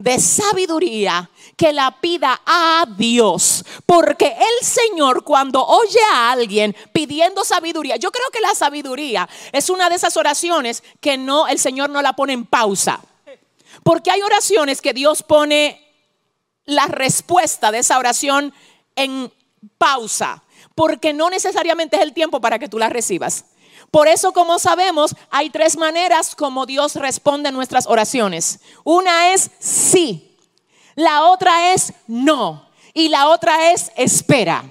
de 0.03 0.19
sabiduría 0.19 1.29
que 1.55 1.71
la 1.71 2.01
pida 2.01 2.41
a 2.45 2.85
Dios. 2.97 3.63
Porque 3.85 4.25
el 4.25 4.67
Señor 4.67 5.23
cuando 5.23 5.65
oye 5.65 5.99
a 6.11 6.31
alguien 6.31 6.75
pidiendo 6.91 7.45
sabiduría, 7.45 7.95
yo 7.95 8.11
creo 8.11 8.29
que 8.29 8.41
la 8.41 8.53
sabiduría 8.53 9.29
es 9.53 9.69
una 9.69 9.89
de 9.89 9.95
esas 9.95 10.17
oraciones 10.17 10.83
que 10.99 11.17
no 11.17 11.47
el 11.47 11.57
Señor 11.57 11.89
no 11.89 12.01
la 12.01 12.13
pone 12.13 12.33
en 12.33 12.45
pausa. 12.45 12.99
Porque 13.83 14.11
hay 14.11 14.21
oraciones 14.21 14.81
que 14.81 14.93
Dios 14.93 15.23
pone 15.23 15.79
la 16.65 16.87
respuesta 16.87 17.71
de 17.71 17.79
esa 17.79 17.97
oración 17.97 18.53
en 18.97 19.31
pausa, 19.77 20.43
porque 20.75 21.13
no 21.13 21.29
necesariamente 21.29 21.95
es 21.95 22.01
el 22.01 22.13
tiempo 22.13 22.41
para 22.41 22.59
que 22.59 22.67
tú 22.67 22.77
la 22.77 22.89
recibas. 22.89 23.45
Por 23.93 24.07
eso, 24.07 24.33
como 24.33 24.57
sabemos, 24.57 25.15
hay 25.29 25.51
tres 25.51 25.77
maneras 25.77 26.33
como 26.33 26.65
Dios 26.65 26.95
responde 26.95 27.49
a 27.49 27.51
nuestras 27.51 27.85
oraciones. 27.85 28.59
Una 28.83 29.31
es 29.35 29.51
sí, 29.59 30.35
la 30.95 31.25
otra 31.25 31.73
es 31.73 31.93
no 32.07 32.67
y 32.95 33.09
la 33.09 33.29
otra 33.29 33.71
es 33.71 33.91
espera. 33.95 34.65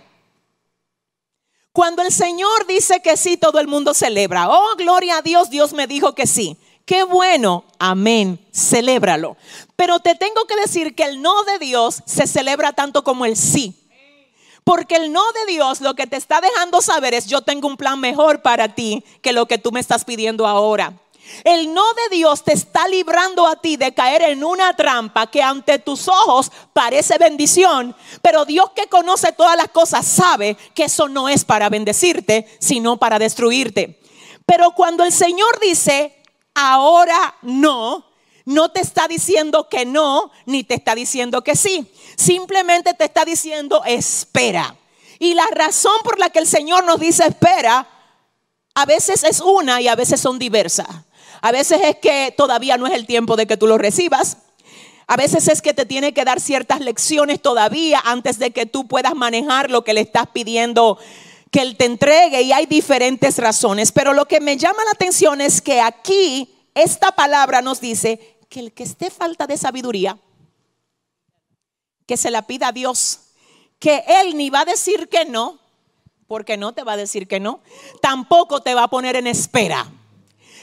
Cuando 1.72 2.02
el 2.02 2.10
Señor 2.10 2.66
dice 2.66 3.00
que 3.00 3.16
sí, 3.16 3.36
todo 3.36 3.60
el 3.60 3.68
mundo 3.68 3.94
celebra. 3.94 4.50
Oh, 4.50 4.74
gloria 4.76 5.18
a 5.18 5.22
Dios, 5.22 5.50
Dios 5.50 5.72
me 5.72 5.86
dijo 5.86 6.16
que 6.16 6.26
sí. 6.26 6.56
Qué 6.84 7.04
bueno, 7.04 7.62
amén, 7.78 8.44
celébralo. 8.52 9.36
Pero 9.76 10.00
te 10.00 10.16
tengo 10.16 10.46
que 10.46 10.56
decir 10.56 10.96
que 10.96 11.04
el 11.04 11.22
no 11.22 11.44
de 11.44 11.60
Dios 11.60 12.02
se 12.06 12.26
celebra 12.26 12.72
tanto 12.72 13.04
como 13.04 13.24
el 13.24 13.36
sí. 13.36 13.81
Porque 14.64 14.96
el 14.96 15.12
no 15.12 15.24
de 15.32 15.52
Dios 15.52 15.80
lo 15.80 15.94
que 15.94 16.06
te 16.06 16.16
está 16.16 16.40
dejando 16.40 16.80
saber 16.82 17.14
es 17.14 17.26
yo 17.26 17.42
tengo 17.42 17.68
un 17.68 17.76
plan 17.76 17.98
mejor 17.98 18.42
para 18.42 18.74
ti 18.74 19.04
que 19.20 19.32
lo 19.32 19.46
que 19.46 19.58
tú 19.58 19.72
me 19.72 19.80
estás 19.80 20.04
pidiendo 20.04 20.46
ahora. 20.46 20.94
El 21.44 21.72
no 21.72 21.84
de 21.94 22.16
Dios 22.16 22.42
te 22.42 22.52
está 22.52 22.88
librando 22.88 23.46
a 23.46 23.56
ti 23.56 23.76
de 23.76 23.94
caer 23.94 24.22
en 24.22 24.42
una 24.44 24.74
trampa 24.74 25.28
que 25.28 25.42
ante 25.42 25.78
tus 25.78 26.08
ojos 26.08 26.50
parece 26.72 27.16
bendición, 27.16 27.94
pero 28.22 28.44
Dios 28.44 28.70
que 28.74 28.88
conoce 28.88 29.32
todas 29.32 29.56
las 29.56 29.68
cosas 29.68 30.06
sabe 30.06 30.56
que 30.74 30.84
eso 30.84 31.08
no 31.08 31.28
es 31.28 31.44
para 31.44 31.68
bendecirte, 31.68 32.46
sino 32.58 32.96
para 32.96 33.20
destruirte. 33.20 34.00
Pero 34.46 34.72
cuando 34.72 35.04
el 35.04 35.12
Señor 35.12 35.60
dice, 35.60 36.20
ahora 36.54 37.36
no, 37.42 38.04
no 38.44 38.70
te 38.70 38.80
está 38.80 39.08
diciendo 39.08 39.68
que 39.68 39.84
no, 39.84 40.30
ni 40.46 40.64
te 40.64 40.74
está 40.74 40.94
diciendo 40.94 41.42
que 41.44 41.56
sí. 41.56 41.86
Simplemente 42.16 42.94
te 42.94 43.04
está 43.04 43.24
diciendo 43.24 43.82
espera. 43.84 44.76
Y 45.18 45.34
la 45.34 45.46
razón 45.54 45.94
por 46.02 46.18
la 46.18 46.30
que 46.30 46.40
el 46.40 46.46
Señor 46.46 46.84
nos 46.84 46.98
dice 46.98 47.24
espera, 47.24 47.88
a 48.74 48.86
veces 48.86 49.24
es 49.24 49.40
una 49.40 49.80
y 49.80 49.88
a 49.88 49.94
veces 49.94 50.20
son 50.20 50.38
diversas. 50.38 50.88
A 51.40 51.52
veces 51.52 51.80
es 51.82 51.96
que 51.96 52.34
todavía 52.36 52.76
no 52.76 52.86
es 52.86 52.94
el 52.94 53.06
tiempo 53.06 53.36
de 53.36 53.46
que 53.46 53.56
tú 53.56 53.66
lo 53.66 53.78
recibas. 53.78 54.38
A 55.06 55.16
veces 55.16 55.48
es 55.48 55.60
que 55.60 55.74
te 55.74 55.84
tiene 55.84 56.14
que 56.14 56.24
dar 56.24 56.40
ciertas 56.40 56.80
lecciones 56.80 57.40
todavía 57.42 58.00
antes 58.04 58.38
de 58.38 58.52
que 58.52 58.66
tú 58.66 58.86
puedas 58.86 59.14
manejar 59.14 59.70
lo 59.70 59.84
que 59.84 59.92
le 59.92 60.00
estás 60.00 60.26
pidiendo 60.32 60.98
que 61.50 61.60
Él 61.60 61.76
te 61.76 61.84
entregue 61.84 62.42
y 62.42 62.52
hay 62.52 62.66
diferentes 62.66 63.38
razones. 63.38 63.92
Pero 63.92 64.14
lo 64.14 64.26
que 64.26 64.40
me 64.40 64.56
llama 64.56 64.84
la 64.84 64.92
atención 64.92 65.40
es 65.40 65.60
que 65.60 65.80
aquí 65.80 66.48
esta 66.74 67.12
palabra 67.12 67.62
nos 67.62 67.80
dice 67.80 68.38
que 68.48 68.60
el 68.60 68.72
que 68.72 68.82
esté 68.84 69.10
falta 69.10 69.46
de 69.46 69.56
sabiduría, 69.56 70.18
que 72.06 72.16
se 72.16 72.30
la 72.30 72.46
pida 72.46 72.68
a 72.68 72.72
Dios, 72.72 73.20
que 73.78 74.04
Él 74.06 74.36
ni 74.36 74.50
va 74.50 74.60
a 74.60 74.64
decir 74.64 75.08
que 75.08 75.24
no, 75.24 75.58
porque 76.26 76.56
no 76.56 76.72
te 76.72 76.82
va 76.82 76.92
a 76.92 76.96
decir 76.96 77.28
que 77.28 77.40
no, 77.40 77.60
tampoco 78.00 78.62
te 78.62 78.74
va 78.74 78.84
a 78.84 78.88
poner 78.88 79.16
en 79.16 79.26
espera. 79.26 79.90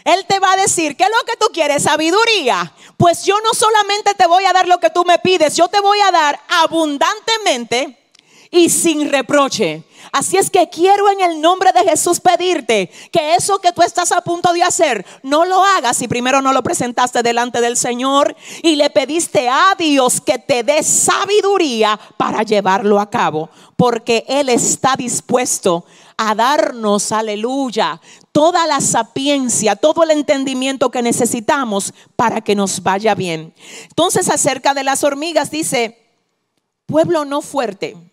Él 0.05 0.25
te 0.27 0.39
va 0.39 0.53
a 0.53 0.57
decir, 0.57 0.95
¿qué 0.95 1.03
es 1.03 1.09
lo 1.09 1.25
que 1.25 1.37
tú 1.37 1.47
quieres? 1.53 1.83
Sabiduría. 1.83 2.73
Pues 2.97 3.25
yo 3.25 3.35
no 3.41 3.53
solamente 3.53 4.13
te 4.15 4.27
voy 4.27 4.45
a 4.45 4.53
dar 4.53 4.67
lo 4.67 4.79
que 4.79 4.89
tú 4.89 5.03
me 5.05 5.19
pides, 5.19 5.55
yo 5.55 5.67
te 5.67 5.79
voy 5.79 5.99
a 5.99 6.11
dar 6.11 6.39
abundantemente 6.47 8.08
y 8.51 8.69
sin 8.69 9.09
reproche. 9.09 9.83
Así 10.11 10.37
es 10.37 10.49
que 10.49 10.69
quiero 10.69 11.09
en 11.11 11.21
el 11.21 11.41
nombre 11.41 11.71
de 11.71 11.87
Jesús 11.87 12.19
pedirte 12.19 12.89
que 13.11 13.35
eso 13.35 13.59
que 13.59 13.71
tú 13.71 13.81
estás 13.81 14.11
a 14.11 14.21
punto 14.21 14.53
de 14.53 14.63
hacer, 14.63 15.05
no 15.21 15.45
lo 15.45 15.63
hagas 15.63 15.97
si 15.97 16.07
primero 16.07 16.41
no 16.41 16.51
lo 16.51 16.63
presentaste 16.63 17.21
delante 17.21 17.61
del 17.61 17.77
Señor 17.77 18.35
y 18.63 18.75
le 18.75 18.89
pediste 18.89 19.49
a 19.49 19.75
Dios 19.77 20.19
que 20.21 20.39
te 20.39 20.63
dé 20.63 20.81
sabiduría 20.83 21.99
para 22.17 22.43
llevarlo 22.43 22.99
a 22.99 23.09
cabo, 23.09 23.49
porque 23.75 24.25
Él 24.27 24.49
está 24.49 24.95
dispuesto 24.97 25.85
a 26.17 26.33
darnos, 26.33 27.11
aleluya, 27.11 28.01
toda 28.31 28.65
la 28.67 28.81
sapiencia, 28.81 29.75
todo 29.75 30.03
el 30.03 30.11
entendimiento 30.11 30.89
que 30.89 31.01
necesitamos 31.01 31.93
para 32.15 32.41
que 32.41 32.55
nos 32.55 32.81
vaya 32.81 33.13
bien. 33.15 33.53
Entonces 33.83 34.27
acerca 34.29 34.73
de 34.73 34.83
las 34.83 35.03
hormigas 35.03 35.51
dice, 35.51 35.97
pueblo 36.87 37.25
no 37.25 37.41
fuerte 37.41 38.08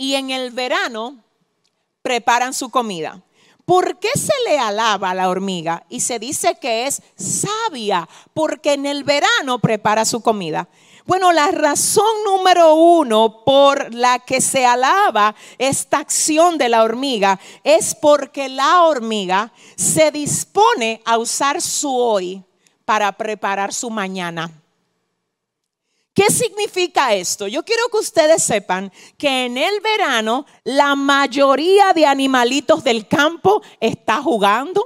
y 0.00 0.14
en 0.14 0.30
el 0.30 0.50
verano 0.50 1.22
preparan 2.00 2.54
su 2.54 2.70
comida. 2.70 3.20
¿Por 3.66 3.98
qué 3.98 4.08
se 4.14 4.32
le 4.48 4.58
alaba 4.58 5.10
a 5.10 5.14
la 5.14 5.28
hormiga? 5.28 5.84
Y 5.90 6.00
se 6.00 6.18
dice 6.18 6.56
que 6.58 6.86
es 6.86 7.02
sabia, 7.16 8.08
porque 8.32 8.72
en 8.72 8.86
el 8.86 9.04
verano 9.04 9.58
prepara 9.58 10.06
su 10.06 10.22
comida. 10.22 10.70
Bueno, 11.04 11.32
la 11.32 11.48
razón 11.48 12.06
número 12.24 12.76
uno 12.76 13.44
por 13.44 13.92
la 13.92 14.20
que 14.20 14.40
se 14.40 14.64
alaba 14.64 15.34
esta 15.58 15.98
acción 15.98 16.56
de 16.56 16.70
la 16.70 16.82
hormiga 16.82 17.38
es 17.62 17.94
porque 17.94 18.48
la 18.48 18.84
hormiga 18.84 19.52
se 19.76 20.10
dispone 20.10 21.02
a 21.04 21.18
usar 21.18 21.60
su 21.60 21.94
hoy 21.94 22.42
para 22.86 23.12
preparar 23.12 23.74
su 23.74 23.90
mañana. 23.90 24.50
¿Qué 26.20 26.30
significa 26.30 27.14
esto? 27.14 27.46
Yo 27.46 27.64
quiero 27.64 27.84
que 27.90 27.96
ustedes 27.96 28.42
sepan 28.42 28.92
que 29.16 29.46
en 29.46 29.56
el 29.56 29.80
verano 29.80 30.44
la 30.64 30.94
mayoría 30.94 31.94
de 31.94 32.04
animalitos 32.04 32.84
del 32.84 33.08
campo 33.08 33.62
está 33.80 34.20
jugando, 34.20 34.84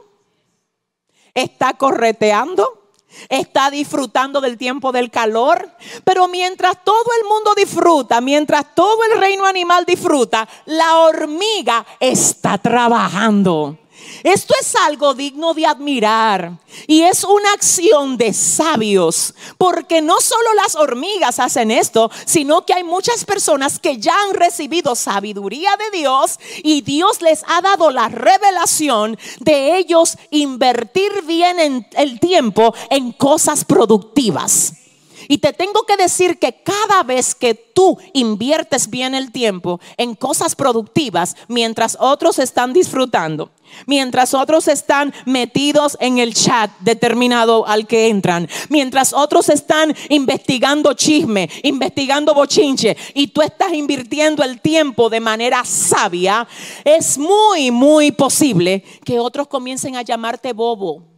está 1.35 1.73
correteando, 1.73 2.93
está 3.29 3.69
disfrutando 3.73 4.41
del 4.41 4.57
tiempo 4.57 4.93
del 4.93 5.11
calor. 5.11 5.69
Pero 6.05 6.29
mientras 6.29 6.85
todo 6.85 7.11
el 7.21 7.29
mundo 7.29 7.53
disfruta, 7.57 8.21
mientras 8.21 8.73
todo 8.73 9.03
el 9.03 9.19
reino 9.19 9.45
animal 9.45 9.85
disfruta, 9.85 10.49
la 10.67 10.99
hormiga 10.99 11.85
está 11.99 12.59
trabajando. 12.59 13.77
Esto 14.23 14.55
es 14.61 14.75
algo 14.77 15.15
digno 15.15 15.55
de 15.55 15.67
admirar 15.67 16.53
y 16.87 17.03
es 17.03 17.25
una 17.25 17.53
acción 17.53 18.17
de 18.17 18.33
sabios, 18.33 19.35
porque 19.59 20.01
no 20.03 20.21
solo 20.21 20.55
las 20.55 20.77
hormigas 20.77 21.39
hacen 21.39 21.71
esto, 21.71 22.11
sino 22.25 22.65
que 22.65 22.75
hay 22.75 22.85
muchas 22.85 23.25
personas 23.25 23.79
que 23.79 23.99
ya 23.99 24.15
han 24.25 24.35
recibido 24.35 24.95
sabiduría 24.95 25.71
de 25.77 25.99
Dios 25.99 26.39
y 26.63 26.83
Dios 26.83 27.23
les 27.23 27.43
ha 27.47 27.61
dado 27.61 27.91
la 27.91 28.09
revelación 28.09 29.19
de 29.41 29.77
ellos 29.77 30.17
invertir 30.31 31.11
bien 31.27 31.59
en 31.59 31.87
el 31.97 32.21
tiempo 32.21 32.75
en 32.91 33.13
cosas 33.13 33.65
productivas. 33.65 34.84
Y 35.29 35.39
te 35.39 35.53
tengo 35.53 35.83
que 35.83 35.97
decir 35.97 36.39
que 36.39 36.63
cada 36.63 37.03
vez 37.03 37.35
que 37.35 37.55
tú 37.55 37.99
inviertes 38.13 38.89
bien 38.89 39.15
el 39.15 39.33
tiempo 39.33 39.81
en 39.97 40.15
cosas 40.15 40.55
productivas, 40.55 41.37
mientras 41.49 41.97
otros 42.01 42.39
están 42.39 42.73
disfrutando, 42.73 43.51
Mientras 43.87 44.35
otros 44.35 44.69
están 44.69 45.13
metidos 45.27 45.97
en 46.01 46.19
el 46.19 46.35
chat 46.35 46.71
determinado 46.81 47.67
al 47.67 47.87
que 47.87 48.09
entran. 48.09 48.49
Mientras 48.69 49.13
otros 49.13 49.49
están 49.49 49.95
investigando 50.09 50.93
chisme, 50.95 51.51
investigando 51.63 52.35
bochinche. 52.35 52.97
Y 53.15 53.29
tú 53.29 53.43
estás 53.43 53.73
invirtiendo 53.73 54.43
el 54.43 54.61
tiempo 54.61 55.11
de 55.11 55.21
manera 55.21 55.65
sabia. 55.65 56.47
Es 56.85 57.19
muy, 57.19 57.71
muy 57.71 58.13
posible 58.13 58.85
que 59.05 59.19
otros 59.19 59.49
comiencen 59.49 59.97
a 59.97 60.03
llamarte 60.03 60.53
bobo 60.53 61.14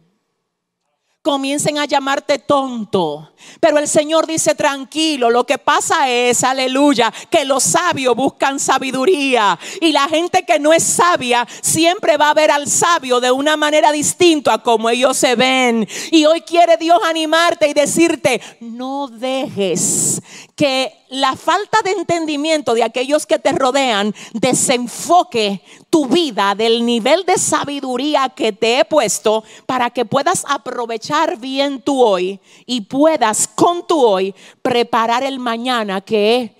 comiencen 1.27 1.77
a 1.77 1.83
llamarte 1.83 2.39
tonto. 2.39 3.33
Pero 3.59 3.79
el 3.79 3.89
Señor 3.89 4.25
dice, 4.25 4.55
tranquilo, 4.55 5.29
lo 5.29 5.45
que 5.45 5.57
pasa 5.57 6.09
es, 6.09 6.41
aleluya, 6.41 7.13
que 7.29 7.43
los 7.43 7.63
sabios 7.63 8.15
buscan 8.15 8.61
sabiduría. 8.61 9.59
Y 9.81 9.91
la 9.91 10.07
gente 10.07 10.43
que 10.43 10.57
no 10.57 10.71
es 10.71 10.83
sabia 10.83 11.45
siempre 11.61 12.15
va 12.15 12.29
a 12.29 12.33
ver 12.33 12.49
al 12.49 12.67
sabio 12.67 13.19
de 13.19 13.29
una 13.29 13.57
manera 13.57 13.91
distinta 13.91 14.53
a 14.53 14.63
como 14.63 14.89
ellos 14.89 15.17
se 15.17 15.35
ven. 15.35 15.85
Y 16.11 16.23
hoy 16.23 16.39
quiere 16.41 16.77
Dios 16.77 16.99
animarte 17.03 17.67
y 17.67 17.73
decirte, 17.73 18.39
no 18.61 19.09
dejes 19.09 20.21
que 20.57 20.91
la 21.09 21.35
falta 21.35 21.77
de 21.83 21.91
entendimiento 21.91 22.73
de 22.73 22.83
aquellos 22.83 23.27
que 23.27 23.37
te 23.37 23.51
rodean 23.51 24.13
desenfoque 24.33 25.61
tu 25.91 26.07
vida 26.07 26.55
del 26.55 26.83
nivel 26.83 27.23
de 27.25 27.37
sabiduría 27.37 28.29
que 28.29 28.51
te 28.51 28.79
he 28.79 28.85
puesto 28.85 29.43
para 29.67 29.91
que 29.91 30.03
puedas 30.03 30.43
aprovechar 30.49 31.37
bien 31.37 31.79
tu 31.79 32.01
hoy 32.01 32.39
y 32.65 32.81
puedas 32.81 33.47
con 33.47 33.85
tu 33.85 34.03
hoy 34.03 34.33
preparar 34.63 35.23
el 35.23 35.37
mañana 35.37 36.01
que 36.01 36.35
he 36.35 36.55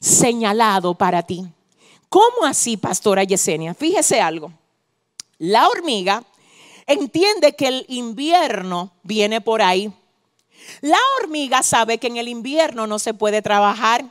señalado 0.00 0.94
para 0.94 1.22
ti. 1.22 1.46
¿Cómo 2.08 2.44
así, 2.44 2.76
pastora 2.76 3.22
Yesenia? 3.22 3.72
Fíjese 3.72 4.20
algo. 4.20 4.52
La 5.38 5.68
hormiga 5.68 6.24
entiende 6.88 7.54
que 7.54 7.68
el 7.68 7.84
invierno 7.86 8.90
viene 9.04 9.40
por 9.40 9.62
ahí 9.62 9.92
la 10.80 10.98
hormiga 11.18 11.62
sabe 11.62 11.98
que 11.98 12.06
en 12.06 12.16
el 12.16 12.28
invierno 12.28 12.86
no 12.86 12.98
se 12.98 13.14
puede 13.14 13.42
trabajar. 13.42 14.04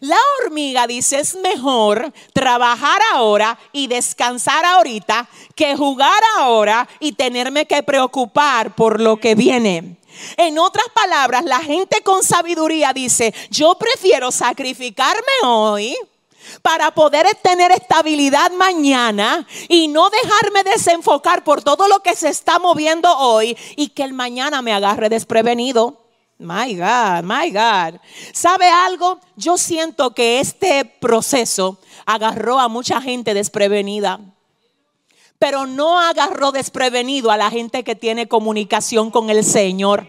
La 0.00 0.18
hormiga 0.40 0.86
dice 0.86 1.18
es 1.18 1.34
mejor 1.36 2.12
trabajar 2.32 3.00
ahora 3.14 3.58
y 3.72 3.88
descansar 3.88 4.64
ahorita 4.64 5.28
que 5.56 5.76
jugar 5.76 6.22
ahora 6.38 6.88
y 7.00 7.12
tenerme 7.12 7.66
que 7.66 7.82
preocupar 7.82 8.74
por 8.76 9.00
lo 9.00 9.16
que 9.16 9.34
viene. 9.34 9.96
En 10.36 10.58
otras 10.58 10.86
palabras, 10.94 11.44
la 11.44 11.60
gente 11.60 12.02
con 12.02 12.22
sabiduría 12.22 12.92
dice, 12.92 13.34
yo 13.50 13.76
prefiero 13.76 14.30
sacrificarme 14.30 15.32
hoy 15.44 15.96
para 16.62 16.92
poder 16.92 17.26
tener 17.42 17.70
estabilidad 17.70 18.50
mañana 18.52 19.46
y 19.68 19.88
no 19.88 20.08
dejarme 20.10 20.64
desenfocar 20.64 21.44
por 21.44 21.62
todo 21.62 21.88
lo 21.88 22.00
que 22.00 22.14
se 22.14 22.28
está 22.28 22.58
moviendo 22.58 23.10
hoy 23.18 23.56
y 23.76 23.88
que 23.88 24.02
el 24.02 24.12
mañana 24.12 24.62
me 24.62 24.72
agarre 24.72 25.08
desprevenido. 25.08 25.98
My 26.38 26.74
God, 26.74 27.22
my 27.24 27.50
God. 27.50 28.00
¿Sabe 28.32 28.68
algo? 28.68 29.20
Yo 29.36 29.56
siento 29.56 30.12
que 30.12 30.40
este 30.40 30.84
proceso 30.84 31.78
agarró 32.04 32.58
a 32.58 32.68
mucha 32.68 33.00
gente 33.00 33.34
desprevenida 33.34 34.20
pero 35.38 35.66
no 35.66 35.98
agarró 35.98 36.52
desprevenido 36.52 37.32
a 37.32 37.36
la 37.36 37.50
gente 37.50 37.82
que 37.82 37.96
tiene 37.96 38.28
comunicación 38.28 39.10
con 39.10 39.28
el 39.28 39.42
Señor 39.42 40.06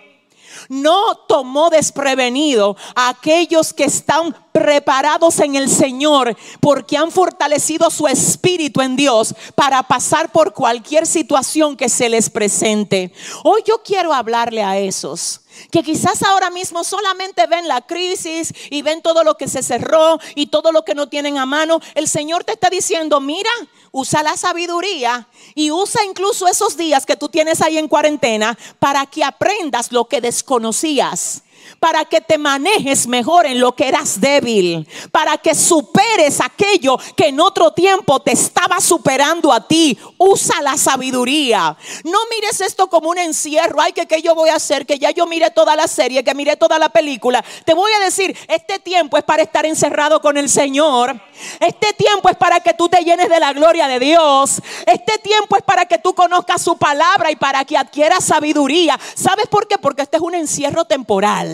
no 0.70 1.16
tomó 1.28 1.70
desprevenido 1.70 2.76
a 2.96 3.10
aquellos 3.10 3.74
que 3.74 3.86
están 3.86 4.36
preparados 4.54 5.40
en 5.40 5.56
el 5.56 5.70
Señor 5.70 6.38
porque 6.62 6.96
han 6.96 7.12
fortalecido 7.12 7.90
su 7.90 8.08
espíritu 8.08 8.80
en 8.80 8.96
Dios 8.96 9.36
para 9.56 9.84
pasar 9.84 10.32
por 10.32 10.54
cualquier 10.54 11.06
situación 11.06 11.76
que 11.76 11.90
se 11.90 12.08
les 12.08 12.30
presente. 12.30 13.12
Hoy 13.44 13.64
yo 13.66 13.82
quiero 13.84 14.14
hablarle 14.14 14.64
a 14.64 14.78
esos 14.78 15.42
que 15.72 15.84
quizás 15.84 16.24
ahora 16.24 16.50
mismo 16.50 16.84
solamente 16.84 17.46
ven 17.48 17.68
la 17.68 17.82
crisis 17.82 18.54
y 18.70 18.82
ven 18.82 19.02
todo 19.02 19.24
lo 19.24 19.36
que 19.36 19.48
se 19.48 19.64
cerró 19.64 20.20
y 20.36 20.48
todo 20.48 20.72
lo 20.72 20.84
que 20.84 20.96
no 20.96 21.10
tienen 21.10 21.38
a 21.38 21.46
mano. 21.46 21.80
El 21.96 22.08
Señor 22.08 22.44
te 22.44 22.54
está 22.54 22.70
diciendo, 22.70 23.20
mira, 23.20 23.52
usa 23.92 24.24
la 24.24 24.36
sabiduría 24.38 25.28
y 25.56 25.72
usa 25.72 26.04
incluso 26.06 26.48
esos 26.48 26.78
días 26.78 27.06
que 27.06 27.16
tú 27.16 27.30
tienes 27.30 27.62
ahí 27.62 27.78
en 27.78 27.88
cuarentena 27.88 28.58
para 28.80 29.06
que 29.06 29.24
aprendas 29.24 29.92
lo 29.92 30.06
que 30.06 30.22
desconocías. 30.22 31.44
Para 31.80 32.06
que 32.06 32.22
te 32.22 32.38
manejes 32.38 33.08
mejor 33.08 33.46
en 33.46 33.60
lo 33.60 33.76
que 33.76 33.88
eras 33.88 34.20
débil, 34.20 34.88
para 35.12 35.38
que 35.38 35.54
superes 35.56 36.40
aquello 36.42 36.98
que 37.16 37.28
en 37.28 37.40
otro 37.40 37.72
tiempo 37.72 38.20
te 38.22 38.32
estaba 38.32 38.80
superando 38.80 39.52
a 39.52 39.68
ti. 39.68 39.98
Usa 40.18 40.62
la 40.62 40.78
sabiduría. 40.78 41.76
No 42.04 42.20
mires 42.30 42.62
esto 42.62 42.88
como 42.88 43.10
un 43.10 43.18
encierro. 43.18 43.82
Ay, 43.82 43.94
que, 43.94 44.06
que 44.06 44.22
yo 44.22 44.36
voy 44.36 44.50
a 44.50 44.56
hacer, 44.56 44.86
que 44.86 44.98
ya 44.98 45.12
yo 45.12 45.26
mire 45.26 45.52
toda 45.52 45.76
la 45.76 45.88
serie, 45.88 46.24
que 46.24 46.34
mire 46.34 46.56
toda 46.56 46.80
la 46.80 46.90
película. 46.90 47.44
Te 47.66 47.74
voy 47.74 47.92
a 47.94 48.00
decir, 48.00 48.36
este 48.48 48.80
tiempo 48.80 49.18
es 49.18 49.24
para 49.24 49.44
estar 49.44 49.66
encerrado 49.66 50.22
con 50.22 50.38
el 50.38 50.50
Señor. 50.50 51.20
Este 51.60 51.94
tiempo 51.94 52.30
es 52.30 52.38
para 52.38 52.60
que 52.60 52.74
tú 52.74 52.90
te 52.90 53.04
llenes 53.04 53.30
de 53.30 53.40
la 53.40 53.54
gloria 53.54 53.88
de 53.88 54.00
Dios. 54.00 54.62
Este 54.86 55.18
tiempo 55.18 55.58
es 55.58 55.64
para 55.64 55.86
que 55.86 55.98
tú 55.98 56.14
conozcas 56.14 56.62
su 56.62 56.78
palabra 56.78 57.32
y 57.32 57.36
para 57.36 57.66
que 57.66 57.78
adquieras 57.78 58.24
sabiduría. 58.24 59.00
¿Sabes 59.16 59.48
por 59.48 59.68
qué? 59.68 59.78
Porque 59.78 60.04
este 60.04 60.18
es 60.18 60.24
un 60.24 60.36
encierro 60.36 60.86
temporal 60.86 61.53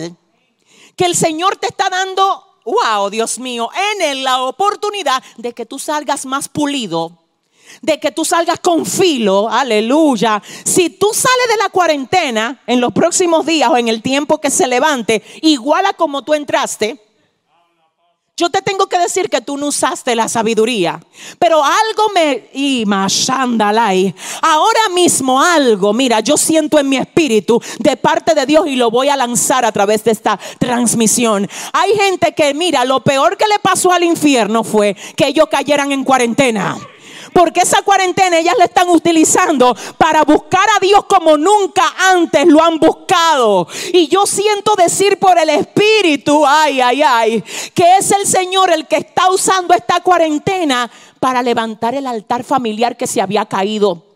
que 1.00 1.06
el 1.06 1.16
Señor 1.16 1.56
te 1.56 1.66
está 1.66 1.88
dando, 1.88 2.58
wow, 2.66 3.08
Dios 3.08 3.38
mío, 3.38 3.70
en 4.02 4.22
la 4.22 4.42
oportunidad 4.42 5.22
de 5.38 5.54
que 5.54 5.64
tú 5.64 5.78
salgas 5.78 6.26
más 6.26 6.46
pulido. 6.46 7.16
De 7.80 7.98
que 7.98 8.10
tú 8.10 8.26
salgas 8.26 8.60
con 8.60 8.84
filo, 8.84 9.48
aleluya. 9.48 10.42
Si 10.62 10.90
tú 10.90 11.08
sales 11.14 11.48
de 11.48 11.56
la 11.56 11.70
cuarentena 11.70 12.60
en 12.66 12.82
los 12.82 12.92
próximos 12.92 13.46
días 13.46 13.70
o 13.70 13.78
en 13.78 13.88
el 13.88 14.02
tiempo 14.02 14.42
que 14.42 14.50
se 14.50 14.66
levante, 14.66 15.22
igual 15.40 15.86
a 15.86 15.94
como 15.94 16.20
tú 16.20 16.34
entraste, 16.34 17.02
yo 18.40 18.48
te 18.48 18.62
tengo 18.62 18.86
que 18.86 18.98
decir 18.98 19.28
que 19.28 19.42
tú 19.42 19.58
no 19.58 19.66
usaste 19.66 20.14
la 20.14 20.26
sabiduría, 20.26 20.98
pero 21.38 21.62
algo 21.62 22.08
me 22.14 22.48
y 22.54 22.84
mashandalai. 22.86 24.14
Ahora 24.40 24.88
mismo 24.94 25.42
algo, 25.42 25.92
mira, 25.92 26.20
yo 26.20 26.38
siento 26.38 26.78
en 26.78 26.88
mi 26.88 26.96
espíritu 26.96 27.60
de 27.78 27.98
parte 27.98 28.34
de 28.34 28.46
Dios 28.46 28.66
y 28.66 28.76
lo 28.76 28.90
voy 28.90 29.10
a 29.10 29.16
lanzar 29.16 29.66
a 29.66 29.72
través 29.72 30.04
de 30.04 30.12
esta 30.12 30.40
transmisión. 30.58 31.46
Hay 31.74 31.92
gente 31.94 32.32
que 32.34 32.54
mira, 32.54 32.86
lo 32.86 33.04
peor 33.04 33.36
que 33.36 33.46
le 33.46 33.58
pasó 33.58 33.92
al 33.92 34.04
infierno 34.04 34.64
fue 34.64 34.96
que 35.16 35.26
ellos 35.26 35.46
cayeran 35.50 35.92
en 35.92 36.02
cuarentena. 36.02 36.78
Porque 37.32 37.60
esa 37.60 37.82
cuarentena 37.82 38.38
ellas 38.38 38.54
la 38.58 38.64
están 38.64 38.88
utilizando 38.88 39.76
para 39.96 40.24
buscar 40.24 40.66
a 40.76 40.80
Dios 40.80 41.04
como 41.06 41.36
nunca 41.36 41.82
antes 42.12 42.46
lo 42.46 42.62
han 42.62 42.78
buscado. 42.78 43.66
Y 43.92 44.08
yo 44.08 44.26
siento 44.26 44.74
decir 44.76 45.18
por 45.18 45.38
el 45.38 45.50
Espíritu, 45.50 46.44
ay, 46.46 46.80
ay, 46.80 47.02
ay, 47.02 47.44
que 47.74 47.96
es 47.96 48.10
el 48.10 48.26
Señor 48.26 48.70
el 48.70 48.86
que 48.86 48.96
está 48.96 49.30
usando 49.30 49.74
esta 49.74 50.00
cuarentena 50.00 50.90
para 51.18 51.42
levantar 51.42 51.94
el 51.94 52.06
altar 52.06 52.44
familiar 52.44 52.96
que 52.96 53.06
se 53.06 53.20
había 53.20 53.44
caído 53.46 54.06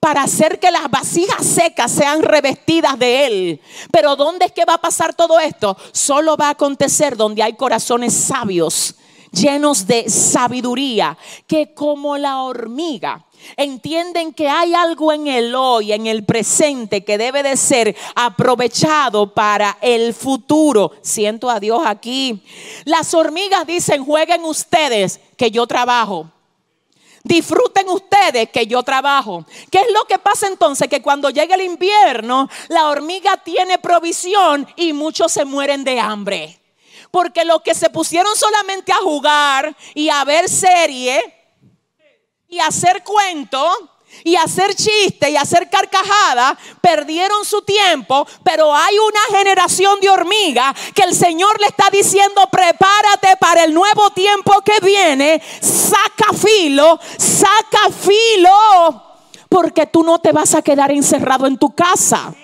para 0.00 0.22
hacer 0.22 0.60
que 0.60 0.70
las 0.70 0.88
vasijas 0.90 1.44
secas 1.44 1.90
sean 1.90 2.22
revestidas 2.22 2.96
de 3.00 3.26
Él. 3.26 3.60
Pero 3.90 4.14
¿dónde 4.14 4.46
es 4.46 4.52
que 4.52 4.64
va 4.64 4.74
a 4.74 4.80
pasar 4.80 5.12
todo 5.12 5.40
esto? 5.40 5.76
Solo 5.92 6.36
va 6.36 6.46
a 6.46 6.50
acontecer 6.50 7.16
donde 7.16 7.42
hay 7.42 7.54
corazones 7.54 8.14
sabios 8.14 8.94
llenos 9.40 9.86
de 9.86 10.08
sabiduría, 10.08 11.16
que 11.46 11.74
como 11.74 12.16
la 12.18 12.42
hormiga 12.42 13.24
entienden 13.56 14.32
que 14.32 14.48
hay 14.48 14.74
algo 14.74 15.12
en 15.12 15.26
el 15.26 15.54
hoy, 15.54 15.92
en 15.92 16.06
el 16.06 16.24
presente, 16.24 17.04
que 17.04 17.18
debe 17.18 17.42
de 17.42 17.56
ser 17.56 17.96
aprovechado 18.14 19.32
para 19.32 19.78
el 19.80 20.14
futuro. 20.14 20.92
Siento 21.02 21.50
a 21.50 21.60
Dios 21.60 21.82
aquí. 21.84 22.42
Las 22.84 23.14
hormigas 23.14 23.66
dicen, 23.66 24.04
jueguen 24.04 24.44
ustedes, 24.44 25.20
que 25.36 25.50
yo 25.50 25.66
trabajo. 25.66 26.30
Disfruten 27.24 27.88
ustedes 27.90 28.48
que 28.50 28.66
yo 28.66 28.82
trabajo. 28.82 29.44
¿Qué 29.70 29.80
es 29.80 29.92
lo 29.92 30.04
que 30.04 30.18
pasa 30.18 30.46
entonces? 30.46 30.88
Que 30.88 31.02
cuando 31.02 31.30
llega 31.30 31.56
el 31.56 31.62
invierno, 31.62 32.48
la 32.68 32.88
hormiga 32.88 33.36
tiene 33.38 33.78
provisión 33.78 34.66
y 34.76 34.92
muchos 34.92 35.32
se 35.32 35.44
mueren 35.44 35.84
de 35.84 36.00
hambre. 36.00 36.57
Porque 37.10 37.44
los 37.44 37.62
que 37.62 37.74
se 37.74 37.90
pusieron 37.90 38.34
solamente 38.36 38.92
a 38.92 38.96
jugar 38.96 39.74
y 39.94 40.08
a 40.08 40.24
ver 40.24 40.48
serie 40.48 41.20
y 42.48 42.58
a 42.58 42.66
hacer 42.66 43.02
cuento 43.04 43.66
y 44.24 44.36
a 44.36 44.42
hacer 44.42 44.74
chiste 44.74 45.30
y 45.30 45.36
a 45.36 45.42
hacer 45.42 45.68
carcajada, 45.68 46.58
perdieron 46.80 47.44
su 47.44 47.62
tiempo, 47.62 48.26
pero 48.42 48.74
hay 48.74 48.98
una 48.98 49.38
generación 49.38 50.00
de 50.00 50.10
hormigas 50.10 50.74
que 50.94 51.02
el 51.02 51.14
Señor 51.14 51.60
le 51.60 51.66
está 51.66 51.88
diciendo, 51.90 52.48
prepárate 52.50 53.36
para 53.38 53.64
el 53.64 53.74
nuevo 53.74 54.10
tiempo 54.10 54.60
que 54.62 54.80
viene, 54.84 55.42
saca 55.60 56.32
filo, 56.36 56.98
saca 57.16 57.90
filo, 57.90 59.02
porque 59.48 59.86
tú 59.86 60.02
no 60.02 60.18
te 60.18 60.32
vas 60.32 60.54
a 60.54 60.62
quedar 60.62 60.90
encerrado 60.90 61.46
en 61.46 61.58
tu 61.58 61.74
casa. 61.74 62.34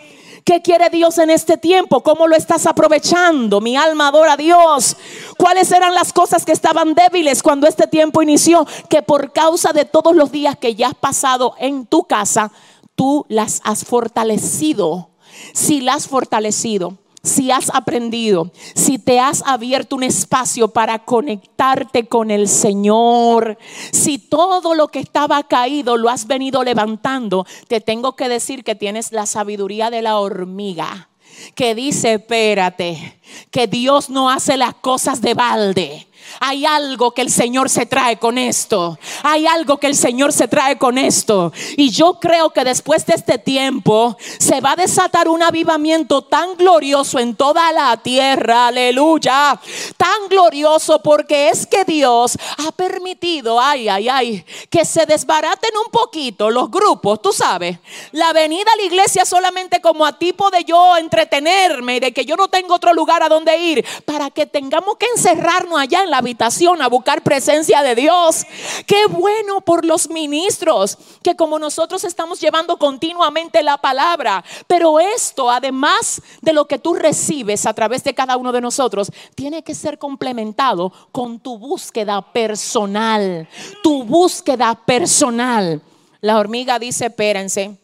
¿Qué 0.44 0.60
quiere 0.60 0.90
Dios 0.90 1.16
en 1.16 1.30
este 1.30 1.56
tiempo? 1.56 2.02
¿Cómo 2.02 2.28
lo 2.28 2.36
estás 2.36 2.66
aprovechando? 2.66 3.62
Mi 3.62 3.76
alma 3.76 4.08
adora 4.08 4.34
a 4.34 4.36
Dios. 4.36 4.94
¿Cuáles 5.38 5.72
eran 5.72 5.94
las 5.94 6.12
cosas 6.12 6.44
que 6.44 6.52
estaban 6.52 6.92
débiles 6.92 7.42
cuando 7.42 7.66
este 7.66 7.86
tiempo 7.86 8.20
inició? 8.20 8.66
Que 8.90 9.00
por 9.00 9.32
causa 9.32 9.72
de 9.72 9.86
todos 9.86 10.14
los 10.14 10.30
días 10.30 10.58
que 10.58 10.74
ya 10.74 10.88
has 10.88 10.94
pasado 10.94 11.54
en 11.58 11.86
tu 11.86 12.04
casa, 12.04 12.52
tú 12.94 13.24
las 13.30 13.62
has 13.64 13.86
fortalecido. 13.86 15.08
Si 15.54 15.80
las 15.80 15.96
has 15.96 16.08
fortalecido, 16.08 16.98
si 17.24 17.50
has 17.50 17.74
aprendido, 17.74 18.52
si 18.74 18.98
te 18.98 19.18
has 19.18 19.42
abierto 19.46 19.96
un 19.96 20.04
espacio 20.04 20.68
para 20.68 21.00
conectarte 21.00 22.06
con 22.06 22.30
el 22.30 22.48
Señor, 22.48 23.58
si 23.90 24.18
todo 24.18 24.74
lo 24.74 24.88
que 24.88 25.00
estaba 25.00 25.42
caído 25.42 25.96
lo 25.96 26.10
has 26.10 26.26
venido 26.26 26.62
levantando, 26.62 27.46
te 27.66 27.80
tengo 27.80 28.14
que 28.14 28.28
decir 28.28 28.62
que 28.62 28.74
tienes 28.74 29.10
la 29.10 29.26
sabiduría 29.26 29.90
de 29.90 30.02
la 30.02 30.18
hormiga 30.20 31.08
que 31.54 31.74
dice, 31.74 32.14
espérate, 32.14 33.20
que 33.50 33.66
Dios 33.66 34.10
no 34.10 34.30
hace 34.30 34.56
las 34.56 34.74
cosas 34.74 35.20
de 35.20 35.34
balde. 35.34 36.06
Hay 36.40 36.66
algo 36.66 37.12
que 37.12 37.22
el 37.22 37.30
Señor 37.30 37.70
se 37.70 37.86
trae 37.86 38.18
con 38.18 38.38
esto. 38.38 38.98
Hay 39.22 39.46
algo 39.46 39.78
que 39.78 39.86
el 39.86 39.94
Señor 39.94 40.32
se 40.32 40.48
trae 40.48 40.78
con 40.78 40.98
esto. 40.98 41.52
Y 41.76 41.90
yo 41.90 42.18
creo 42.20 42.50
que 42.50 42.64
después 42.64 43.06
de 43.06 43.14
este 43.14 43.38
tiempo 43.38 44.16
se 44.38 44.60
va 44.60 44.72
a 44.72 44.76
desatar 44.76 45.28
un 45.28 45.42
avivamiento 45.42 46.22
tan 46.22 46.56
glorioso 46.56 47.18
en 47.18 47.34
toda 47.34 47.72
la 47.72 47.96
tierra. 47.98 48.68
Aleluya. 48.68 49.60
Tan 49.96 50.28
glorioso 50.28 51.02
porque 51.02 51.48
es 51.48 51.66
que 51.66 51.84
Dios 51.84 52.36
ha 52.58 52.72
permitido, 52.72 53.60
ay, 53.60 53.88
ay, 53.88 54.08
ay, 54.08 54.44
que 54.70 54.84
se 54.84 55.06
desbaraten 55.06 55.70
un 55.84 55.90
poquito 55.90 56.50
los 56.50 56.70
grupos. 56.70 57.20
Tú 57.22 57.32
sabes, 57.32 57.78
la 58.12 58.32
venida 58.32 58.70
a 58.72 58.76
la 58.76 58.82
iglesia 58.82 59.24
solamente 59.24 59.80
como 59.80 60.04
a 60.04 60.18
tipo 60.18 60.50
de 60.50 60.64
yo 60.64 60.96
entretenerme 60.96 62.00
de 62.00 62.12
que 62.12 62.24
yo 62.24 62.36
no 62.36 62.48
tengo 62.48 62.74
otro 62.74 62.92
lugar 62.92 63.22
a 63.22 63.28
donde 63.28 63.56
ir 63.58 63.84
para 64.04 64.30
que 64.30 64.46
tengamos 64.46 64.96
que 64.96 65.06
encerrarnos 65.14 65.78
allá 65.78 66.02
en 66.02 66.10
la 66.10 66.13
habitación 66.18 66.82
a 66.82 66.88
buscar 66.88 67.22
presencia 67.22 67.82
de 67.82 67.94
Dios. 67.94 68.44
Qué 68.86 69.06
bueno 69.06 69.60
por 69.60 69.84
los 69.84 70.08
ministros 70.08 70.98
que 71.22 71.36
como 71.36 71.58
nosotros 71.58 72.04
estamos 72.04 72.40
llevando 72.40 72.76
continuamente 72.78 73.62
la 73.62 73.78
palabra. 73.78 74.44
Pero 74.66 75.00
esto, 75.00 75.50
además 75.50 76.22
de 76.40 76.52
lo 76.52 76.66
que 76.66 76.78
tú 76.78 76.94
recibes 76.94 77.66
a 77.66 77.74
través 77.74 78.04
de 78.04 78.14
cada 78.14 78.36
uno 78.36 78.52
de 78.52 78.60
nosotros, 78.60 79.10
tiene 79.34 79.62
que 79.62 79.74
ser 79.74 79.98
complementado 79.98 80.92
con 81.12 81.40
tu 81.40 81.58
búsqueda 81.58 82.20
personal. 82.32 83.48
Tu 83.82 84.04
búsqueda 84.04 84.74
personal. 84.74 85.82
La 86.20 86.38
hormiga 86.38 86.78
dice, 86.78 87.06
espérense, 87.06 87.78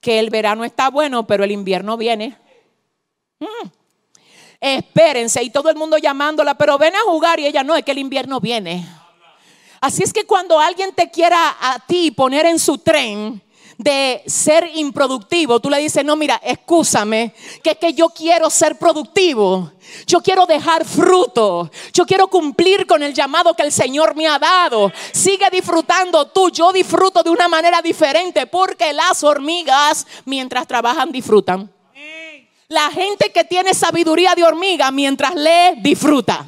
que 0.00 0.18
el 0.18 0.30
verano 0.30 0.64
está 0.64 0.90
bueno, 0.90 1.26
pero 1.26 1.44
el 1.44 1.50
invierno 1.50 1.96
viene. 1.96 2.36
Mm 3.38 3.79
espérense 4.60 5.42
y 5.42 5.50
todo 5.50 5.70
el 5.70 5.76
mundo 5.76 5.98
llamándola, 5.98 6.54
pero 6.54 6.78
ven 6.78 6.94
a 6.94 7.00
jugar 7.02 7.40
y 7.40 7.46
ella 7.46 7.64
no, 7.64 7.76
es 7.76 7.84
que 7.84 7.92
el 7.92 7.98
invierno 7.98 8.40
viene. 8.40 8.86
Así 9.80 10.02
es 10.02 10.12
que 10.12 10.26
cuando 10.26 10.60
alguien 10.60 10.92
te 10.94 11.10
quiera 11.10 11.56
a 11.60 11.78
ti 11.86 12.10
poner 12.10 12.46
en 12.46 12.58
su 12.58 12.78
tren, 12.78 13.42
de 13.80 14.22
ser 14.26 14.70
improductivo, 14.74 15.58
tú 15.58 15.70
le 15.70 15.78
dices, 15.78 16.04
no, 16.04 16.14
mira, 16.14 16.38
escúchame, 16.44 17.34
que 17.62 17.70
es 17.70 17.78
que 17.78 17.94
yo 17.94 18.10
quiero 18.10 18.50
ser 18.50 18.76
productivo. 18.76 19.72
Yo 20.06 20.20
quiero 20.20 20.44
dejar 20.44 20.84
fruto. 20.84 21.70
Yo 21.94 22.04
quiero 22.04 22.28
cumplir 22.28 22.86
con 22.86 23.02
el 23.02 23.14
llamado 23.14 23.54
que 23.54 23.62
el 23.62 23.72
Señor 23.72 24.14
me 24.14 24.28
ha 24.28 24.38
dado. 24.38 24.92
Sigue 25.12 25.48
disfrutando 25.50 26.26
tú. 26.26 26.50
Yo 26.50 26.72
disfruto 26.74 27.22
de 27.22 27.30
una 27.30 27.48
manera 27.48 27.80
diferente 27.80 28.46
porque 28.46 28.92
las 28.92 29.24
hormigas 29.24 30.06
mientras 30.26 30.66
trabajan 30.66 31.10
disfrutan. 31.10 31.72
La 32.70 32.88
gente 32.92 33.32
que 33.32 33.42
tiene 33.42 33.74
sabiduría 33.74 34.36
de 34.36 34.44
hormiga 34.44 34.92
mientras 34.92 35.34
lee, 35.34 35.80
disfruta. 35.82 36.46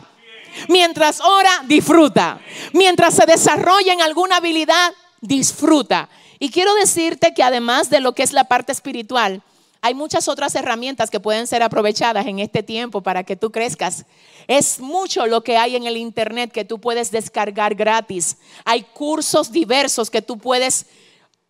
Mientras 0.68 1.20
ora, 1.20 1.50
disfruta. 1.66 2.40
Mientras 2.72 3.14
se 3.14 3.26
desarrolla 3.26 3.92
en 3.92 4.00
alguna 4.00 4.36
habilidad, 4.36 4.92
disfruta. 5.20 6.08
Y 6.38 6.52
quiero 6.52 6.76
decirte 6.76 7.34
que 7.34 7.42
además 7.42 7.90
de 7.90 7.98
lo 7.98 8.14
que 8.14 8.22
es 8.22 8.32
la 8.32 8.44
parte 8.44 8.70
espiritual, 8.70 9.42
hay 9.80 9.94
muchas 9.94 10.28
otras 10.28 10.54
herramientas 10.54 11.10
que 11.10 11.18
pueden 11.18 11.48
ser 11.48 11.64
aprovechadas 11.64 12.24
en 12.24 12.38
este 12.38 12.62
tiempo 12.62 13.00
para 13.00 13.24
que 13.24 13.34
tú 13.34 13.50
crezcas. 13.50 14.06
Es 14.46 14.78
mucho 14.78 15.26
lo 15.26 15.42
que 15.42 15.56
hay 15.56 15.74
en 15.74 15.88
el 15.88 15.96
Internet 15.96 16.52
que 16.52 16.64
tú 16.64 16.80
puedes 16.80 17.10
descargar 17.10 17.74
gratis. 17.74 18.36
Hay 18.64 18.82
cursos 18.82 19.50
diversos 19.50 20.08
que 20.08 20.22
tú 20.22 20.38
puedes 20.38 20.86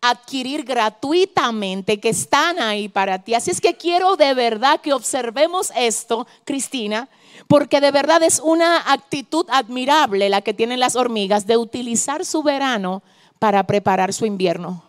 adquirir 0.03 0.64
gratuitamente, 0.64 2.00
que 2.00 2.09
están 2.11 2.59
ahí 2.59 2.88
para 2.88 3.22
ti. 3.22 3.34
Así 3.34 3.53
es 3.53 3.61
que 3.61 3.76
quiero 3.76 4.16
de 4.16 4.34
verdad 4.34 4.80
que 4.80 4.92
observemos 4.92 5.72
esto, 5.76 6.26
Cristina, 6.44 7.09
porque 7.46 7.80
de 7.80 7.92
verdad 7.92 8.22
es 8.22 8.40
una 8.40 8.92
actitud 8.92 9.46
admirable 9.48 10.28
la 10.28 10.42
que 10.42 10.55
tienen 10.55 10.80
las 10.80 10.96
hormigas 10.96 11.46
de 11.46 11.57
utilizar 11.57 12.24
su 12.24 12.42
verano 12.42 13.03
para 13.38 13.64
preparar 13.64 14.12
su 14.12 14.26
invierno. 14.26 14.84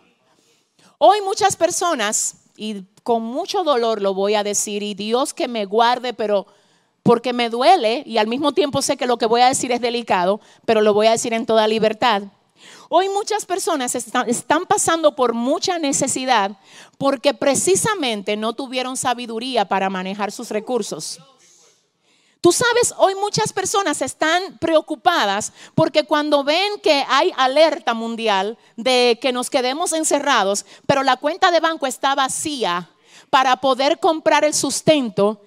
Hoy 0.98 1.20
muchas 1.22 1.56
personas, 1.56 2.36
y 2.56 2.82
con 3.04 3.22
mucho 3.22 3.62
dolor 3.62 4.02
lo 4.02 4.14
voy 4.14 4.34
a 4.34 4.42
decir, 4.42 4.82
y 4.82 4.94
Dios 4.94 5.32
que 5.32 5.46
me 5.46 5.64
guarde, 5.64 6.12
pero 6.12 6.46
porque 7.04 7.32
me 7.32 7.50
duele 7.50 8.02
y 8.04 8.18
al 8.18 8.26
mismo 8.26 8.52
tiempo 8.52 8.82
sé 8.82 8.96
que 8.96 9.06
lo 9.06 9.18
que 9.18 9.26
voy 9.26 9.42
a 9.42 9.48
decir 9.48 9.70
es 9.70 9.80
delicado, 9.80 10.40
pero 10.64 10.80
lo 10.80 10.92
voy 10.92 11.06
a 11.06 11.12
decir 11.12 11.34
en 11.34 11.46
toda 11.46 11.68
libertad. 11.68 12.22
Hoy 12.88 13.08
muchas 13.08 13.44
personas 13.44 13.94
están, 13.94 14.66
pasando 14.66 15.16
por 15.16 15.34
mucha 15.34 15.78
necesidad 15.78 16.52
porque 16.98 17.34
precisamente 17.34 18.36
no 18.36 18.52
tuvieron 18.52 18.96
sabiduría 18.96 19.64
para 19.64 19.90
manejar 19.90 20.30
sus 20.30 20.50
recursos. 20.50 21.18
Tú 22.40 22.52
sabes, 22.52 22.94
hoy 22.98 23.14
muchas 23.14 23.54
personas 23.54 24.02
están 24.02 24.58
preocupadas 24.58 25.52
porque 25.74 26.04
cuando 26.04 26.44
ven 26.44 26.78
que 26.82 27.04
hay 27.08 27.32
alerta 27.36 27.94
mundial 27.94 28.58
de 28.76 29.18
que 29.20 29.32
nos 29.32 29.48
quedemos 29.48 29.94
encerrados, 29.94 30.66
pero 30.86 31.02
la 31.02 31.16
cuenta 31.16 31.50
de 31.50 31.60
banco 31.60 31.86
está 31.86 32.14
vacía 32.14 32.90
para 33.30 33.56
poder 33.56 33.98
comprar 33.98 34.44
el 34.44 34.52
sustento, 34.52 35.40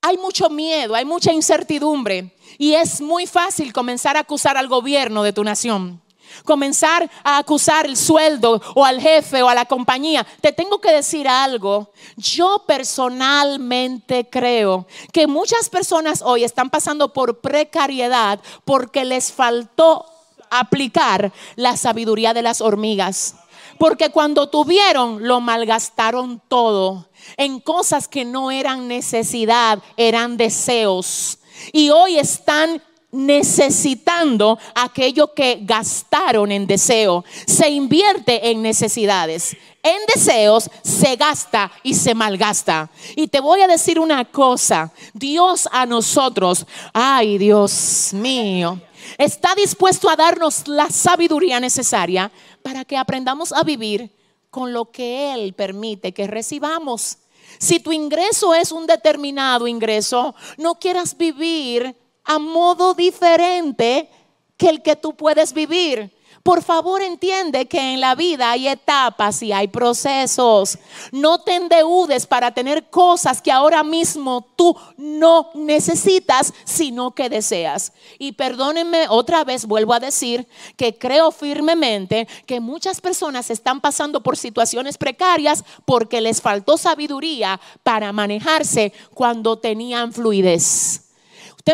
hay 0.00 0.16
mucho 0.16 0.48
miedo, 0.48 0.94
hay 0.94 1.04
mucha 1.04 1.32
incertidumbre 1.32 2.34
y 2.60 2.74
es 2.74 3.00
muy 3.00 3.26
fácil 3.26 3.72
comenzar 3.72 4.18
a 4.18 4.20
acusar 4.20 4.58
al 4.58 4.68
gobierno 4.68 5.22
de 5.22 5.32
tu 5.32 5.42
nación. 5.42 6.02
Comenzar 6.44 7.10
a 7.24 7.38
acusar 7.38 7.86
el 7.86 7.96
sueldo 7.96 8.60
o 8.74 8.84
al 8.84 9.00
jefe 9.00 9.42
o 9.42 9.48
a 9.48 9.54
la 9.54 9.64
compañía. 9.64 10.26
Te 10.42 10.52
tengo 10.52 10.78
que 10.78 10.92
decir 10.92 11.26
algo. 11.26 11.90
Yo 12.18 12.64
personalmente 12.66 14.28
creo 14.28 14.86
que 15.10 15.26
muchas 15.26 15.70
personas 15.70 16.20
hoy 16.20 16.44
están 16.44 16.68
pasando 16.68 17.14
por 17.14 17.40
precariedad 17.40 18.38
porque 18.66 19.06
les 19.06 19.32
faltó 19.32 20.04
aplicar 20.50 21.32
la 21.56 21.78
sabiduría 21.78 22.34
de 22.34 22.42
las 22.42 22.60
hormigas. 22.60 23.36
Porque 23.78 24.10
cuando 24.10 24.50
tuvieron, 24.50 25.26
lo 25.26 25.40
malgastaron 25.40 26.42
todo 26.46 27.08
en 27.38 27.58
cosas 27.58 28.06
que 28.06 28.26
no 28.26 28.50
eran 28.50 28.86
necesidad, 28.86 29.82
eran 29.96 30.36
deseos. 30.36 31.38
Y 31.72 31.90
hoy 31.90 32.18
están 32.18 32.82
necesitando 33.12 34.58
aquello 34.74 35.34
que 35.34 35.58
gastaron 35.62 36.52
en 36.52 36.66
deseo. 36.66 37.24
Se 37.46 37.68
invierte 37.68 38.50
en 38.50 38.62
necesidades. 38.62 39.56
En 39.82 39.98
deseos 40.14 40.70
se 40.82 41.16
gasta 41.16 41.72
y 41.82 41.94
se 41.94 42.14
malgasta. 42.14 42.90
Y 43.16 43.28
te 43.28 43.40
voy 43.40 43.62
a 43.62 43.66
decir 43.66 43.98
una 43.98 44.24
cosa. 44.26 44.92
Dios 45.14 45.68
a 45.72 45.86
nosotros, 45.86 46.66
ay 46.92 47.38
Dios 47.38 48.10
mío, 48.12 48.78
está 49.16 49.54
dispuesto 49.54 50.10
a 50.10 50.16
darnos 50.16 50.68
la 50.68 50.90
sabiduría 50.90 51.60
necesaria 51.60 52.30
para 52.62 52.84
que 52.84 52.98
aprendamos 52.98 53.52
a 53.52 53.62
vivir 53.62 54.10
con 54.50 54.72
lo 54.72 54.90
que 54.90 55.32
Él 55.32 55.54
permite 55.54 56.12
que 56.12 56.26
recibamos. 56.26 57.16
Si 57.60 57.78
tu 57.78 57.92
ingreso 57.92 58.54
es 58.54 58.72
un 58.72 58.86
determinado 58.86 59.68
ingreso, 59.68 60.34
no 60.56 60.76
quieras 60.76 61.14
vivir 61.14 61.94
a 62.24 62.38
modo 62.38 62.94
diferente 62.94 64.08
que 64.56 64.70
el 64.70 64.82
que 64.82 64.96
tú 64.96 65.14
puedes 65.14 65.52
vivir. 65.52 66.10
Por 66.42 66.62
favor, 66.62 67.02
entiende 67.02 67.68
que 67.68 67.92
en 67.92 68.00
la 68.00 68.14
vida 68.14 68.50
hay 68.50 68.68
etapas 68.68 69.42
y 69.42 69.52
hay 69.52 69.68
procesos. 69.68 70.78
No 71.12 71.42
te 71.42 71.54
endeudes 71.54 72.26
para 72.26 72.54
tener 72.54 72.88
cosas 72.88 73.42
que 73.42 73.52
ahora 73.52 73.84
mismo 73.84 74.48
tú 74.56 74.74
no 74.96 75.50
necesitas, 75.54 76.54
sino 76.64 77.10
que 77.10 77.28
deseas. 77.28 77.92
Y 78.18 78.32
perdónenme 78.32 79.06
otra 79.10 79.44
vez, 79.44 79.66
vuelvo 79.66 79.92
a 79.92 80.00
decir 80.00 80.48
que 80.76 80.96
creo 80.96 81.30
firmemente 81.30 82.26
que 82.46 82.58
muchas 82.58 83.02
personas 83.02 83.50
están 83.50 83.82
pasando 83.82 84.22
por 84.22 84.38
situaciones 84.38 84.96
precarias 84.96 85.62
porque 85.84 86.22
les 86.22 86.40
faltó 86.40 86.78
sabiduría 86.78 87.60
para 87.82 88.12
manejarse 88.12 88.94
cuando 89.12 89.58
tenían 89.58 90.14
fluidez. 90.14 91.09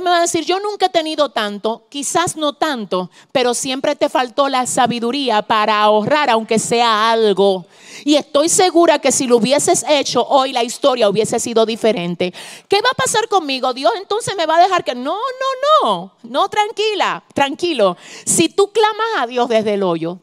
Me 0.03 0.11
va 0.11 0.18
a 0.18 0.20
decir, 0.20 0.44
yo 0.44 0.61
nunca 0.61 0.86
he 0.86 0.90
tenido 0.90 1.30
tanto, 1.30 1.86
quizás 1.88 2.36
no 2.36 2.53
tanto, 2.53 3.11
pero 3.32 3.55
siempre 3.55 3.97
te 3.97 4.09
faltó 4.09 4.49
la 4.49 4.66
sabiduría 4.66 5.42
para 5.42 5.80
ahorrar, 5.80 6.28
aunque 6.28 6.59
sea 6.59 7.11
algo. 7.11 7.66
Y 8.05 8.16
estoy 8.16 8.51
segura 8.51 8.99
que 8.99 9.11
si 9.11 9.26
lo 9.26 9.38
hubieses 9.38 9.84
hecho, 9.88 10.24
hoy 10.26 10.53
la 10.53 10.62
historia 10.62 11.09
hubiese 11.09 11.40
sido 11.40 11.64
diferente. 11.64 12.32
¿Qué 12.68 12.80
va 12.82 12.90
a 12.90 12.94
pasar 12.94 13.26
conmigo? 13.28 13.72
Dios 13.72 13.92
entonces 13.97 14.36
me 14.36 14.44
va 14.44 14.57
a 14.57 14.62
dejar 14.62 14.84
que... 14.84 14.94
No, 14.94 15.16
no, 15.16 15.82
no, 15.82 16.12
no, 16.22 16.49
tranquila, 16.49 17.24
tranquilo. 17.32 17.97
Si 18.24 18.51
tú 18.51 18.70
clamas 18.72 19.07
a 19.18 19.26
Dios 19.26 19.49
desde 19.49 19.74
el 19.74 19.82
hoyo, 19.82 20.20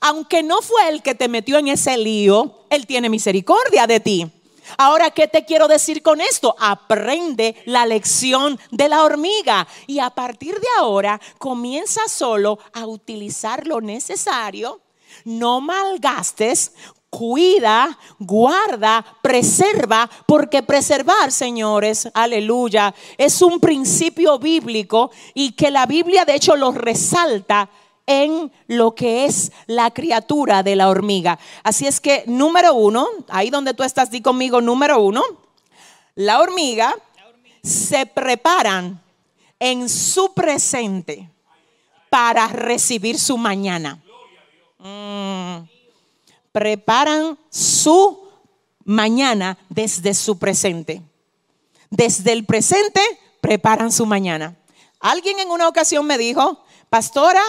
aunque 0.00 0.42
no 0.42 0.60
fue 0.60 0.88
el 0.90 1.02
que 1.02 1.14
te 1.14 1.28
metió 1.28 1.58
en 1.58 1.68
ese 1.68 1.96
lío, 1.96 2.66
Él 2.70 2.86
tiene 2.86 3.08
misericordia 3.08 3.86
de 3.86 4.00
ti. 4.00 4.30
Ahora, 4.76 5.10
¿qué 5.10 5.28
te 5.28 5.44
quiero 5.44 5.68
decir 5.68 6.02
con 6.02 6.20
esto? 6.20 6.54
Aprende 6.58 7.56
la 7.64 7.86
lección 7.86 8.58
de 8.70 8.88
la 8.88 9.04
hormiga 9.04 9.66
y 9.86 9.98
a 9.98 10.10
partir 10.10 10.54
de 10.60 10.68
ahora 10.78 11.20
comienza 11.38 12.02
solo 12.08 12.58
a 12.72 12.86
utilizar 12.86 13.66
lo 13.66 13.80
necesario. 13.80 14.80
No 15.24 15.60
malgastes, 15.60 16.72
cuida, 17.10 17.98
guarda, 18.18 19.04
preserva, 19.22 20.08
porque 20.26 20.62
preservar, 20.62 21.32
señores, 21.32 22.08
aleluya, 22.14 22.94
es 23.16 23.40
un 23.42 23.60
principio 23.60 24.38
bíblico 24.38 25.10
y 25.34 25.52
que 25.52 25.70
la 25.70 25.86
Biblia 25.86 26.24
de 26.24 26.34
hecho 26.34 26.56
lo 26.56 26.72
resalta 26.72 27.70
en 28.08 28.50
lo 28.66 28.94
que 28.94 29.26
es 29.26 29.52
la 29.66 29.90
criatura 29.92 30.62
de 30.62 30.74
la 30.74 30.88
hormiga. 30.88 31.38
Así 31.62 31.86
es 31.86 32.00
que, 32.00 32.24
número 32.26 32.74
uno, 32.74 33.06
ahí 33.28 33.50
donde 33.50 33.74
tú 33.74 33.84
estás, 33.84 34.10
di 34.10 34.22
conmigo, 34.22 34.60
número 34.62 34.98
uno, 35.00 35.22
la 36.14 36.40
hormiga 36.40 36.96
se 37.62 38.06
preparan 38.06 39.00
en 39.60 39.88
su 39.90 40.32
presente 40.32 41.30
para 42.10 42.48
recibir 42.48 43.18
su 43.18 43.36
mañana. 43.36 44.02
Mm. 44.80 45.68
preparan 46.52 47.36
su 47.50 48.28
mañana 48.84 49.58
desde 49.68 50.14
su 50.14 50.38
presente. 50.38 51.02
Desde 51.90 52.32
el 52.32 52.46
presente 52.46 53.00
preparan 53.40 53.90
su 53.90 54.06
mañana. 54.06 54.56
Alguien 55.00 55.40
en 55.40 55.50
una 55.50 55.68
ocasión 55.68 56.06
me 56.06 56.16
dijo, 56.16 56.64
pastora, 56.88 57.42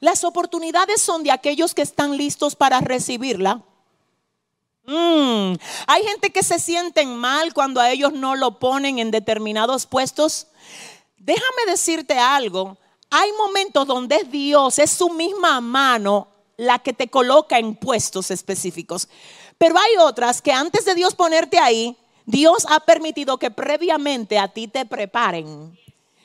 las 0.00 0.24
oportunidades 0.24 1.00
son 1.00 1.22
de 1.22 1.30
aquellos 1.30 1.74
que 1.74 1.82
están 1.82 2.16
listos 2.16 2.56
para 2.56 2.80
recibirla. 2.80 3.62
Mm, 4.84 5.54
hay 5.86 6.02
gente 6.04 6.30
que 6.30 6.42
se 6.42 6.58
sienten 6.58 7.16
mal 7.16 7.52
cuando 7.52 7.80
a 7.80 7.90
ellos 7.90 8.12
no 8.12 8.36
lo 8.36 8.58
ponen 8.58 8.98
en 8.98 9.10
determinados 9.10 9.86
puestos. 9.86 10.46
Déjame 11.16 11.66
decirte 11.66 12.18
algo. 12.18 12.76
Hay 13.10 13.30
momentos 13.32 13.86
donde 13.86 14.24
Dios, 14.24 14.78
es 14.78 14.90
su 14.90 15.10
misma 15.10 15.60
mano 15.60 16.28
la 16.56 16.78
que 16.78 16.92
te 16.92 17.08
coloca 17.08 17.58
en 17.58 17.74
puestos 17.74 18.30
específicos. 18.30 19.08
Pero 19.58 19.76
hay 19.78 19.96
otras 19.98 20.40
que 20.40 20.52
antes 20.52 20.84
de 20.84 20.94
Dios 20.94 21.14
ponerte 21.14 21.58
ahí, 21.58 21.96
Dios 22.24 22.66
ha 22.68 22.80
permitido 22.80 23.38
que 23.38 23.50
previamente 23.50 24.38
a 24.38 24.48
ti 24.48 24.68
te 24.68 24.84
preparen. 24.84 25.78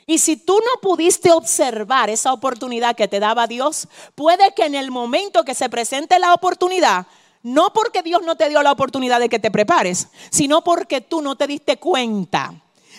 Y 0.05 0.17
si 0.17 0.35
tú 0.35 0.57
no 0.57 0.81
pudiste 0.81 1.31
observar 1.31 2.09
esa 2.09 2.33
oportunidad 2.33 2.95
que 2.95 3.07
te 3.07 3.19
daba 3.19 3.47
Dios, 3.47 3.87
puede 4.15 4.53
que 4.53 4.65
en 4.65 4.75
el 4.75 4.91
momento 4.91 5.43
que 5.43 5.55
se 5.55 5.69
presente 5.69 6.19
la 6.19 6.33
oportunidad, 6.33 7.07
no 7.43 7.73
porque 7.73 8.03
Dios 8.03 8.21
no 8.23 8.35
te 8.35 8.49
dio 8.49 8.61
la 8.63 8.71
oportunidad 8.71 9.19
de 9.19 9.29
que 9.29 9.39
te 9.39 9.51
prepares, 9.51 10.07
sino 10.29 10.63
porque 10.63 11.01
tú 11.01 11.21
no 11.21 11.35
te 11.35 11.47
diste 11.47 11.77
cuenta 11.77 12.53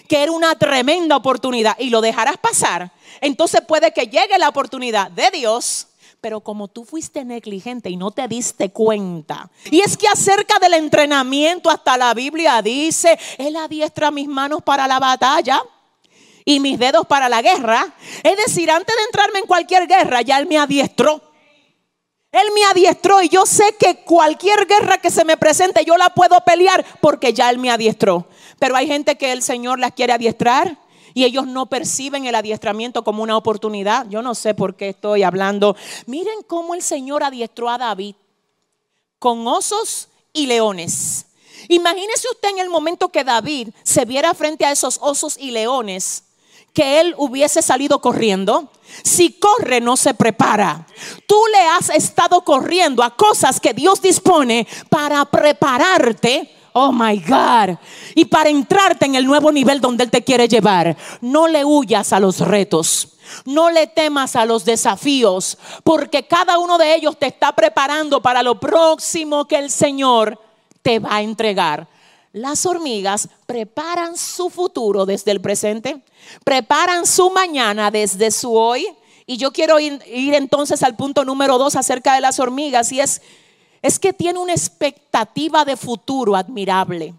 que 0.09 0.23
era 0.23 0.33
una 0.33 0.55
tremenda 0.59 1.17
oportunidad 1.17 1.77
y 1.79 1.91
lo 1.91 2.01
dejarás 2.01 2.37
pasar, 2.37 2.93
entonces 3.21 3.63
puede 3.63 3.93
que 3.93 4.07
llegue 4.07 4.39
la 4.39 4.49
oportunidad 4.49 5.11
de 5.11 5.31
Dios, 5.31 5.89
pero 6.21 6.41
como 6.41 6.69
tú 6.69 6.85
fuiste 6.85 7.25
negligente 7.25 7.89
y 7.89 7.97
no 7.97 8.11
te 8.11 8.29
diste 8.29 8.71
cuenta. 8.71 9.51
Y 9.71 9.81
es 9.81 9.97
que 9.97 10.07
acerca 10.09 10.59
del 10.61 10.75
entrenamiento, 10.75 11.71
hasta 11.71 11.97
la 11.97 12.15
Biblia 12.15 12.63
dice, 12.63 13.19
Él 13.39 13.57
adiestra 13.57 14.11
mis 14.11 14.29
manos 14.29 14.63
para 14.63 14.87
la 14.87 14.99
batalla 14.99 15.63
y 16.45 16.61
mis 16.61 16.79
dedos 16.79 17.07
para 17.07 17.29
la 17.29 17.43
guerra. 17.43 17.95
Es 18.23 18.37
decir, 18.37 18.71
antes 18.71 18.95
de 18.95 19.03
entrarme 19.05 19.41
en 19.41 19.47
cualquier 19.47 19.87
guerra, 19.87 20.23
ya 20.23 20.39
Él 20.39 20.47
me 20.47 20.59
adiestró. 20.59 21.21
Él 22.33 22.49
me 22.55 22.65
adiestró 22.65 23.23
y 23.23 23.29
yo 23.29 23.45
sé 23.45 23.77
que 23.79 23.97
cualquier 24.05 24.67
guerra 24.67 24.99
que 24.99 25.11
se 25.11 25.25
me 25.25 25.37
presente 25.37 25.85
yo 25.85 25.99
la 25.99 26.15
puedo 26.15 26.41
pelear 26.45 26.85
porque 27.01 27.35
ya 27.35 27.51
Él 27.51 27.59
me 27.59 27.71
adiestró. 27.71 28.27
Pero 28.59 28.75
hay 28.75 28.87
gente 28.87 29.17
que 29.17 29.33
el 29.33 29.43
Señor 29.43 29.79
las 29.79 29.93
quiere 29.93 30.13
adiestrar 30.13 30.79
Y 31.15 31.25
ellos 31.25 31.47
no 31.47 31.67
perciben 31.67 32.25
el 32.25 32.35
adiestramiento 32.35 33.05
como 33.05 33.23
una 33.23 33.37
oportunidad. 33.37 34.07
Yo 34.09 34.23
no 34.23 34.35
sé 34.35 34.55
por 34.55 34.77
qué 34.77 34.89
estoy 34.89 35.25
hablando. 35.25 35.77
Miren 36.07 36.43
cómo 36.47 36.75
el 36.75 36.81
Señor 36.81 37.23
adiestró 37.23 37.69
a 37.69 37.77
David 37.77 38.15
con 39.19 39.47
osos 39.47 40.09
y 40.33 40.47
leones. 40.47 41.27
Imagínese 41.69 42.29
usted 42.29 42.51
en 42.51 42.59
el 42.59 42.69
momento 42.69 43.11
que 43.11 43.25
David 43.25 43.69
se 43.83 44.05
viera 44.05 44.35
frente 44.35 44.65
a 44.65 44.73
esos 44.73 44.99
osos 45.01 45.37
y 45.39 45.51
leones, 45.51 46.25
que 46.73 47.01
él 47.01 47.15
hubiese 47.19 47.63
salido 47.63 48.01
corriendo. 48.01 48.71
Si 49.03 49.33
corre, 49.33 49.81
no 49.81 49.97
se 49.97 50.15
prepara. 50.15 50.87
Tú 51.27 51.37
le 51.53 51.61
has 51.69 51.91
estado 51.91 52.43
corriendo 52.43 53.03
a 53.03 53.17
cosas 53.17 53.61
que 53.61 53.75
Dios 53.75 54.01
dispone 54.01 54.67
para 54.89 55.25
prepararte. 55.25 56.51
Oh 56.75 56.93
my 56.93 57.19
God. 57.19 57.77
Y 58.15 58.25
para 58.25 58.49
entrarte 58.49 59.05
en 59.05 59.15
el 59.15 59.27
nuevo 59.27 59.53
nivel 59.53 59.81
donde 59.81 60.05
Él 60.05 60.11
te 60.11 60.25
quiere 60.25 60.49
llevar. 60.49 60.97
No 61.21 61.47
le 61.49 61.65
huyas 61.65 62.13
a 62.13 62.21
los 62.21 62.41
retos. 62.41 63.09
No 63.45 63.71
le 63.71 63.87
temas 63.87 64.37
a 64.37 64.47
los 64.47 64.65
desafíos. 64.65 65.59
Porque 65.85 66.27
cada 66.27 66.59
uno 66.59 66.79
de 66.79 66.95
ellos 66.95 67.19
te 67.19 67.27
está 67.27 67.53
preparando 67.55 68.23
para 68.23 68.43
lo 68.43 68.59
próximo 68.59 69.47
que 69.47 69.57
el 69.57 69.71
Señor 69.71 70.39
te 70.81 70.99
va 70.99 71.17
a 71.17 71.23
entregar. 71.23 71.89
Las 72.33 72.65
hormigas 72.65 73.29
preparan 73.45 74.17
su 74.17 74.49
futuro 74.49 75.05
desde 75.05 75.33
el 75.33 75.43
presente, 75.43 76.03
preparan 76.45 77.07
su 77.07 77.29
mañana 77.31 77.91
desde 77.91 78.31
su 78.31 78.57
hoy. 78.57 78.87
Y 79.27 79.37
yo 79.37 79.53
quiero 79.53 79.79
ir, 79.79 80.01
entonces 80.07 80.83
al 80.83 80.97
punto 80.97 81.25
número 81.25 81.59
dos 81.59 81.77
acerca 81.77 82.15
de 82.15 82.23
las 82.23 82.41
hormigas 82.41 82.91
y 82.91 83.01
es, 83.01 83.21
es 83.83 83.99
que 83.99 84.15
tiene 84.15 84.39
una 84.39 84.53
expectativa 84.53 85.65
de 85.65 85.77
futuro 85.77 86.35
admirable. 86.35 87.15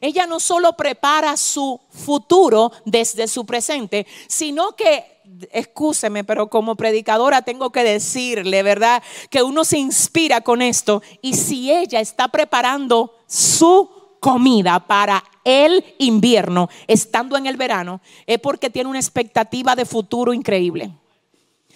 Ella 0.00 0.26
no 0.26 0.40
solo 0.40 0.72
prepara 0.72 1.36
su 1.36 1.78
futuro 1.90 2.72
desde 2.86 3.28
su 3.28 3.44
presente, 3.44 4.06
sino 4.28 4.72
que 4.72 5.04
excúseme, 5.52 6.24
pero 6.24 6.48
como 6.48 6.74
predicadora 6.74 7.42
tengo 7.42 7.70
que 7.70 7.84
decirle, 7.84 8.62
¿verdad? 8.62 9.02
Que 9.28 9.42
uno 9.42 9.64
se 9.64 9.78
inspira 9.78 10.40
con 10.40 10.62
esto. 10.62 11.02
Y 11.20 11.34
si 11.34 11.70
ella 11.70 12.00
está 12.00 12.28
preparando 12.28 13.14
su 13.26 13.90
comida 14.24 14.80
para 14.80 15.22
el 15.44 15.84
invierno, 15.98 16.70
estando 16.86 17.36
en 17.36 17.44
el 17.44 17.58
verano, 17.58 18.00
es 18.26 18.38
porque 18.38 18.70
tiene 18.70 18.88
una 18.88 18.98
expectativa 18.98 19.76
de 19.76 19.84
futuro 19.84 20.32
increíble. 20.32 20.90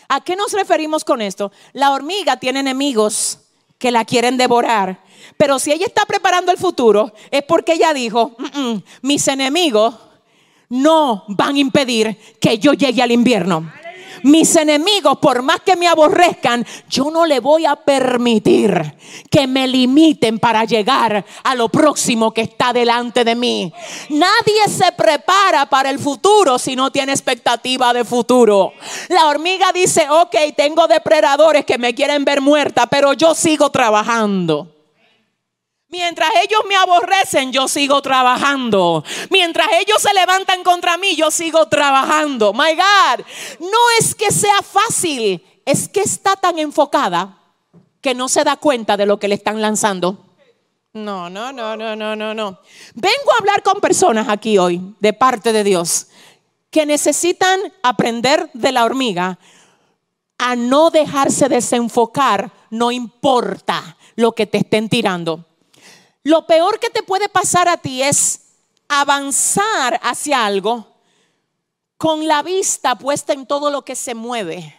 ¿A 0.08 0.22
qué 0.22 0.34
nos 0.34 0.54
referimos 0.54 1.04
con 1.04 1.20
esto? 1.20 1.52
La 1.74 1.92
hormiga 1.92 2.38
tiene 2.38 2.60
enemigos 2.60 3.40
que 3.76 3.90
la 3.90 4.06
quieren 4.06 4.38
devorar. 4.38 4.98
Pero 5.36 5.58
si 5.58 5.72
ella 5.72 5.84
está 5.84 6.06
preparando 6.06 6.50
el 6.50 6.56
futuro, 6.56 7.12
es 7.30 7.42
porque 7.42 7.74
ella 7.74 7.92
dijo, 7.92 8.34
mm, 8.38 8.58
mm, 8.58 8.82
mis 9.02 9.28
enemigos 9.28 9.94
no 10.70 11.26
van 11.28 11.56
a 11.56 11.58
impedir 11.58 12.18
que 12.40 12.56
yo 12.58 12.72
llegue 12.72 13.02
al 13.02 13.12
invierno. 13.12 13.70
Mis 14.22 14.54
enemigos, 14.56 15.18
por 15.18 15.42
más 15.42 15.60
que 15.60 15.76
me 15.76 15.88
aborrezcan, 15.88 16.66
yo 16.88 17.10
no 17.10 17.26
le 17.26 17.40
voy 17.40 17.66
a 17.66 17.76
permitir 17.76 18.94
que 19.30 19.46
me 19.46 19.66
limiten 19.66 20.38
para 20.38 20.64
llegar 20.64 21.24
a 21.42 21.54
lo 21.54 21.68
próximo 21.68 22.32
que 22.32 22.42
está 22.42 22.72
delante 22.72 23.24
de 23.24 23.34
mí. 23.34 23.72
Nadie 24.10 24.68
se 24.68 24.92
prepara 24.92 25.66
para 25.66 25.90
el 25.90 25.98
futuro 25.98 26.58
si 26.58 26.76
no 26.76 26.90
tiene 26.90 27.12
expectativa 27.12 27.92
de 27.92 28.04
futuro. 28.04 28.72
La 29.08 29.26
hormiga 29.26 29.72
dice, 29.72 30.08
ok, 30.08 30.36
tengo 30.56 30.86
depredadores 30.86 31.64
que 31.64 31.78
me 31.78 31.94
quieren 31.94 32.24
ver 32.24 32.40
muerta, 32.40 32.86
pero 32.86 33.12
yo 33.12 33.34
sigo 33.34 33.70
trabajando. 33.70 34.77
Mientras 35.90 36.30
ellos 36.44 36.60
me 36.68 36.76
aborrecen, 36.76 37.50
yo 37.50 37.66
sigo 37.66 38.02
trabajando. 38.02 39.02
Mientras 39.30 39.68
ellos 39.80 40.02
se 40.02 40.12
levantan 40.12 40.62
contra 40.62 40.98
mí, 40.98 41.16
yo 41.16 41.30
sigo 41.30 41.66
trabajando. 41.66 42.52
My 42.52 42.74
God, 42.74 43.24
no 43.60 43.78
es 43.98 44.14
que 44.14 44.30
sea 44.30 44.60
fácil, 44.62 45.42
es 45.64 45.88
que 45.88 46.00
está 46.00 46.36
tan 46.36 46.58
enfocada 46.58 47.38
que 48.02 48.14
no 48.14 48.28
se 48.28 48.44
da 48.44 48.56
cuenta 48.56 48.98
de 48.98 49.06
lo 49.06 49.18
que 49.18 49.28
le 49.28 49.34
están 49.34 49.62
lanzando. 49.62 50.26
No, 50.92 51.30
no, 51.30 51.52
no, 51.52 51.76
no, 51.76 51.96
no, 51.96 52.14
no, 52.14 52.34
no. 52.34 52.60
Vengo 52.94 53.32
a 53.32 53.38
hablar 53.40 53.62
con 53.62 53.80
personas 53.80 54.28
aquí 54.28 54.58
hoy, 54.58 54.94
de 55.00 55.12
parte 55.14 55.54
de 55.54 55.64
Dios, 55.64 56.08
que 56.70 56.84
necesitan 56.84 57.60
aprender 57.82 58.50
de 58.52 58.72
la 58.72 58.84
hormiga 58.84 59.38
a 60.36 60.54
no 60.54 60.90
dejarse 60.90 61.48
desenfocar, 61.48 62.52
no 62.70 62.92
importa 62.92 63.96
lo 64.16 64.32
que 64.32 64.46
te 64.46 64.58
estén 64.58 64.88
tirando. 64.88 65.47
Lo 66.22 66.46
peor 66.46 66.78
que 66.78 66.90
te 66.90 67.02
puede 67.02 67.28
pasar 67.28 67.68
a 67.68 67.76
ti 67.76 68.02
es 68.02 68.40
avanzar 68.88 70.00
hacia 70.02 70.44
algo 70.44 70.98
con 71.96 72.26
la 72.26 72.42
vista 72.42 72.96
puesta 72.96 73.32
en 73.32 73.46
todo 73.46 73.70
lo 73.70 73.82
que 73.84 73.96
se 73.96 74.14
mueve. 74.14 74.74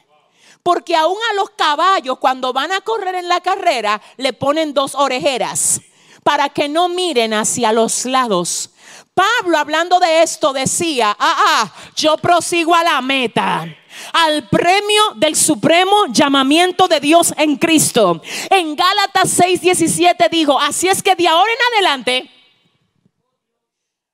Porque 0.63 0.95
aún 0.95 1.17
a 1.31 1.33
los 1.35 1.51
caballos 1.51 2.19
cuando 2.19 2.53
van 2.53 2.71
a 2.71 2.81
correr 2.81 3.15
en 3.15 3.27
la 3.27 3.41
carrera 3.41 4.01
le 4.17 4.33
ponen 4.33 4.73
dos 4.73 4.95
orejeras 4.95 5.81
para 6.23 6.49
que 6.49 6.67
no 6.67 6.89
miren 6.89 7.33
hacia 7.33 7.71
los 7.71 8.05
lados. 8.05 8.71
Pablo 9.13 9.57
hablando 9.57 9.99
de 9.99 10.23
esto 10.23 10.53
decía, 10.53 11.15
ah, 11.17 11.35
ah, 11.37 11.73
yo 11.95 12.17
prosigo 12.17 12.75
a 12.75 12.83
la 12.83 13.01
meta 13.01 13.65
al 14.14 14.47
premio 14.50 15.02
del 15.16 15.36
supremo 15.36 16.06
llamamiento 16.12 16.88
de 16.88 17.00
Dios 17.00 17.34
en 17.38 17.56
Cristo. 17.58 18.22
En 18.50 18.76
Gálatas 18.76 19.39
6:17 19.39 20.30
dijo, 20.30 20.60
así 20.60 20.88
es 20.88 21.02
que 21.04 21.16
de 21.16 21.28
ahora 21.28 21.52
en 21.52 21.74
adelante 21.74 22.30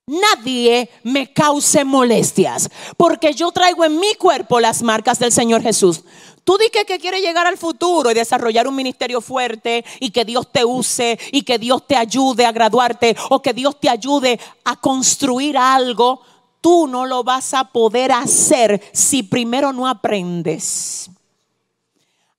nadie 0.07 0.89
me 1.03 1.33
cause 1.33 1.83
molestias, 1.83 2.69
porque 2.97 3.33
yo 3.33 3.51
traigo 3.51 3.83
en 3.85 3.99
mi 3.99 4.13
cuerpo 4.15 4.59
las 4.59 4.83
marcas 4.83 5.19
del 5.19 5.31
Señor 5.31 5.61
Jesús. 5.61 6.03
Tú 6.43 6.59
di 6.59 6.69
que, 6.69 6.85
que 6.85 6.99
quieres 6.99 7.21
llegar 7.21 7.47
al 7.47 7.57
futuro 7.57 8.11
y 8.11 8.13
desarrollar 8.13 8.67
un 8.67 8.75
ministerio 8.75 9.19
fuerte 9.19 9.83
y 9.99 10.11
que 10.11 10.25
Dios 10.25 10.51
te 10.51 10.63
use 10.63 11.17
y 11.31 11.41
que 11.41 11.57
Dios 11.57 11.87
te 11.87 11.95
ayude 11.95 12.45
a 12.45 12.51
graduarte 12.51 13.15
o 13.29 13.41
que 13.41 13.51
Dios 13.51 13.79
te 13.79 13.89
ayude 13.89 14.39
a 14.63 14.79
construir 14.79 15.57
algo 15.57 16.21
tú 16.65 16.87
no 16.87 17.05
lo 17.05 17.23
vas 17.23 17.53
a 17.53 17.65
poder 17.65 18.11
hacer 18.11 18.81
si 18.91 19.21
primero 19.21 19.71
no 19.71 19.87
aprendes 19.87 21.11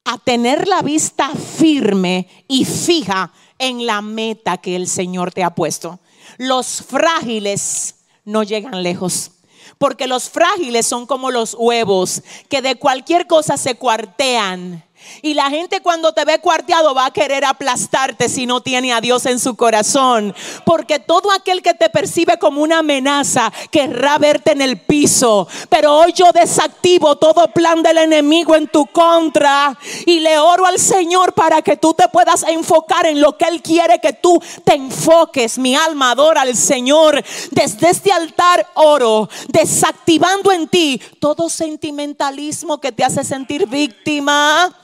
a 0.04 0.18
tener 0.18 0.66
la 0.66 0.82
vista 0.82 1.30
firme 1.30 2.26
y 2.48 2.64
fija 2.64 3.32
en 3.56 3.86
la 3.86 4.02
meta 4.02 4.56
que 4.56 4.74
el 4.74 4.88
Señor 4.88 5.32
te 5.32 5.44
ha 5.44 5.54
puesto. 5.54 6.00
Los 6.38 6.82
frágiles 6.82 7.98
no 8.24 8.42
llegan 8.42 8.82
lejos. 8.82 9.30
Porque 9.78 10.08
los 10.08 10.28
frágiles 10.28 10.86
son 10.86 11.06
como 11.06 11.30
los 11.30 11.54
huevos 11.54 12.24
que 12.48 12.62
de 12.62 12.74
cualquier 12.74 13.28
cosa 13.28 13.56
se 13.56 13.76
cuartean 13.76 14.84
y 15.22 15.34
la 15.34 15.50
gente 15.50 15.80
cuando 15.80 16.12
te 16.12 16.24
ve 16.24 16.40
cuarteado 16.40 16.94
va 16.94 17.06
a 17.06 17.10
querer 17.10 17.44
aplastarte 17.44 18.28
si 18.28 18.46
no 18.46 18.60
tiene 18.60 18.92
a 18.92 19.00
Dios 19.00 19.26
en 19.26 19.38
su 19.38 19.56
corazón. 19.56 20.34
Porque 20.64 20.98
todo 20.98 21.32
aquel 21.32 21.62
que 21.62 21.74
te 21.74 21.90
percibe 21.90 22.38
como 22.38 22.62
una 22.62 22.78
amenaza 22.78 23.52
querrá 23.70 24.18
verte 24.18 24.52
en 24.52 24.62
el 24.62 24.78
piso. 24.78 25.48
Pero 25.68 25.96
hoy 25.96 26.12
yo 26.12 26.26
desactivo 26.32 27.16
todo 27.16 27.48
plan 27.48 27.82
del 27.82 27.98
enemigo 27.98 28.54
en 28.54 28.68
tu 28.68 28.86
contra. 28.86 29.76
Y 30.04 30.20
le 30.20 30.38
oro 30.38 30.66
al 30.66 30.78
Señor 30.78 31.32
para 31.32 31.62
que 31.62 31.76
tú 31.76 31.94
te 31.94 32.08
puedas 32.08 32.42
enfocar 32.44 33.06
en 33.06 33.20
lo 33.20 33.36
que 33.36 33.46
Él 33.46 33.62
quiere 33.62 33.98
que 34.00 34.12
tú 34.12 34.40
te 34.64 34.74
enfoques. 34.74 35.58
Mi 35.58 35.74
alma 35.74 36.12
adora 36.12 36.42
al 36.42 36.56
Señor. 36.56 37.22
Desde 37.50 37.90
este 37.90 38.12
altar 38.12 38.66
oro, 38.74 39.28
desactivando 39.48 40.52
en 40.52 40.68
ti 40.68 41.00
todo 41.20 41.48
sentimentalismo 41.48 42.80
que 42.80 42.92
te 42.92 43.04
hace 43.04 43.24
sentir 43.24 43.66
víctima 43.66 44.74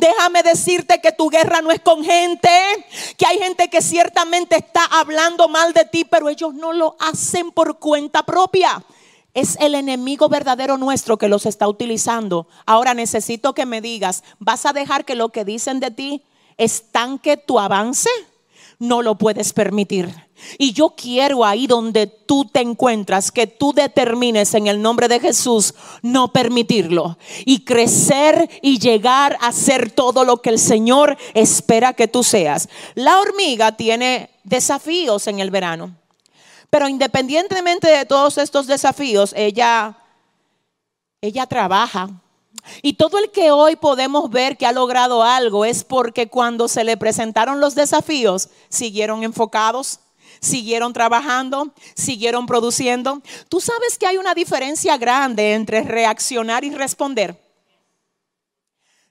Déjame 0.00 0.42
decirte 0.42 0.98
que 1.02 1.12
tu 1.12 1.28
guerra 1.28 1.60
no 1.60 1.70
es 1.70 1.80
con 1.80 2.02
gente, 2.02 2.48
que 3.18 3.26
hay 3.26 3.38
gente 3.38 3.68
que 3.68 3.82
ciertamente 3.82 4.56
está 4.56 4.82
hablando 4.86 5.46
mal 5.46 5.74
de 5.74 5.84
ti, 5.84 6.06
pero 6.06 6.30
ellos 6.30 6.54
no 6.54 6.72
lo 6.72 6.96
hacen 6.98 7.50
por 7.50 7.78
cuenta 7.78 8.22
propia. 8.22 8.82
Es 9.34 9.58
el 9.60 9.74
enemigo 9.74 10.30
verdadero 10.30 10.78
nuestro 10.78 11.18
que 11.18 11.28
los 11.28 11.44
está 11.44 11.68
utilizando. 11.68 12.48
Ahora 12.64 12.94
necesito 12.94 13.52
que 13.52 13.66
me 13.66 13.82
digas, 13.82 14.24
¿vas 14.38 14.64
a 14.64 14.72
dejar 14.72 15.04
que 15.04 15.14
lo 15.14 15.28
que 15.28 15.44
dicen 15.44 15.80
de 15.80 15.90
ti 15.90 16.24
estanque 16.56 17.36
tu 17.36 17.58
avance? 17.58 18.08
No 18.78 19.02
lo 19.02 19.18
puedes 19.18 19.52
permitir. 19.52 20.29
Y 20.58 20.72
yo 20.72 20.90
quiero 20.90 21.44
ahí 21.44 21.66
donde 21.66 22.06
tú 22.06 22.44
te 22.44 22.60
encuentras, 22.60 23.30
que 23.30 23.46
tú 23.46 23.72
determines 23.72 24.54
en 24.54 24.66
el 24.66 24.80
nombre 24.80 25.08
de 25.08 25.20
Jesús 25.20 25.74
no 26.02 26.32
permitirlo. 26.32 27.18
Y 27.44 27.64
crecer 27.64 28.48
y 28.62 28.78
llegar 28.78 29.36
a 29.40 29.52
ser 29.52 29.90
todo 29.90 30.24
lo 30.24 30.38
que 30.38 30.50
el 30.50 30.58
Señor 30.58 31.16
espera 31.34 31.92
que 31.92 32.08
tú 32.08 32.22
seas. 32.22 32.68
La 32.94 33.20
hormiga 33.20 33.76
tiene 33.76 34.30
desafíos 34.44 35.26
en 35.26 35.40
el 35.40 35.50
verano. 35.50 35.94
Pero 36.70 36.88
independientemente 36.88 37.88
de 37.88 38.06
todos 38.06 38.38
estos 38.38 38.66
desafíos, 38.66 39.34
ella, 39.36 39.96
ella 41.20 41.46
trabaja. 41.46 42.10
Y 42.82 42.94
todo 42.94 43.18
el 43.18 43.30
que 43.30 43.50
hoy 43.50 43.76
podemos 43.76 44.30
ver 44.30 44.56
que 44.56 44.66
ha 44.66 44.72
logrado 44.72 45.22
algo 45.22 45.64
es 45.64 45.82
porque 45.82 46.28
cuando 46.28 46.68
se 46.68 46.84
le 46.84 46.96
presentaron 46.96 47.60
los 47.60 47.74
desafíos, 47.74 48.48
siguieron 48.68 49.24
enfocados 49.24 50.00
siguieron 50.40 50.92
trabajando, 50.92 51.72
siguieron 51.94 52.46
produciendo. 52.46 53.22
Tú 53.48 53.60
sabes 53.60 53.98
que 53.98 54.06
hay 54.06 54.16
una 54.16 54.34
diferencia 54.34 54.96
grande 54.96 55.52
entre 55.54 55.82
reaccionar 55.82 56.64
y 56.64 56.70
responder. 56.70 57.38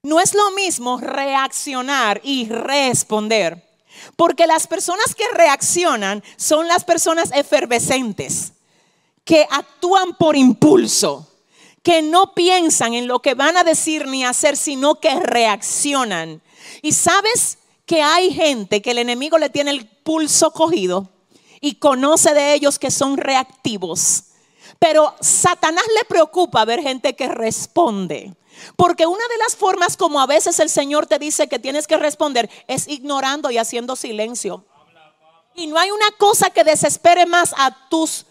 No 0.02 0.20
es 0.20 0.34
lo 0.34 0.52
mismo 0.52 1.00
reaccionar 1.00 2.22
y 2.24 2.48
responder. 2.50 3.66
Porque 4.16 4.48
las 4.48 4.68
personas 4.68 5.14
que 5.14 5.28
reaccionan 5.34 6.24
son 6.38 6.68
las 6.68 6.84
personas 6.84 7.32
efervescentes, 7.34 8.54
que 9.26 9.46
actúan 9.50 10.16
por 10.16 10.36
impulso, 10.36 11.28
que 11.84 12.02
no 12.02 12.34
piensan 12.34 12.94
en 12.94 13.08
lo 13.08 13.22
que 13.22 13.34
van 13.34 13.58
a 13.58 13.64
decir 13.64 14.08
ni 14.08 14.24
hacer, 14.24 14.56
sino 14.56 14.96
que 14.96 15.20
reaccionan. 15.20 16.42
Y 16.82 16.94
sabes 16.94 17.58
que 17.86 18.02
hay 18.02 18.32
gente 18.34 18.82
que 18.82 18.92
el 18.92 19.00
enemigo 19.00 19.38
le 19.38 19.50
tiene 19.50 19.72
el 19.72 19.86
pulso 19.86 20.52
cogido 20.52 21.10
y 21.62 21.76
conoce 21.76 22.34
de 22.34 22.54
ellos 22.54 22.80
que 22.80 22.92
son 22.92 23.18
reactivos. 23.18 24.24
Pero 24.80 25.16
Satanás 25.20 25.84
le 25.98 26.06
preocupa 26.06 26.66
ver 26.66 26.82
gente 26.82 27.16
que 27.16 27.28
responde. 27.28 28.34
Porque 28.76 29.06
una 29.06 29.28
de 29.30 29.38
las 29.38 29.56
formas 29.56 29.98
como 29.98 30.20
a 30.20 30.28
veces 30.28 30.60
el 30.60 30.70
Señor 30.70 31.08
te 31.08 31.20
dice 31.20 31.48
que 31.48 31.60
tienes 31.60 31.88
que 31.88 31.98
responder 31.98 32.50
es 32.68 32.88
ignorando 32.88 33.52
y 33.52 33.58
haciendo 33.58 33.96
silencio. 33.96 34.66
Y 35.56 35.68
no 35.68 35.78
hay 35.78 35.92
una 35.92 36.12
cosa 36.18 36.50
que 36.50 36.64
desespere 36.64 37.26
más 37.26 37.54
a 37.58 37.90
tus 37.90 38.26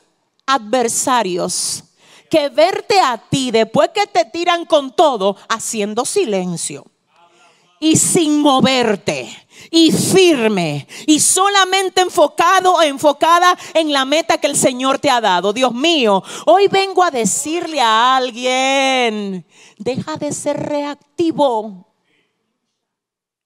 adversarios 0.47 1.85
que 2.31 2.49
verte 2.49 3.01
a 3.01 3.19
ti 3.19 3.51
después 3.51 3.91
que 3.95 4.07
te 4.07 4.25
tiran 4.25 4.65
con 4.67 4.95
todo 4.95 5.37
haciendo 5.49 6.05
silencio 6.05 6.85
y 7.81 7.97
sin 7.97 8.41
moverte 8.41 9.35
y 9.71 9.93
firme 9.93 10.87
y 11.07 11.21
solamente 11.21 12.01
enfocado 12.01 12.75
o 12.75 12.83
enfocada 12.83 13.57
en 13.75 13.93
la 13.93 14.05
meta 14.05 14.39
que 14.39 14.47
el 14.47 14.57
Señor 14.57 14.99
te 14.99 15.11
ha 15.11 15.21
dado. 15.21 15.53
Dios 15.53 15.73
mío, 15.73 16.23
hoy 16.47 16.69
vengo 16.69 17.03
a 17.03 17.11
decirle 17.11 17.81
a 17.81 18.17
alguien, 18.17 19.47
deja 19.79 20.17
de 20.17 20.33
ser 20.33 20.59
reactivo. 20.69 21.87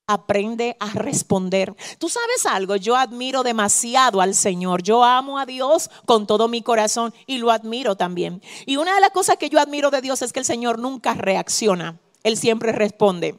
Aprende 0.08 0.76
a 0.80 0.90
responder. 0.90 1.74
Tú 1.98 2.08
sabes 2.08 2.44
algo, 2.44 2.76
yo 2.76 2.96
admiro 2.96 3.42
demasiado 3.42 4.20
al 4.20 4.34
Señor. 4.34 4.82
Yo 4.82 5.04
amo 5.04 5.38
a 5.38 5.46
Dios 5.46 5.90
con 6.04 6.26
todo 6.26 6.48
mi 6.48 6.60
corazón 6.60 7.14
y 7.26 7.38
lo 7.38 7.50
admiro 7.50 7.96
también. 7.96 8.42
Y 8.66 8.76
una 8.76 8.94
de 8.94 9.00
las 9.00 9.10
cosas 9.10 9.36
que 9.36 9.48
yo 9.48 9.60
admiro 9.60 9.90
de 9.90 10.02
Dios 10.02 10.20
es 10.20 10.32
que 10.32 10.40
el 10.40 10.44
Señor 10.44 10.78
nunca 10.78 11.14
reacciona. 11.14 12.00
Él 12.24 12.36
siempre 12.36 12.72
responde. 12.72 13.38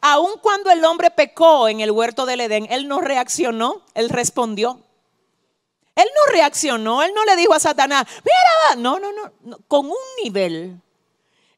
Aun 0.00 0.38
cuando 0.40 0.70
el 0.70 0.84
hombre 0.84 1.10
pecó 1.10 1.68
en 1.68 1.80
el 1.80 1.90
huerto 1.90 2.26
del 2.26 2.40
Edén, 2.40 2.66
él 2.70 2.88
no 2.88 3.00
reaccionó, 3.00 3.82
él 3.94 4.08
respondió. 4.08 4.80
Él 5.94 6.06
no 6.14 6.32
reaccionó, 6.32 7.02
él 7.02 7.12
no 7.14 7.24
le 7.24 7.36
dijo 7.36 7.54
a 7.54 7.60
Satanás, 7.60 8.06
mira, 8.22 8.82
no, 8.82 9.00
no, 9.00 9.10
no, 9.12 9.58
con 9.66 9.86
un 9.86 9.96
nivel. 10.22 10.78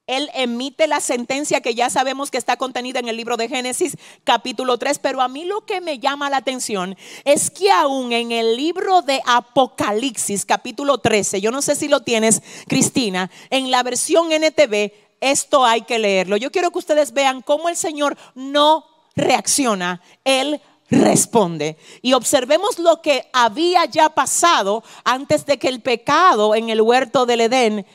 Él 0.08 0.30
emite 0.32 0.86
la 0.86 1.00
sentencia 1.00 1.60
que 1.60 1.74
ya 1.74 1.90
sabemos 1.90 2.30
que 2.30 2.38
está 2.38 2.56
contenida 2.56 2.98
en 2.98 3.08
el 3.08 3.16
libro 3.16 3.36
de 3.36 3.46
Génesis 3.46 3.96
capítulo 4.24 4.78
3, 4.78 5.00
pero 5.00 5.20
a 5.20 5.28
mí 5.28 5.44
lo 5.44 5.66
que 5.66 5.82
me 5.82 5.98
llama 5.98 6.30
la 6.30 6.38
atención 6.38 6.96
es 7.24 7.50
que 7.50 7.70
aún 7.70 8.12
en 8.12 8.32
el 8.32 8.56
libro 8.56 9.02
de 9.02 9.20
Apocalipsis 9.26 10.46
capítulo 10.46 10.96
13, 10.96 11.42
yo 11.42 11.50
no 11.50 11.60
sé 11.60 11.76
si 11.76 11.88
lo 11.88 12.00
tienes, 12.00 12.40
Cristina, 12.68 13.30
en 13.50 13.70
la 13.70 13.82
versión 13.82 14.32
NTV, 14.32 14.92
esto 15.20 15.64
hay 15.64 15.82
que 15.82 15.98
leerlo. 15.98 16.36
Yo 16.36 16.50
quiero 16.50 16.70
que 16.70 16.78
ustedes 16.78 17.12
vean 17.12 17.42
cómo 17.42 17.68
el 17.68 17.76
Señor 17.76 18.16
no 18.34 18.84
reacciona, 19.16 20.00
Él 20.24 20.60
responde. 20.90 21.76
Y 22.02 22.12
observemos 22.12 22.78
lo 22.78 23.02
que 23.02 23.28
había 23.32 23.84
ya 23.84 24.10
pasado 24.10 24.82
antes 25.04 25.44
de 25.46 25.58
que 25.58 25.68
el 25.68 25.80
pecado 25.80 26.54
en 26.54 26.70
el 26.70 26.80
huerto 26.80 27.26
del 27.26 27.42
Edén 27.42 27.86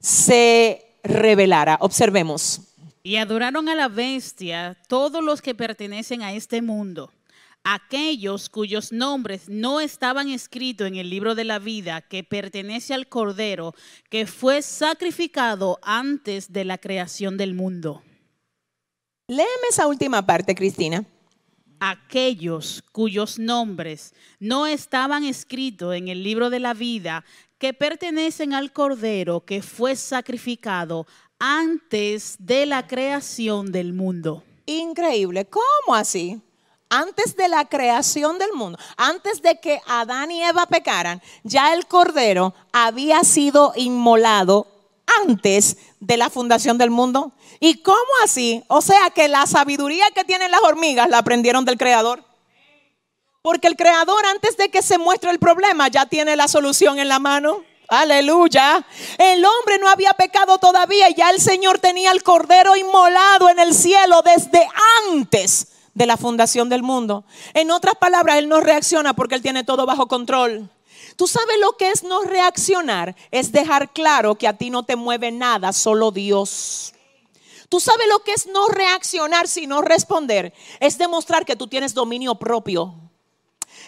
se 0.00 0.98
revelara. 1.02 1.78
Observemos. 1.80 2.60
Y 3.02 3.16
adoraron 3.16 3.68
a 3.68 3.74
la 3.74 3.88
bestia 3.88 4.76
todos 4.88 5.24
los 5.24 5.40
que 5.40 5.54
pertenecen 5.54 6.22
a 6.22 6.32
este 6.32 6.60
mundo 6.60 7.10
aquellos 7.64 8.48
cuyos 8.48 8.92
nombres 8.92 9.48
no 9.48 9.80
estaban 9.80 10.28
escritos 10.28 10.88
en 10.88 10.96
el 10.96 11.10
libro 11.10 11.34
de 11.34 11.44
la 11.44 11.58
vida 11.58 12.00
que 12.00 12.24
pertenece 12.24 12.94
al 12.94 13.08
Cordero 13.08 13.74
que 14.08 14.26
fue 14.26 14.62
sacrificado 14.62 15.78
antes 15.82 16.52
de 16.52 16.64
la 16.64 16.78
creación 16.78 17.36
del 17.36 17.54
mundo. 17.54 18.02
Léeme 19.28 19.68
esa 19.70 19.86
última 19.86 20.26
parte, 20.26 20.54
Cristina. 20.54 21.04
Aquellos 21.78 22.82
cuyos 22.92 23.38
nombres 23.38 24.12
no 24.38 24.66
estaban 24.66 25.24
escritos 25.24 25.94
en 25.94 26.08
el 26.08 26.22
libro 26.22 26.50
de 26.50 26.60
la 26.60 26.74
vida 26.74 27.24
que 27.58 27.72
pertenecen 27.72 28.52
al 28.52 28.72
Cordero 28.72 29.44
que 29.44 29.62
fue 29.62 29.96
sacrificado 29.96 31.06
antes 31.38 32.36
de 32.38 32.66
la 32.66 32.86
creación 32.86 33.72
del 33.72 33.92
mundo. 33.92 34.42
Increíble. 34.66 35.46
¿Cómo 35.46 35.94
así? 35.94 36.40
Antes 36.90 37.36
de 37.36 37.48
la 37.48 37.64
creación 37.64 38.38
del 38.38 38.52
mundo, 38.52 38.78
antes 38.96 39.40
de 39.40 39.60
que 39.60 39.80
Adán 39.86 40.30
y 40.32 40.42
Eva 40.42 40.66
pecaran, 40.66 41.22
ya 41.44 41.72
el 41.72 41.86
cordero 41.86 42.52
había 42.72 43.22
sido 43.22 43.72
inmolado 43.76 44.66
antes 45.24 45.76
de 46.00 46.16
la 46.16 46.28
fundación 46.28 46.76
del 46.78 46.90
mundo. 46.90 47.32
¿Y 47.60 47.82
cómo 47.82 47.98
así? 48.24 48.64
O 48.66 48.82
sea 48.82 49.10
que 49.14 49.28
la 49.28 49.46
sabiduría 49.46 50.10
que 50.10 50.24
tienen 50.24 50.50
las 50.50 50.62
hormigas 50.62 51.08
la 51.08 51.18
aprendieron 51.18 51.64
del 51.64 51.78
creador. 51.78 52.24
Porque 53.42 53.68
el 53.68 53.76
creador 53.76 54.26
antes 54.26 54.56
de 54.56 54.68
que 54.68 54.82
se 54.82 54.98
muestre 54.98 55.30
el 55.30 55.38
problema 55.38 55.88
ya 55.88 56.06
tiene 56.06 56.36
la 56.36 56.48
solución 56.48 56.98
en 56.98 57.08
la 57.08 57.18
mano. 57.20 57.64
Aleluya. 57.88 58.84
El 59.18 59.44
hombre 59.44 59.78
no 59.78 59.88
había 59.88 60.12
pecado 60.14 60.58
todavía 60.58 61.08
ya 61.10 61.30
el 61.30 61.40
Señor 61.40 61.78
tenía 61.78 62.10
el 62.10 62.22
cordero 62.22 62.76
inmolado 62.76 63.48
en 63.48 63.58
el 63.58 63.74
cielo 63.74 64.22
desde 64.22 64.68
antes 65.08 65.68
de 65.94 66.06
la 66.06 66.16
fundación 66.16 66.68
del 66.68 66.82
mundo. 66.82 67.24
En 67.54 67.70
otras 67.70 67.94
palabras, 67.96 68.36
Él 68.36 68.48
no 68.48 68.60
reacciona 68.60 69.14
porque 69.14 69.34
Él 69.34 69.42
tiene 69.42 69.64
todo 69.64 69.86
bajo 69.86 70.08
control. 70.08 70.70
Tú 71.16 71.26
sabes 71.26 71.58
lo 71.60 71.76
que 71.76 71.90
es 71.90 72.02
no 72.02 72.22
reaccionar, 72.22 73.14
es 73.30 73.52
dejar 73.52 73.92
claro 73.92 74.36
que 74.36 74.48
a 74.48 74.56
ti 74.56 74.70
no 74.70 74.84
te 74.84 74.96
mueve 74.96 75.30
nada, 75.30 75.72
solo 75.72 76.10
Dios. 76.10 76.94
Tú 77.68 77.78
sabes 77.78 78.06
lo 78.08 78.20
que 78.20 78.32
es 78.32 78.46
no 78.46 78.68
reaccionar, 78.68 79.46
sino 79.46 79.82
responder, 79.82 80.52
es 80.80 80.98
demostrar 80.98 81.44
que 81.44 81.56
tú 81.56 81.66
tienes 81.66 81.94
dominio 81.94 82.34
propio. 82.36 82.94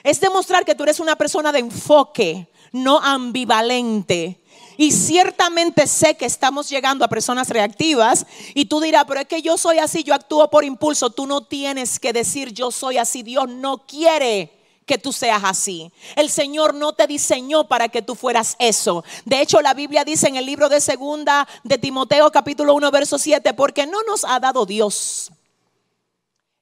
Es 0.05 0.21
demostrar 0.21 0.65
que 0.65 0.75
tú 0.75 0.83
eres 0.83 1.01
una 1.01 1.17
persona 1.17 1.53
de 1.53 1.61
enfoque, 1.61 2.49
no 2.73 2.99
ambivalente. 2.99 4.42
Y 4.77 4.93
ciertamente 4.93 5.87
sé 5.87 6.17
que 6.17 6.27
estamos 6.27 6.69
llegando 6.69 7.05
a 7.05 7.09
personas 7.09 7.49
reactivas 7.49 8.27
y 8.55 8.67
tú 8.67 8.81
dirás, 8.81 9.05
pero 9.07 9.21
es 9.21 9.27
que 9.27 9.43
yo 9.43 9.57
soy 9.57 9.79
así, 9.79 10.03
yo 10.03 10.15
actúo 10.15 10.51
por 10.51 10.65
impulso. 10.65 11.11
Tú 11.11 11.27
no 11.27 11.45
tienes 11.45 11.99
que 11.99 12.13
decir 12.13 12.53
yo 12.53 12.71
soy 12.71 12.99
así. 12.99 13.23
Dios 13.23 13.49
no 13.49 13.87
quiere 13.87 14.53
que 14.87 14.99
tú 14.99 15.13
seas 15.13 15.43
así. 15.45 15.91
El 16.17 16.29
Señor 16.29 16.75
no 16.75 16.93
te 16.93 17.07
diseñó 17.07 17.69
para 17.69 17.89
que 17.89 18.03
tú 18.03 18.15
fueras 18.15 18.57
eso. 18.59 19.05
De 19.25 19.41
hecho, 19.41 19.61
la 19.61 19.75
Biblia 19.75 20.05
dice 20.05 20.29
en 20.29 20.37
el 20.37 20.47
libro 20.47 20.69
de 20.69 20.81
segunda 20.81 21.47
de 21.63 21.79
Timoteo 21.79 22.31
capítulo 22.31 22.75
1 22.75 22.91
verso 22.91 23.19
7, 23.19 23.55
porque 23.55 23.87
no 23.87 24.03
nos 24.03 24.25
ha 24.25 24.41
dado 24.41 24.67
Dios 24.67 25.31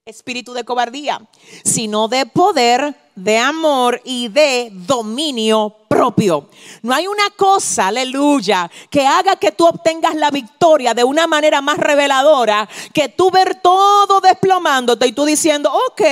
espíritu 0.06 0.52
de 0.52 0.64
cobardía, 0.64 1.20
sino 1.64 2.08
de 2.08 2.26
poder, 2.26 2.94
de 3.20 3.38
amor 3.38 4.00
y 4.04 4.28
de 4.28 4.70
dominio 4.72 5.76
propio. 5.90 6.48
No 6.82 6.94
hay 6.94 7.08
una 7.08 7.30
cosa, 7.36 7.88
aleluya, 7.88 8.70
que 8.88 9.04
haga 9.06 9.36
que 9.36 9.50
tú 9.50 9.66
obtengas 9.66 10.14
la 10.14 10.30
victoria 10.30 10.94
de 10.94 11.02
una 11.02 11.26
manera 11.26 11.60
más 11.60 11.78
reveladora 11.78 12.68
que 12.94 13.08
tú 13.08 13.30
ver 13.30 13.56
todo 13.56 14.20
desplomándote 14.20 15.08
y 15.08 15.12
tú 15.12 15.24
diciendo, 15.24 15.70
ok, 15.88 16.02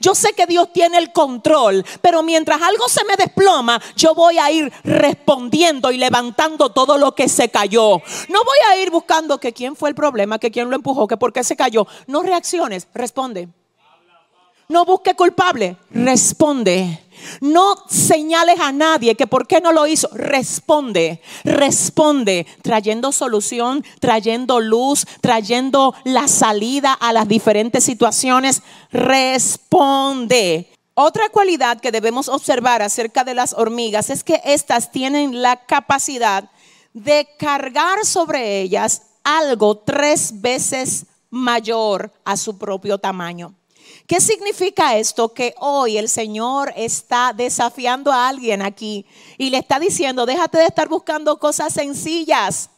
yo 0.00 0.16
sé 0.16 0.32
que 0.32 0.46
Dios 0.46 0.72
tiene 0.72 0.98
el 0.98 1.12
control, 1.12 1.84
pero 2.02 2.24
mientras 2.24 2.60
algo 2.60 2.88
se 2.88 3.04
me 3.04 3.14
desploma, 3.16 3.80
yo 3.96 4.14
voy 4.14 4.36
a 4.38 4.50
ir 4.50 4.72
respondiendo 4.82 5.92
y 5.92 5.96
levantando 5.96 6.70
todo 6.70 6.98
lo 6.98 7.14
que 7.14 7.28
se 7.28 7.50
cayó. 7.50 8.02
No 8.28 8.44
voy 8.44 8.58
a 8.68 8.76
ir 8.82 8.90
buscando 8.90 9.38
que 9.38 9.52
quién 9.52 9.76
fue 9.76 9.90
el 9.90 9.94
problema, 9.94 10.40
que 10.40 10.50
quién 10.50 10.68
lo 10.68 10.76
empujó, 10.76 11.06
que 11.06 11.16
por 11.16 11.32
qué 11.32 11.44
se 11.44 11.56
cayó. 11.56 11.86
No 12.08 12.22
reacciones, 12.22 12.88
responde. 12.94 13.48
No 14.70 14.84
busque 14.84 15.16
culpable, 15.16 15.76
responde. 15.90 17.00
No 17.40 17.74
señales 17.88 18.60
a 18.60 18.70
nadie 18.70 19.16
que 19.16 19.26
por 19.26 19.48
qué 19.48 19.60
no 19.60 19.72
lo 19.72 19.84
hizo. 19.84 20.08
Responde, 20.12 21.20
responde, 21.42 22.46
trayendo 22.62 23.10
solución, 23.10 23.84
trayendo 23.98 24.60
luz, 24.60 25.06
trayendo 25.20 25.92
la 26.04 26.28
salida 26.28 26.92
a 26.92 27.12
las 27.12 27.26
diferentes 27.26 27.82
situaciones. 27.82 28.62
Responde. 28.92 30.70
Otra 30.94 31.30
cualidad 31.30 31.80
que 31.80 31.90
debemos 31.90 32.28
observar 32.28 32.80
acerca 32.80 33.24
de 33.24 33.34
las 33.34 33.54
hormigas 33.54 34.08
es 34.08 34.22
que 34.22 34.40
éstas 34.44 34.92
tienen 34.92 35.42
la 35.42 35.66
capacidad 35.66 36.48
de 36.92 37.26
cargar 37.40 38.06
sobre 38.06 38.60
ellas 38.60 39.02
algo 39.24 39.78
tres 39.78 40.40
veces 40.40 41.06
mayor 41.28 42.12
a 42.24 42.36
su 42.36 42.56
propio 42.56 42.98
tamaño. 42.98 43.56
¿Qué 44.10 44.20
significa 44.20 44.96
esto? 44.96 45.32
Que 45.32 45.54
hoy 45.58 45.96
el 45.96 46.08
Señor 46.08 46.72
está 46.74 47.32
desafiando 47.32 48.10
a 48.10 48.26
alguien 48.26 48.60
aquí 48.60 49.06
y 49.38 49.50
le 49.50 49.58
está 49.58 49.78
diciendo, 49.78 50.26
déjate 50.26 50.58
de 50.58 50.66
estar 50.66 50.88
buscando 50.88 51.38
cosas 51.38 51.72
sencillas, 51.72 52.70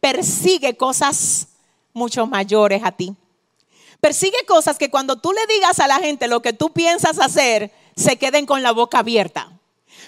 persigue 0.00 0.78
cosas 0.78 1.48
mucho 1.92 2.26
mayores 2.26 2.80
a 2.82 2.92
ti. 2.92 3.14
Persigue 4.00 4.38
cosas 4.46 4.78
que 4.78 4.88
cuando 4.88 5.16
tú 5.16 5.34
le 5.34 5.46
digas 5.52 5.78
a 5.78 5.88
la 5.88 5.98
gente 5.98 6.26
lo 6.26 6.40
que 6.40 6.54
tú 6.54 6.72
piensas 6.72 7.18
hacer, 7.18 7.70
se 7.94 8.16
queden 8.16 8.46
con 8.46 8.62
la 8.62 8.72
boca 8.72 9.00
abierta. 9.00 9.52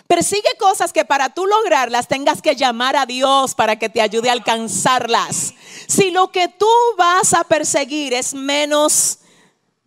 Persigue 0.06 0.56
cosas 0.58 0.94
que 0.94 1.04
para 1.04 1.28
tú 1.28 1.44
lograrlas 1.44 2.08
tengas 2.08 2.40
que 2.40 2.56
llamar 2.56 2.96
a 2.96 3.04
Dios 3.04 3.54
para 3.54 3.78
que 3.78 3.90
te 3.90 4.00
ayude 4.00 4.30
a 4.30 4.32
alcanzarlas. 4.32 5.52
Si 5.88 6.10
lo 6.10 6.32
que 6.32 6.48
tú 6.48 6.70
vas 6.96 7.34
a 7.34 7.44
perseguir 7.44 8.14
es 8.14 8.32
menos 8.32 9.19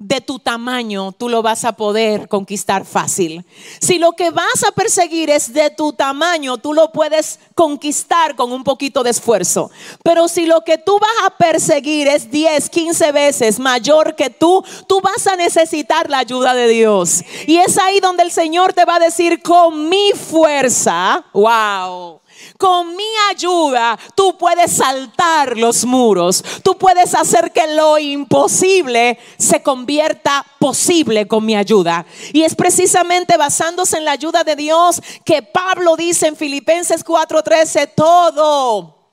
de 0.03 0.19
tu 0.19 0.37
tamaño, 0.37 1.13
tú 1.13 1.29
lo 1.29 1.41
vas 1.41 1.63
a 1.63 1.71
poder 1.71 2.27
conquistar 2.27 2.85
fácil. 2.85 3.45
Si 3.79 3.99
lo 3.99 4.11
que 4.11 4.31
vas 4.31 4.63
a 4.67 4.71
perseguir 4.73 5.29
es 5.29 5.53
de 5.53 5.69
tu 5.69 5.93
tamaño, 5.93 6.57
tú 6.57 6.73
lo 6.73 6.91
puedes 6.91 7.39
conquistar 7.55 8.35
con 8.35 8.51
un 8.51 8.65
poquito 8.65 9.01
de 9.03 9.11
esfuerzo. 9.11 9.71
Pero 10.03 10.27
si 10.27 10.45
lo 10.45 10.61
que 10.61 10.77
tú 10.77 10.99
vas 10.99 11.25
a 11.25 11.37
perseguir 11.37 12.07
es 12.07 12.29
10, 12.29 12.69
15 12.69 13.11
veces 13.13 13.59
mayor 13.59 14.15
que 14.15 14.29
tú, 14.29 14.63
tú 14.87 14.99
vas 14.99 15.25
a 15.25 15.37
necesitar 15.37 16.09
la 16.09 16.19
ayuda 16.19 16.53
de 16.53 16.67
Dios. 16.67 17.23
Y 17.47 17.57
es 17.57 17.77
ahí 17.77 18.01
donde 18.01 18.23
el 18.23 18.31
Señor 18.31 18.73
te 18.73 18.83
va 18.83 18.97
a 18.97 18.99
decir 18.99 19.41
con 19.41 19.87
mi 19.87 20.11
fuerza, 20.11 21.23
wow 21.31 22.22
con 22.57 22.95
mi 22.95 23.03
ayuda 23.31 23.97
tú 24.15 24.37
puedes 24.37 24.71
saltar 24.71 25.57
los 25.57 25.85
muros. 25.85 26.43
Tú 26.63 26.77
puedes 26.77 27.13
hacer 27.15 27.51
que 27.51 27.67
lo 27.75 27.97
imposible 27.97 29.17
se 29.37 29.61
convierta 29.61 30.45
posible 30.59 31.27
con 31.27 31.45
mi 31.45 31.55
ayuda. 31.55 32.05
Y 32.31 32.43
es 32.43 32.55
precisamente 32.55 33.37
basándose 33.37 33.97
en 33.97 34.05
la 34.05 34.11
ayuda 34.11 34.43
de 34.43 34.55
Dios 34.55 35.01
que 35.25 35.41
Pablo 35.41 35.95
dice 35.95 36.27
en 36.27 36.35
Filipenses 36.35 37.03
4:13, 37.03 37.91
todo 37.95 39.03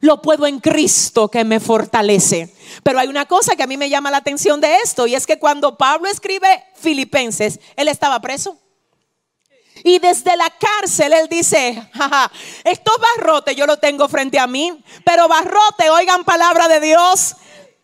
lo 0.00 0.20
puedo 0.20 0.46
en 0.46 0.58
Cristo 0.58 1.28
que 1.28 1.44
me 1.44 1.60
fortalece. 1.60 2.54
Pero 2.82 2.98
hay 2.98 3.08
una 3.08 3.26
cosa 3.26 3.56
que 3.56 3.62
a 3.62 3.66
mí 3.66 3.76
me 3.76 3.88
llama 3.88 4.10
la 4.10 4.18
atención 4.18 4.60
de 4.60 4.76
esto 4.78 5.06
y 5.06 5.14
es 5.14 5.26
que 5.26 5.38
cuando 5.38 5.78
Pablo 5.78 6.08
escribe 6.08 6.64
Filipenses, 6.74 7.60
él 7.76 7.88
estaba 7.88 8.20
preso. 8.20 8.61
Y 9.84 9.98
desde 9.98 10.36
la 10.36 10.50
cárcel 10.50 11.12
él 11.12 11.28
dice, 11.28 11.88
jaja, 11.92 12.30
estos 12.64 12.94
barrotes 13.16 13.56
yo 13.56 13.66
lo 13.66 13.78
tengo 13.78 14.08
frente 14.08 14.38
a 14.38 14.46
mí, 14.46 14.72
pero 15.04 15.28
barrote, 15.28 15.90
oigan 15.90 16.24
palabra 16.24 16.68
de 16.68 16.80
Dios, 16.80 17.36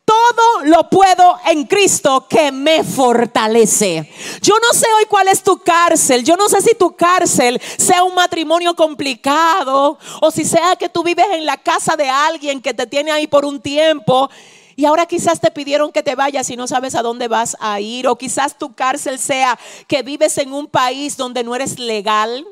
todo 0.09 0.65
lo 0.65 0.89
puedo 0.89 1.39
en 1.51 1.67
Cristo 1.67 2.27
que 2.31 2.51
me 2.51 2.83
fortalece. 2.83 4.11
Yo 4.41 4.55
no 4.59 4.73
sé 4.73 4.87
hoy 4.97 5.05
cuál 5.05 5.29
es 5.29 5.43
tu 5.43 5.59
cárcel. 5.59 6.25
Yo 6.25 6.35
no 6.35 6.49
sé 6.49 6.63
si 6.63 6.75
tu 6.75 6.97
cárcel 6.97 7.61
sea 7.77 8.03
un 8.05 8.15
matrimonio 8.15 8.75
complicado 8.75 9.99
o 10.23 10.31
si 10.31 10.47
sea 10.47 10.77
que 10.77 10.89
tú 10.89 11.03
vives 11.03 11.27
en 11.33 11.45
la 11.45 11.59
casa 11.59 11.95
de 11.95 12.09
alguien 12.09 12.63
que 12.63 12.73
te 12.73 12.87
tiene 12.87 13.13
ahí 13.13 13.27
por 13.27 13.45
un 13.45 13.61
tiempo 13.61 14.31
y 14.79 14.85
ahora 14.85 15.07
quizás 15.07 15.41
te 15.41 15.51
pidieron 15.51 15.91
que 15.91 16.05
te 16.05 16.15
vayas 16.15 16.49
y 16.51 16.57
no 16.57 16.69
sabes 16.69 16.95
a 16.95 17.03
dónde 17.03 17.27
vas 17.27 17.57
a 17.59 17.81
ir. 17.81 18.07
O 18.07 18.17
quizás 18.17 18.57
tu 18.57 18.77
cárcel 18.77 19.19
sea 19.19 19.59
que 19.89 20.05
vives 20.05 20.39
en 20.39 20.53
un 20.53 20.69
país 20.69 21.17
donde 21.17 21.43
no 21.43 21.57
eres 21.57 21.81
legal 21.81 22.47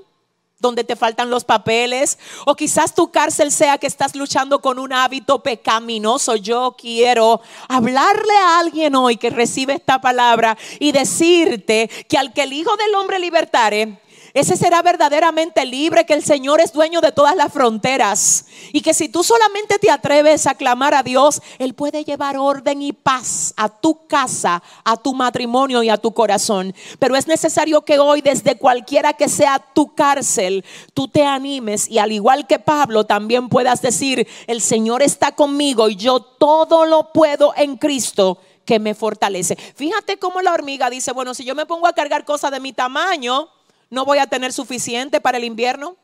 donde 0.58 0.84
te 0.84 0.96
faltan 0.96 1.28
los 1.28 1.44
papeles, 1.44 2.18
o 2.46 2.56
quizás 2.56 2.94
tu 2.94 3.10
cárcel 3.10 3.52
sea 3.52 3.76
que 3.76 3.86
estás 3.86 4.16
luchando 4.16 4.60
con 4.60 4.78
un 4.78 4.92
hábito 4.92 5.42
pecaminoso. 5.42 6.34
Yo 6.34 6.74
quiero 6.78 7.42
hablarle 7.68 8.32
a 8.42 8.58
alguien 8.58 8.96
hoy 8.96 9.18
que 9.18 9.28
recibe 9.28 9.74
esta 9.74 10.00
palabra 10.00 10.56
y 10.80 10.92
decirte 10.92 11.90
que 12.08 12.16
al 12.16 12.32
que 12.32 12.44
el 12.44 12.54
Hijo 12.54 12.74
del 12.76 12.94
Hombre 12.94 13.18
libertare, 13.18 14.00
ese 14.36 14.54
será 14.54 14.82
verdaderamente 14.82 15.64
libre, 15.64 16.04
que 16.04 16.12
el 16.12 16.22
Señor 16.22 16.60
es 16.60 16.74
dueño 16.74 17.00
de 17.00 17.10
todas 17.10 17.34
las 17.34 17.50
fronteras 17.50 18.44
y 18.70 18.82
que 18.82 18.92
si 18.92 19.08
tú 19.08 19.24
solamente 19.24 19.78
te 19.78 19.90
atreves 19.90 20.46
a 20.46 20.54
clamar 20.54 20.92
a 20.92 21.02
Dios, 21.02 21.40
Él 21.58 21.72
puede 21.72 22.04
llevar 22.04 22.36
orden 22.36 22.82
y 22.82 22.92
paz 22.92 23.54
a 23.56 23.70
tu 23.70 24.06
casa, 24.06 24.62
a 24.84 24.98
tu 24.98 25.14
matrimonio 25.14 25.82
y 25.82 25.88
a 25.88 25.96
tu 25.96 26.12
corazón. 26.12 26.74
Pero 26.98 27.16
es 27.16 27.26
necesario 27.26 27.80
que 27.86 27.98
hoy, 27.98 28.20
desde 28.20 28.58
cualquiera 28.58 29.14
que 29.14 29.30
sea 29.30 29.58
tu 29.58 29.94
cárcel, 29.94 30.66
tú 30.92 31.08
te 31.08 31.24
animes 31.24 31.88
y 31.88 31.98
al 31.98 32.12
igual 32.12 32.46
que 32.46 32.58
Pablo, 32.58 33.04
también 33.04 33.48
puedas 33.48 33.80
decir, 33.80 34.28
el 34.46 34.60
Señor 34.60 35.02
está 35.02 35.32
conmigo 35.32 35.88
y 35.88 35.96
yo 35.96 36.20
todo 36.20 36.84
lo 36.84 37.10
puedo 37.14 37.54
en 37.56 37.78
Cristo 37.78 38.36
que 38.66 38.78
me 38.80 38.94
fortalece. 38.94 39.56
Fíjate 39.56 40.18
cómo 40.18 40.42
la 40.42 40.52
hormiga 40.52 40.90
dice, 40.90 41.12
bueno, 41.12 41.32
si 41.32 41.44
yo 41.44 41.54
me 41.54 41.64
pongo 41.64 41.86
a 41.86 41.94
cargar 41.94 42.26
cosas 42.26 42.50
de 42.50 42.60
mi 42.60 42.74
tamaño, 42.74 43.48
no 43.90 44.04
voy 44.04 44.18
a 44.18 44.26
tener 44.26 44.52
suficiente 44.52 45.20
para 45.20 45.38
el 45.38 45.44
invierno. 45.44 45.96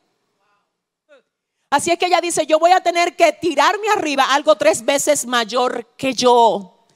Así 1.70 1.90
es 1.90 1.98
que 1.98 2.06
ella 2.06 2.20
dice, 2.20 2.44
yo 2.46 2.58
voy 2.58 2.70
a 2.72 2.82
tener 2.82 3.16
que 3.16 3.32
tirarme 3.32 3.88
arriba 3.96 4.24
algo 4.24 4.56
tres 4.56 4.84
veces 4.84 5.24
mayor 5.24 5.86
que 5.96 6.12
yo. 6.12 6.86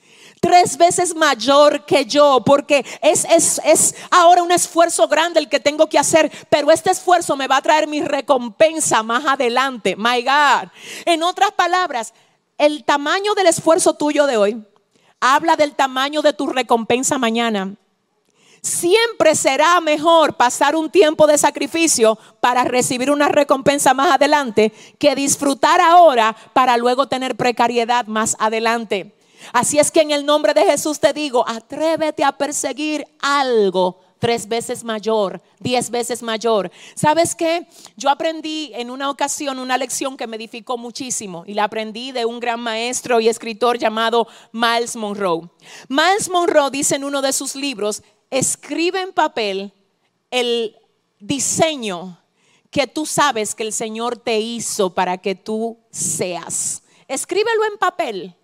Tres 0.40 0.76
veces 0.76 1.14
mayor 1.14 1.86
que 1.86 2.04
yo, 2.04 2.42
porque 2.44 2.84
es, 3.00 3.24
es, 3.24 3.58
es 3.64 3.94
ahora 4.10 4.42
un 4.42 4.52
esfuerzo 4.52 5.08
grande 5.08 5.40
el 5.40 5.48
que 5.48 5.60
tengo 5.60 5.88
que 5.88 5.98
hacer, 5.98 6.30
pero 6.50 6.70
este 6.70 6.90
esfuerzo 6.90 7.36
me 7.36 7.48
va 7.48 7.56
a 7.56 7.62
traer 7.62 7.88
mi 7.88 8.02
recompensa 8.02 9.02
más 9.02 9.24
adelante. 9.24 9.96
My 9.96 10.22
God. 10.22 10.68
En 11.06 11.22
otras 11.22 11.52
palabras, 11.52 12.12
el 12.58 12.84
tamaño 12.84 13.34
del 13.34 13.46
esfuerzo 13.46 13.94
tuyo 13.94 14.26
de 14.26 14.36
hoy 14.36 14.62
habla 15.20 15.56
del 15.56 15.74
tamaño 15.74 16.20
de 16.22 16.34
tu 16.34 16.46
recompensa 16.48 17.16
mañana. 17.18 17.74
Siempre 18.66 19.36
será 19.36 19.80
mejor 19.80 20.36
pasar 20.36 20.74
un 20.74 20.90
tiempo 20.90 21.28
de 21.28 21.38
sacrificio 21.38 22.18
para 22.40 22.64
recibir 22.64 23.12
una 23.12 23.28
recompensa 23.28 23.94
más 23.94 24.10
adelante 24.12 24.72
que 24.98 25.14
disfrutar 25.14 25.80
ahora 25.80 26.36
para 26.52 26.76
luego 26.76 27.06
tener 27.06 27.36
precariedad 27.36 28.08
más 28.08 28.34
adelante. 28.40 29.14
Así 29.52 29.78
es 29.78 29.92
que 29.92 30.00
en 30.00 30.10
el 30.10 30.26
nombre 30.26 30.52
de 30.52 30.64
Jesús 30.64 30.98
te 30.98 31.12
digo, 31.12 31.48
atrévete 31.48 32.24
a 32.24 32.32
perseguir 32.32 33.06
algo 33.20 34.00
tres 34.18 34.48
veces 34.48 34.82
mayor, 34.82 35.40
diez 35.60 35.90
veces 35.90 36.22
mayor. 36.22 36.72
¿Sabes 36.96 37.36
qué? 37.36 37.68
Yo 37.96 38.10
aprendí 38.10 38.72
en 38.74 38.90
una 38.90 39.10
ocasión 39.10 39.60
una 39.60 39.78
lección 39.78 40.16
que 40.16 40.26
me 40.26 40.36
edificó 40.36 40.76
muchísimo 40.76 41.44
y 41.46 41.54
la 41.54 41.64
aprendí 41.64 42.10
de 42.10 42.24
un 42.24 42.40
gran 42.40 42.58
maestro 42.58 43.20
y 43.20 43.28
escritor 43.28 43.78
llamado 43.78 44.26
Miles 44.50 44.96
Monroe. 44.96 45.48
Miles 45.88 46.28
Monroe 46.28 46.70
dice 46.70 46.96
en 46.96 47.04
uno 47.04 47.22
de 47.22 47.32
sus 47.32 47.54
libros 47.54 48.02
escribe 48.30 49.00
en 49.00 49.12
papel 49.12 49.72
el 50.30 50.76
diseño 51.18 52.18
que 52.70 52.86
tú 52.86 53.06
sabes 53.06 53.54
que 53.54 53.62
el 53.62 53.72
Señor 53.72 54.18
te 54.18 54.38
hizo 54.38 54.92
para 54.92 55.18
que 55.18 55.34
tú 55.34 55.78
seas. 55.90 56.82
Escríbelo 57.08 57.64
en 57.72 57.78
papel. 57.78 58.34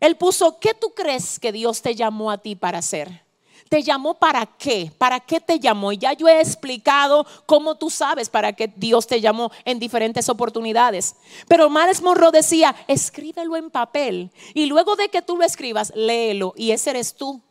Él 0.00 0.16
puso, 0.16 0.58
¿qué 0.58 0.74
tú 0.74 0.94
crees 0.94 1.38
que 1.38 1.52
Dios 1.52 1.82
te 1.82 1.94
llamó 1.94 2.30
a 2.30 2.38
ti 2.38 2.56
para 2.56 2.78
hacer? 2.78 3.22
¿Te 3.68 3.82
llamó 3.82 4.14
para 4.14 4.46
qué? 4.46 4.90
¿Para 4.96 5.20
qué 5.20 5.40
te 5.40 5.60
llamó? 5.60 5.92
Y 5.92 5.98
ya 5.98 6.14
yo 6.14 6.26
he 6.26 6.40
explicado 6.40 7.26
cómo 7.44 7.76
tú 7.76 7.90
sabes 7.90 8.30
para 8.30 8.54
qué 8.54 8.72
Dios 8.74 9.06
te 9.06 9.20
llamó 9.20 9.50
en 9.64 9.78
diferentes 9.78 10.28
oportunidades. 10.28 11.16
Pero 11.46 11.68
Miles 11.68 12.00
Monroe 12.00 12.32
decía, 12.32 12.74
escríbelo 12.86 13.56
en 13.56 13.70
papel. 13.70 14.30
Y 14.54 14.66
luego 14.66 14.96
de 14.96 15.08
que 15.08 15.20
tú 15.20 15.36
lo 15.36 15.44
escribas, 15.44 15.92
léelo. 15.94 16.54
Y 16.56 16.70
ese 16.70 16.90
eres 16.90 17.14
tú. 17.14 17.42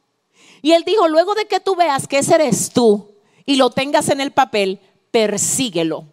Y 0.62 0.72
él 0.74 0.84
dijo, 0.86 1.08
luego 1.08 1.36
de 1.36 1.46
que 1.46 1.60
tú 1.60 1.76
veas 1.76 2.08
que 2.08 2.20
ese 2.20 2.36
eres 2.36 2.72
tú 2.72 3.16
y 3.46 3.56
lo 3.56 3.70
tengas 3.70 4.10
en 4.10 4.22
el 4.22 4.32
papel, 4.32 4.80
persíguelo. 5.12 6.06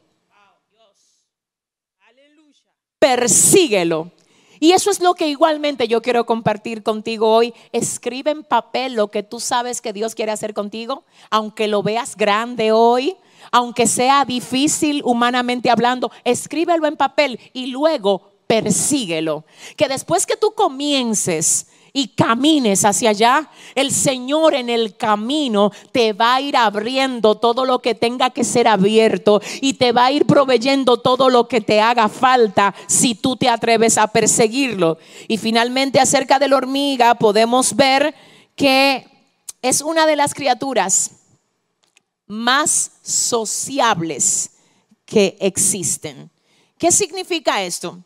Persíguelo. 2.99 4.12
Y 4.61 4.72
eso 4.72 4.90
es 4.90 5.01
lo 5.01 5.14
que 5.14 5.28
igualmente 5.28 5.88
yo 5.88 6.01
quiero 6.01 6.24
compartir 6.24 6.82
contigo 6.82 7.28
hoy. 7.28 7.53
Escribe 7.72 8.30
en 8.30 8.45
papel 8.45 8.95
lo 8.95 9.09
que 9.09 9.22
tú 9.22 9.40
sabes 9.40 9.82
que 9.82 9.92
Dios 9.92 10.14
quiere 10.14 10.32
hacer 10.32 10.55
contigo, 10.55 11.05
aunque 11.28 11.68
lo 11.68 11.82
veas 11.82 12.16
grande 12.16 12.72
hoy, 12.72 13.14
aunque 13.53 13.86
sea 13.86 14.24
difícil 14.24 15.03
humanamente 15.05 15.68
hablando, 15.70 16.11
escríbelo 16.24 16.86
en 16.86 16.97
papel 16.97 17.38
y 17.53 17.66
luego 17.66 18.32
persíguelo. 18.47 19.45
Que 19.76 19.88
después 19.88 20.24
que 20.24 20.36
tú 20.36 20.53
comiences 20.55 21.66
y 21.97 22.09
camines 22.09 22.84
hacia 22.84 23.11
allá, 23.11 23.49
el 23.76 23.92
Señor 23.92 24.55
en 24.55 24.68
el 24.68 24.97
camino 24.97 25.70
te 25.92 26.12
va 26.12 26.34
a 26.34 26.40
ir 26.40 26.57
abriendo 26.57 27.36
todo 27.36 27.64
lo 27.64 27.78
que 27.78 27.95
tenga 27.95 28.30
que 28.30 28.42
ser 28.42 28.66
abierto 28.66 29.40
y 29.61 29.74
te 29.74 29.92
va 29.92 30.07
a 30.07 30.11
ir 30.11 30.26
proveyendo 30.26 31.01
todo 31.01 31.30
lo 31.30 31.47
que 31.47 31.61
te 31.61 31.80
haga 31.80 32.09
falta 32.09 32.74
si 32.88 33.14
tú 33.14 33.36
te 33.36 33.49
atreves 33.49 33.97
a 33.97 34.09
perseguirlo. 34.09 34.99
Y 35.28 35.38
finalmente 35.38 36.01
acerca 36.01 36.40
de 36.40 36.49
la 36.49 36.57
hormiga 36.57 37.14
podemos 37.14 37.76
ver 37.76 38.12
que 38.57 39.07
es 39.62 39.80
una 39.80 40.05
de 40.05 40.16
las 40.16 40.34
criaturas 40.34 41.12
más 42.26 42.90
sociables 43.03 44.51
que 45.07 45.36
existen. 45.38 46.28
¿Qué 46.76 46.90
significa 46.90 47.62
esto? 47.62 47.99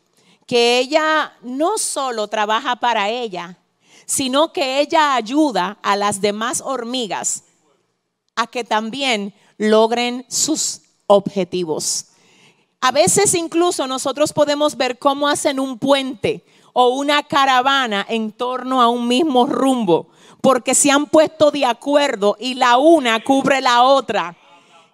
Que 0.45 0.77
ella 0.77 1.33
no 1.41 1.79
solo 1.79 2.27
trabaja 2.27 2.75
para 2.75 3.09
ella, 3.09 3.58
sino 4.09 4.51
que 4.51 4.79
ella 4.79 5.13
ayuda 5.13 5.77
a 5.83 5.95
las 5.95 6.19
demás 6.19 6.63
hormigas 6.65 7.43
a 8.35 8.47
que 8.47 8.63
también 8.63 9.35
logren 9.59 10.25
sus 10.29 10.81
objetivos. 11.05 12.07
A 12.81 12.91
veces 12.91 13.35
incluso 13.35 13.85
nosotros 13.85 14.33
podemos 14.33 14.77
ver 14.77 14.97
cómo 14.97 15.27
hacen 15.27 15.59
un 15.59 15.77
puente 15.77 16.43
o 16.73 16.87
una 16.87 17.21
caravana 17.21 18.03
en 18.09 18.31
torno 18.31 18.81
a 18.81 18.89
un 18.89 19.07
mismo 19.07 19.45
rumbo, 19.45 20.07
porque 20.41 20.73
se 20.73 20.89
han 20.89 21.05
puesto 21.05 21.51
de 21.51 21.65
acuerdo 21.65 22.35
y 22.39 22.55
la 22.55 22.79
una 22.79 23.23
cubre 23.23 23.61
la 23.61 23.83
otra 23.83 24.35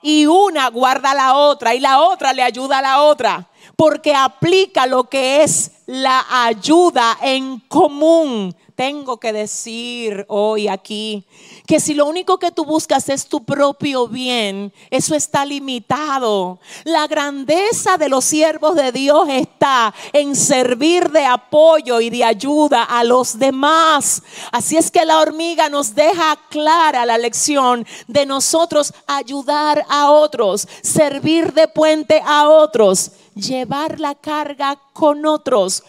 y 0.01 0.25
una 0.25 0.69
guarda 0.69 1.13
la 1.13 1.35
otra 1.35 1.73
y 1.73 1.79
la 1.79 2.01
otra 2.01 2.33
le 2.33 2.43
ayuda 2.43 2.79
a 2.79 2.81
la 2.81 3.01
otra, 3.03 3.47
porque 3.75 4.13
aplica 4.13 4.85
lo 4.85 5.05
que 5.05 5.43
es 5.43 5.71
la 5.85 6.25
ayuda 6.29 7.17
en 7.21 7.59
común 7.67 8.55
tengo 8.75 9.17
que 9.17 9.31
decir 9.31 10.25
hoy 10.27 10.67
aquí 10.67 11.25
que 11.65 11.79
si 11.79 11.93
lo 11.93 12.05
único 12.05 12.37
que 12.37 12.51
tú 12.51 12.65
buscas 12.65 13.07
es 13.07 13.27
tu 13.27 13.43
propio 13.43 14.07
bien, 14.07 14.73
eso 14.91 15.15
está 15.15 15.45
limitado. 15.45 16.59
La 16.83 17.07
grandeza 17.07 17.97
de 17.97 18.09
los 18.09 18.25
siervos 18.25 18.75
de 18.75 18.91
Dios 18.91 19.27
está 19.29 19.93
en 20.11 20.35
servir 20.35 21.09
de 21.09 21.25
apoyo 21.25 22.01
y 22.01 22.09
de 22.09 22.25
ayuda 22.25 22.83
a 22.83 23.03
los 23.03 23.39
demás. 23.39 24.21
Así 24.51 24.75
es 24.75 24.91
que 24.91 25.05
la 25.05 25.19
hormiga 25.19 25.69
nos 25.69 25.95
deja 25.95 26.37
clara 26.49 27.05
la 27.05 27.17
lección 27.17 27.87
de 28.07 28.25
nosotros 28.25 28.93
ayudar 29.07 29.85
a 29.89 30.11
otros, 30.11 30.67
servir 30.81 31.53
de 31.53 31.69
puente 31.69 32.21
a 32.25 32.49
otros, 32.49 33.11
llevar 33.35 33.99
la 33.99 34.15
carga 34.15 34.79
con 34.93 35.25
otros 35.25 35.83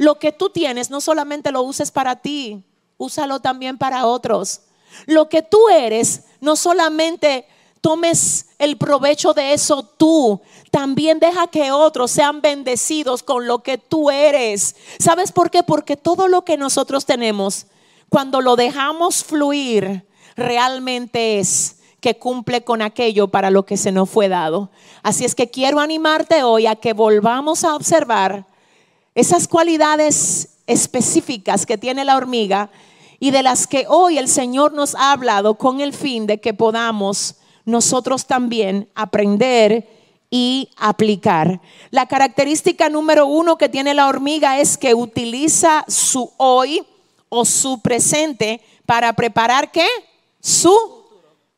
lo 0.00 0.18
que 0.18 0.32
tú 0.32 0.48
tienes 0.48 0.88
no 0.88 1.02
solamente 1.02 1.52
lo 1.52 1.60
uses 1.60 1.90
para 1.90 2.16
ti, 2.16 2.64
úsalo 2.96 3.40
también 3.40 3.76
para 3.76 4.06
otros. 4.06 4.62
Lo 5.04 5.28
que 5.28 5.42
tú 5.42 5.68
eres, 5.68 6.22
no 6.40 6.56
solamente 6.56 7.46
tomes 7.82 8.46
el 8.58 8.78
provecho 8.78 9.34
de 9.34 9.52
eso 9.52 9.82
tú, 9.82 10.40
también 10.70 11.18
deja 11.20 11.48
que 11.48 11.70
otros 11.70 12.10
sean 12.12 12.40
bendecidos 12.40 13.22
con 13.22 13.46
lo 13.46 13.62
que 13.62 13.76
tú 13.76 14.10
eres. 14.10 14.74
¿Sabes 14.98 15.32
por 15.32 15.50
qué? 15.50 15.62
Porque 15.62 15.98
todo 15.98 16.28
lo 16.28 16.46
que 16.46 16.56
nosotros 16.56 17.04
tenemos, 17.04 17.66
cuando 18.08 18.40
lo 18.40 18.56
dejamos 18.56 19.22
fluir, 19.22 20.06
realmente 20.34 21.40
es 21.40 21.76
que 22.00 22.18
cumple 22.18 22.64
con 22.64 22.82
aquello 22.82 23.28
para 23.28 23.50
lo 23.50 23.64
que 23.64 23.76
se 23.76 23.92
nos 23.92 24.08
fue 24.08 24.28
dado. 24.28 24.70
Así 25.02 25.24
es 25.24 25.34
que 25.34 25.50
quiero 25.50 25.80
animarte 25.80 26.42
hoy 26.42 26.66
a 26.66 26.76
que 26.76 26.92
volvamos 26.92 27.64
a 27.64 27.74
observar 27.74 28.46
esas 29.14 29.48
cualidades 29.48 30.56
específicas 30.66 31.66
que 31.66 31.78
tiene 31.78 32.04
la 32.04 32.16
hormiga 32.16 32.70
y 33.18 33.32
de 33.32 33.42
las 33.42 33.66
que 33.66 33.86
hoy 33.88 34.18
el 34.18 34.28
Señor 34.28 34.72
nos 34.72 34.94
ha 34.94 35.12
hablado 35.12 35.56
con 35.56 35.80
el 35.80 35.92
fin 35.92 36.26
de 36.26 36.40
que 36.40 36.54
podamos 36.54 37.36
nosotros 37.64 38.26
también 38.26 38.88
aprender 38.94 39.86
y 40.30 40.70
aplicar. 40.76 41.60
La 41.90 42.06
característica 42.06 42.88
número 42.88 43.26
uno 43.26 43.58
que 43.58 43.68
tiene 43.68 43.94
la 43.94 44.08
hormiga 44.08 44.60
es 44.60 44.78
que 44.78 44.94
utiliza 44.94 45.84
su 45.88 46.30
hoy 46.36 46.82
o 47.28 47.44
su 47.44 47.80
presente 47.80 48.60
para 48.86 49.12
preparar 49.12 49.70
qué? 49.70 49.86
Su 50.40 50.99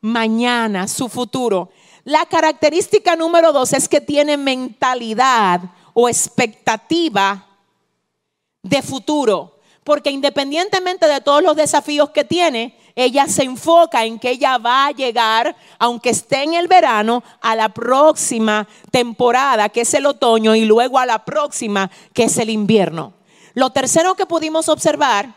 mañana, 0.03 0.87
su 0.89 1.09
futuro. 1.09 1.71
La 2.05 2.27
característica 2.27 3.17
número 3.17 3.53
dos 3.53 3.73
es 3.73 3.89
que 3.89 4.01
tiene 4.01 4.37
mentalidad 4.37 5.63
o 5.95 6.09
expectativa 6.09 7.47
de 8.63 8.83
futuro. 8.83 9.61
Porque 9.85 10.11
independientemente 10.11 11.07
de 11.07 11.21
todos 11.21 11.43
los 11.43 11.57
desafíos 11.57 12.11
que 12.11 12.25
tiene, 12.25 12.79
ella 12.95 13.27
se 13.27 13.45
enfoca 13.45 14.05
en 14.05 14.19
que 14.19 14.31
ella 14.31 14.59
va 14.59 14.87
a 14.87 14.93
llegar, 14.93 15.57
aunque 15.79 16.11
esté 16.11 16.43
en 16.43 16.55
el 16.55 16.69
verano, 16.69 17.25
a 17.41 17.57
la 17.57 17.69
próxima 17.71 18.69
temporada, 18.91 19.69
que 19.71 19.81
es 19.81 19.95
el 19.95 20.07
otoño, 20.07 20.55
y 20.55 20.65
luego 20.65 20.99
a 20.99 21.07
la 21.07 21.25
próxima, 21.25 21.91
que 22.13 22.25
es 22.25 22.39
el 22.39 22.51
invierno. 22.51 23.15
Lo 23.55 23.71
tercero 23.71 24.15
que 24.15 24.27
pudimos 24.27 24.69
observar, 24.69 25.35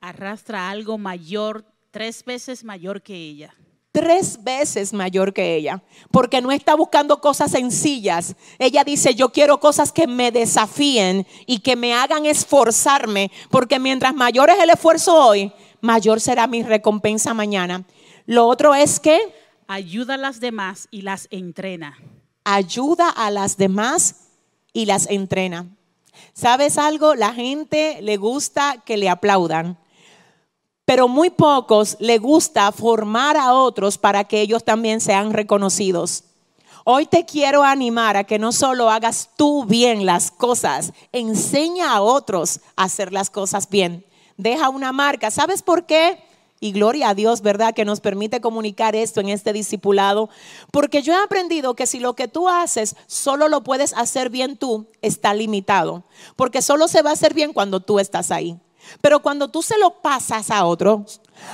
arrastra 0.00 0.68
algo 0.68 0.98
mayor, 0.98 1.64
tres 1.90 2.24
veces 2.24 2.64
mayor 2.64 3.02
que 3.02 3.14
ella 3.14 3.54
tres 3.92 4.42
veces 4.42 4.92
mayor 4.92 5.32
que 5.32 5.56
ella, 5.56 5.82
porque 6.10 6.40
no 6.40 6.52
está 6.52 6.74
buscando 6.74 7.20
cosas 7.20 7.50
sencillas. 7.50 8.36
Ella 8.58 8.84
dice, 8.84 9.14
yo 9.14 9.30
quiero 9.30 9.58
cosas 9.58 9.92
que 9.92 10.06
me 10.06 10.30
desafíen 10.30 11.26
y 11.46 11.60
que 11.60 11.76
me 11.76 11.94
hagan 11.94 12.26
esforzarme, 12.26 13.30
porque 13.50 13.78
mientras 13.78 14.14
mayor 14.14 14.50
es 14.50 14.58
el 14.62 14.70
esfuerzo 14.70 15.14
hoy, 15.14 15.52
mayor 15.80 16.20
será 16.20 16.46
mi 16.46 16.62
recompensa 16.62 17.34
mañana. 17.34 17.84
Lo 18.26 18.46
otro 18.46 18.74
es 18.74 19.00
que 19.00 19.18
ayuda 19.66 20.14
a 20.14 20.18
las 20.18 20.40
demás 20.40 20.88
y 20.90 21.02
las 21.02 21.26
entrena. 21.30 21.98
Ayuda 22.44 23.08
a 23.10 23.30
las 23.30 23.56
demás 23.56 24.28
y 24.72 24.86
las 24.86 25.08
entrena. 25.10 25.66
¿Sabes 26.32 26.78
algo? 26.78 27.14
La 27.14 27.32
gente 27.32 28.00
le 28.02 28.16
gusta 28.16 28.82
que 28.84 28.96
le 28.96 29.08
aplaudan 29.08 29.78
pero 30.90 31.06
muy 31.06 31.30
pocos 31.30 31.96
le 32.00 32.18
gusta 32.18 32.72
formar 32.72 33.36
a 33.36 33.52
otros 33.54 33.96
para 33.96 34.24
que 34.24 34.40
ellos 34.40 34.64
también 34.64 35.00
sean 35.00 35.32
reconocidos. 35.32 36.24
Hoy 36.82 37.06
te 37.06 37.24
quiero 37.24 37.62
animar 37.62 38.16
a 38.16 38.24
que 38.24 38.40
no 38.40 38.50
solo 38.50 38.90
hagas 38.90 39.30
tú 39.36 39.64
bien 39.64 40.04
las 40.04 40.32
cosas, 40.32 40.92
enseña 41.12 41.92
a 41.92 42.00
otros 42.00 42.58
a 42.74 42.82
hacer 42.82 43.12
las 43.12 43.30
cosas 43.30 43.70
bien. 43.70 44.04
Deja 44.36 44.68
una 44.68 44.90
marca. 44.90 45.30
¿Sabes 45.30 45.62
por 45.62 45.86
qué? 45.86 46.24
Y 46.58 46.72
gloria 46.72 47.10
a 47.10 47.14
Dios, 47.14 47.40
¿verdad? 47.40 47.72
Que 47.72 47.84
nos 47.84 48.00
permite 48.00 48.40
comunicar 48.40 48.96
esto 48.96 49.20
en 49.20 49.28
este 49.28 49.52
discipulado. 49.52 50.28
Porque 50.72 51.02
yo 51.02 51.12
he 51.12 51.22
aprendido 51.22 51.76
que 51.76 51.86
si 51.86 52.00
lo 52.00 52.16
que 52.16 52.26
tú 52.26 52.48
haces 52.48 52.96
solo 53.06 53.48
lo 53.48 53.62
puedes 53.62 53.94
hacer 53.94 54.28
bien 54.28 54.56
tú, 54.56 54.88
está 55.02 55.34
limitado. 55.34 56.02
Porque 56.34 56.62
solo 56.62 56.88
se 56.88 57.02
va 57.02 57.10
a 57.10 57.12
hacer 57.12 57.32
bien 57.32 57.52
cuando 57.52 57.78
tú 57.78 58.00
estás 58.00 58.32
ahí. 58.32 58.58
Pero 59.00 59.20
cuando 59.20 59.48
tú 59.48 59.62
se 59.62 59.78
lo 59.78 60.00
pasas 60.00 60.50
a 60.50 60.64
otro, 60.64 61.04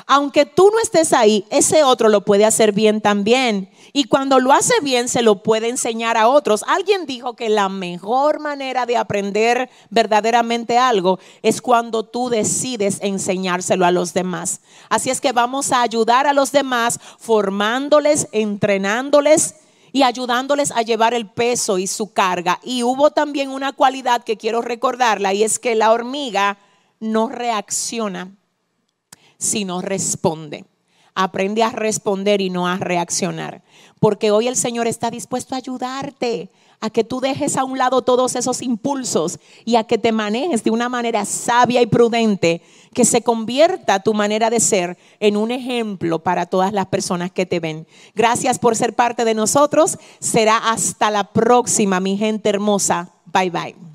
aunque 0.06 0.46
tú 0.46 0.70
no 0.72 0.78
estés 0.80 1.12
ahí, 1.12 1.44
ese 1.50 1.84
otro 1.84 2.08
lo 2.08 2.22
puede 2.22 2.44
hacer 2.44 2.72
bien 2.72 3.00
también. 3.00 3.70
Y 3.92 4.04
cuando 4.04 4.40
lo 4.40 4.52
hace 4.52 4.74
bien, 4.82 5.08
se 5.08 5.22
lo 5.22 5.42
puede 5.42 5.68
enseñar 5.68 6.16
a 6.16 6.28
otros. 6.28 6.64
Alguien 6.68 7.06
dijo 7.06 7.34
que 7.34 7.48
la 7.48 7.68
mejor 7.68 8.40
manera 8.40 8.84
de 8.84 8.96
aprender 8.96 9.70
verdaderamente 9.90 10.76
algo 10.76 11.18
es 11.42 11.62
cuando 11.62 12.02
tú 12.02 12.28
decides 12.28 12.98
enseñárselo 13.00 13.86
a 13.86 13.90
los 13.90 14.12
demás. 14.12 14.60
Así 14.90 15.10
es 15.10 15.20
que 15.20 15.32
vamos 15.32 15.72
a 15.72 15.82
ayudar 15.82 16.26
a 16.26 16.34
los 16.34 16.52
demás 16.52 17.00
formándoles, 17.18 18.28
entrenándoles 18.32 19.54
y 19.92 20.02
ayudándoles 20.02 20.72
a 20.72 20.82
llevar 20.82 21.14
el 21.14 21.26
peso 21.26 21.78
y 21.78 21.86
su 21.86 22.12
carga. 22.12 22.60
Y 22.62 22.82
hubo 22.82 23.12
también 23.12 23.48
una 23.48 23.72
cualidad 23.72 24.24
que 24.24 24.36
quiero 24.36 24.60
recordarla 24.60 25.32
y 25.32 25.42
es 25.42 25.58
que 25.58 25.74
la 25.74 25.92
hormiga 25.92 26.58
no 27.00 27.28
reacciona, 27.28 28.34
sino 29.38 29.80
responde. 29.82 30.64
Aprende 31.14 31.62
a 31.62 31.70
responder 31.70 32.40
y 32.40 32.50
no 32.50 32.68
a 32.68 32.76
reaccionar. 32.76 33.62
Porque 34.00 34.30
hoy 34.30 34.48
el 34.48 34.56
Señor 34.56 34.86
está 34.86 35.10
dispuesto 35.10 35.54
a 35.54 35.58
ayudarte 35.58 36.50
a 36.80 36.90
que 36.90 37.04
tú 37.04 37.20
dejes 37.20 37.56
a 37.56 37.64
un 37.64 37.78
lado 37.78 38.02
todos 38.02 38.36
esos 38.36 38.62
impulsos 38.62 39.38
y 39.64 39.76
a 39.76 39.84
que 39.84 39.98
te 39.98 40.12
manejes 40.12 40.62
de 40.62 40.70
una 40.70 40.88
manera 40.88 41.24
sabia 41.24 41.80
y 41.80 41.86
prudente, 41.86 42.62
que 42.92 43.04
se 43.04 43.22
convierta 43.22 44.00
tu 44.00 44.14
manera 44.14 44.50
de 44.50 44.60
ser 44.60 44.98
en 45.20 45.36
un 45.36 45.50
ejemplo 45.50 46.18
para 46.22 46.46
todas 46.46 46.72
las 46.72 46.86
personas 46.86 47.30
que 47.30 47.46
te 47.46 47.60
ven. 47.60 47.86
Gracias 48.14 48.58
por 48.58 48.76
ser 48.76 48.94
parte 48.94 49.24
de 49.24 49.34
nosotros. 49.34 49.98
Será 50.18 50.58
hasta 50.58 51.10
la 51.10 51.24
próxima, 51.32 52.00
mi 52.00 52.16
gente 52.16 52.48
hermosa. 52.48 53.10
Bye 53.32 53.50
bye. 53.50 53.85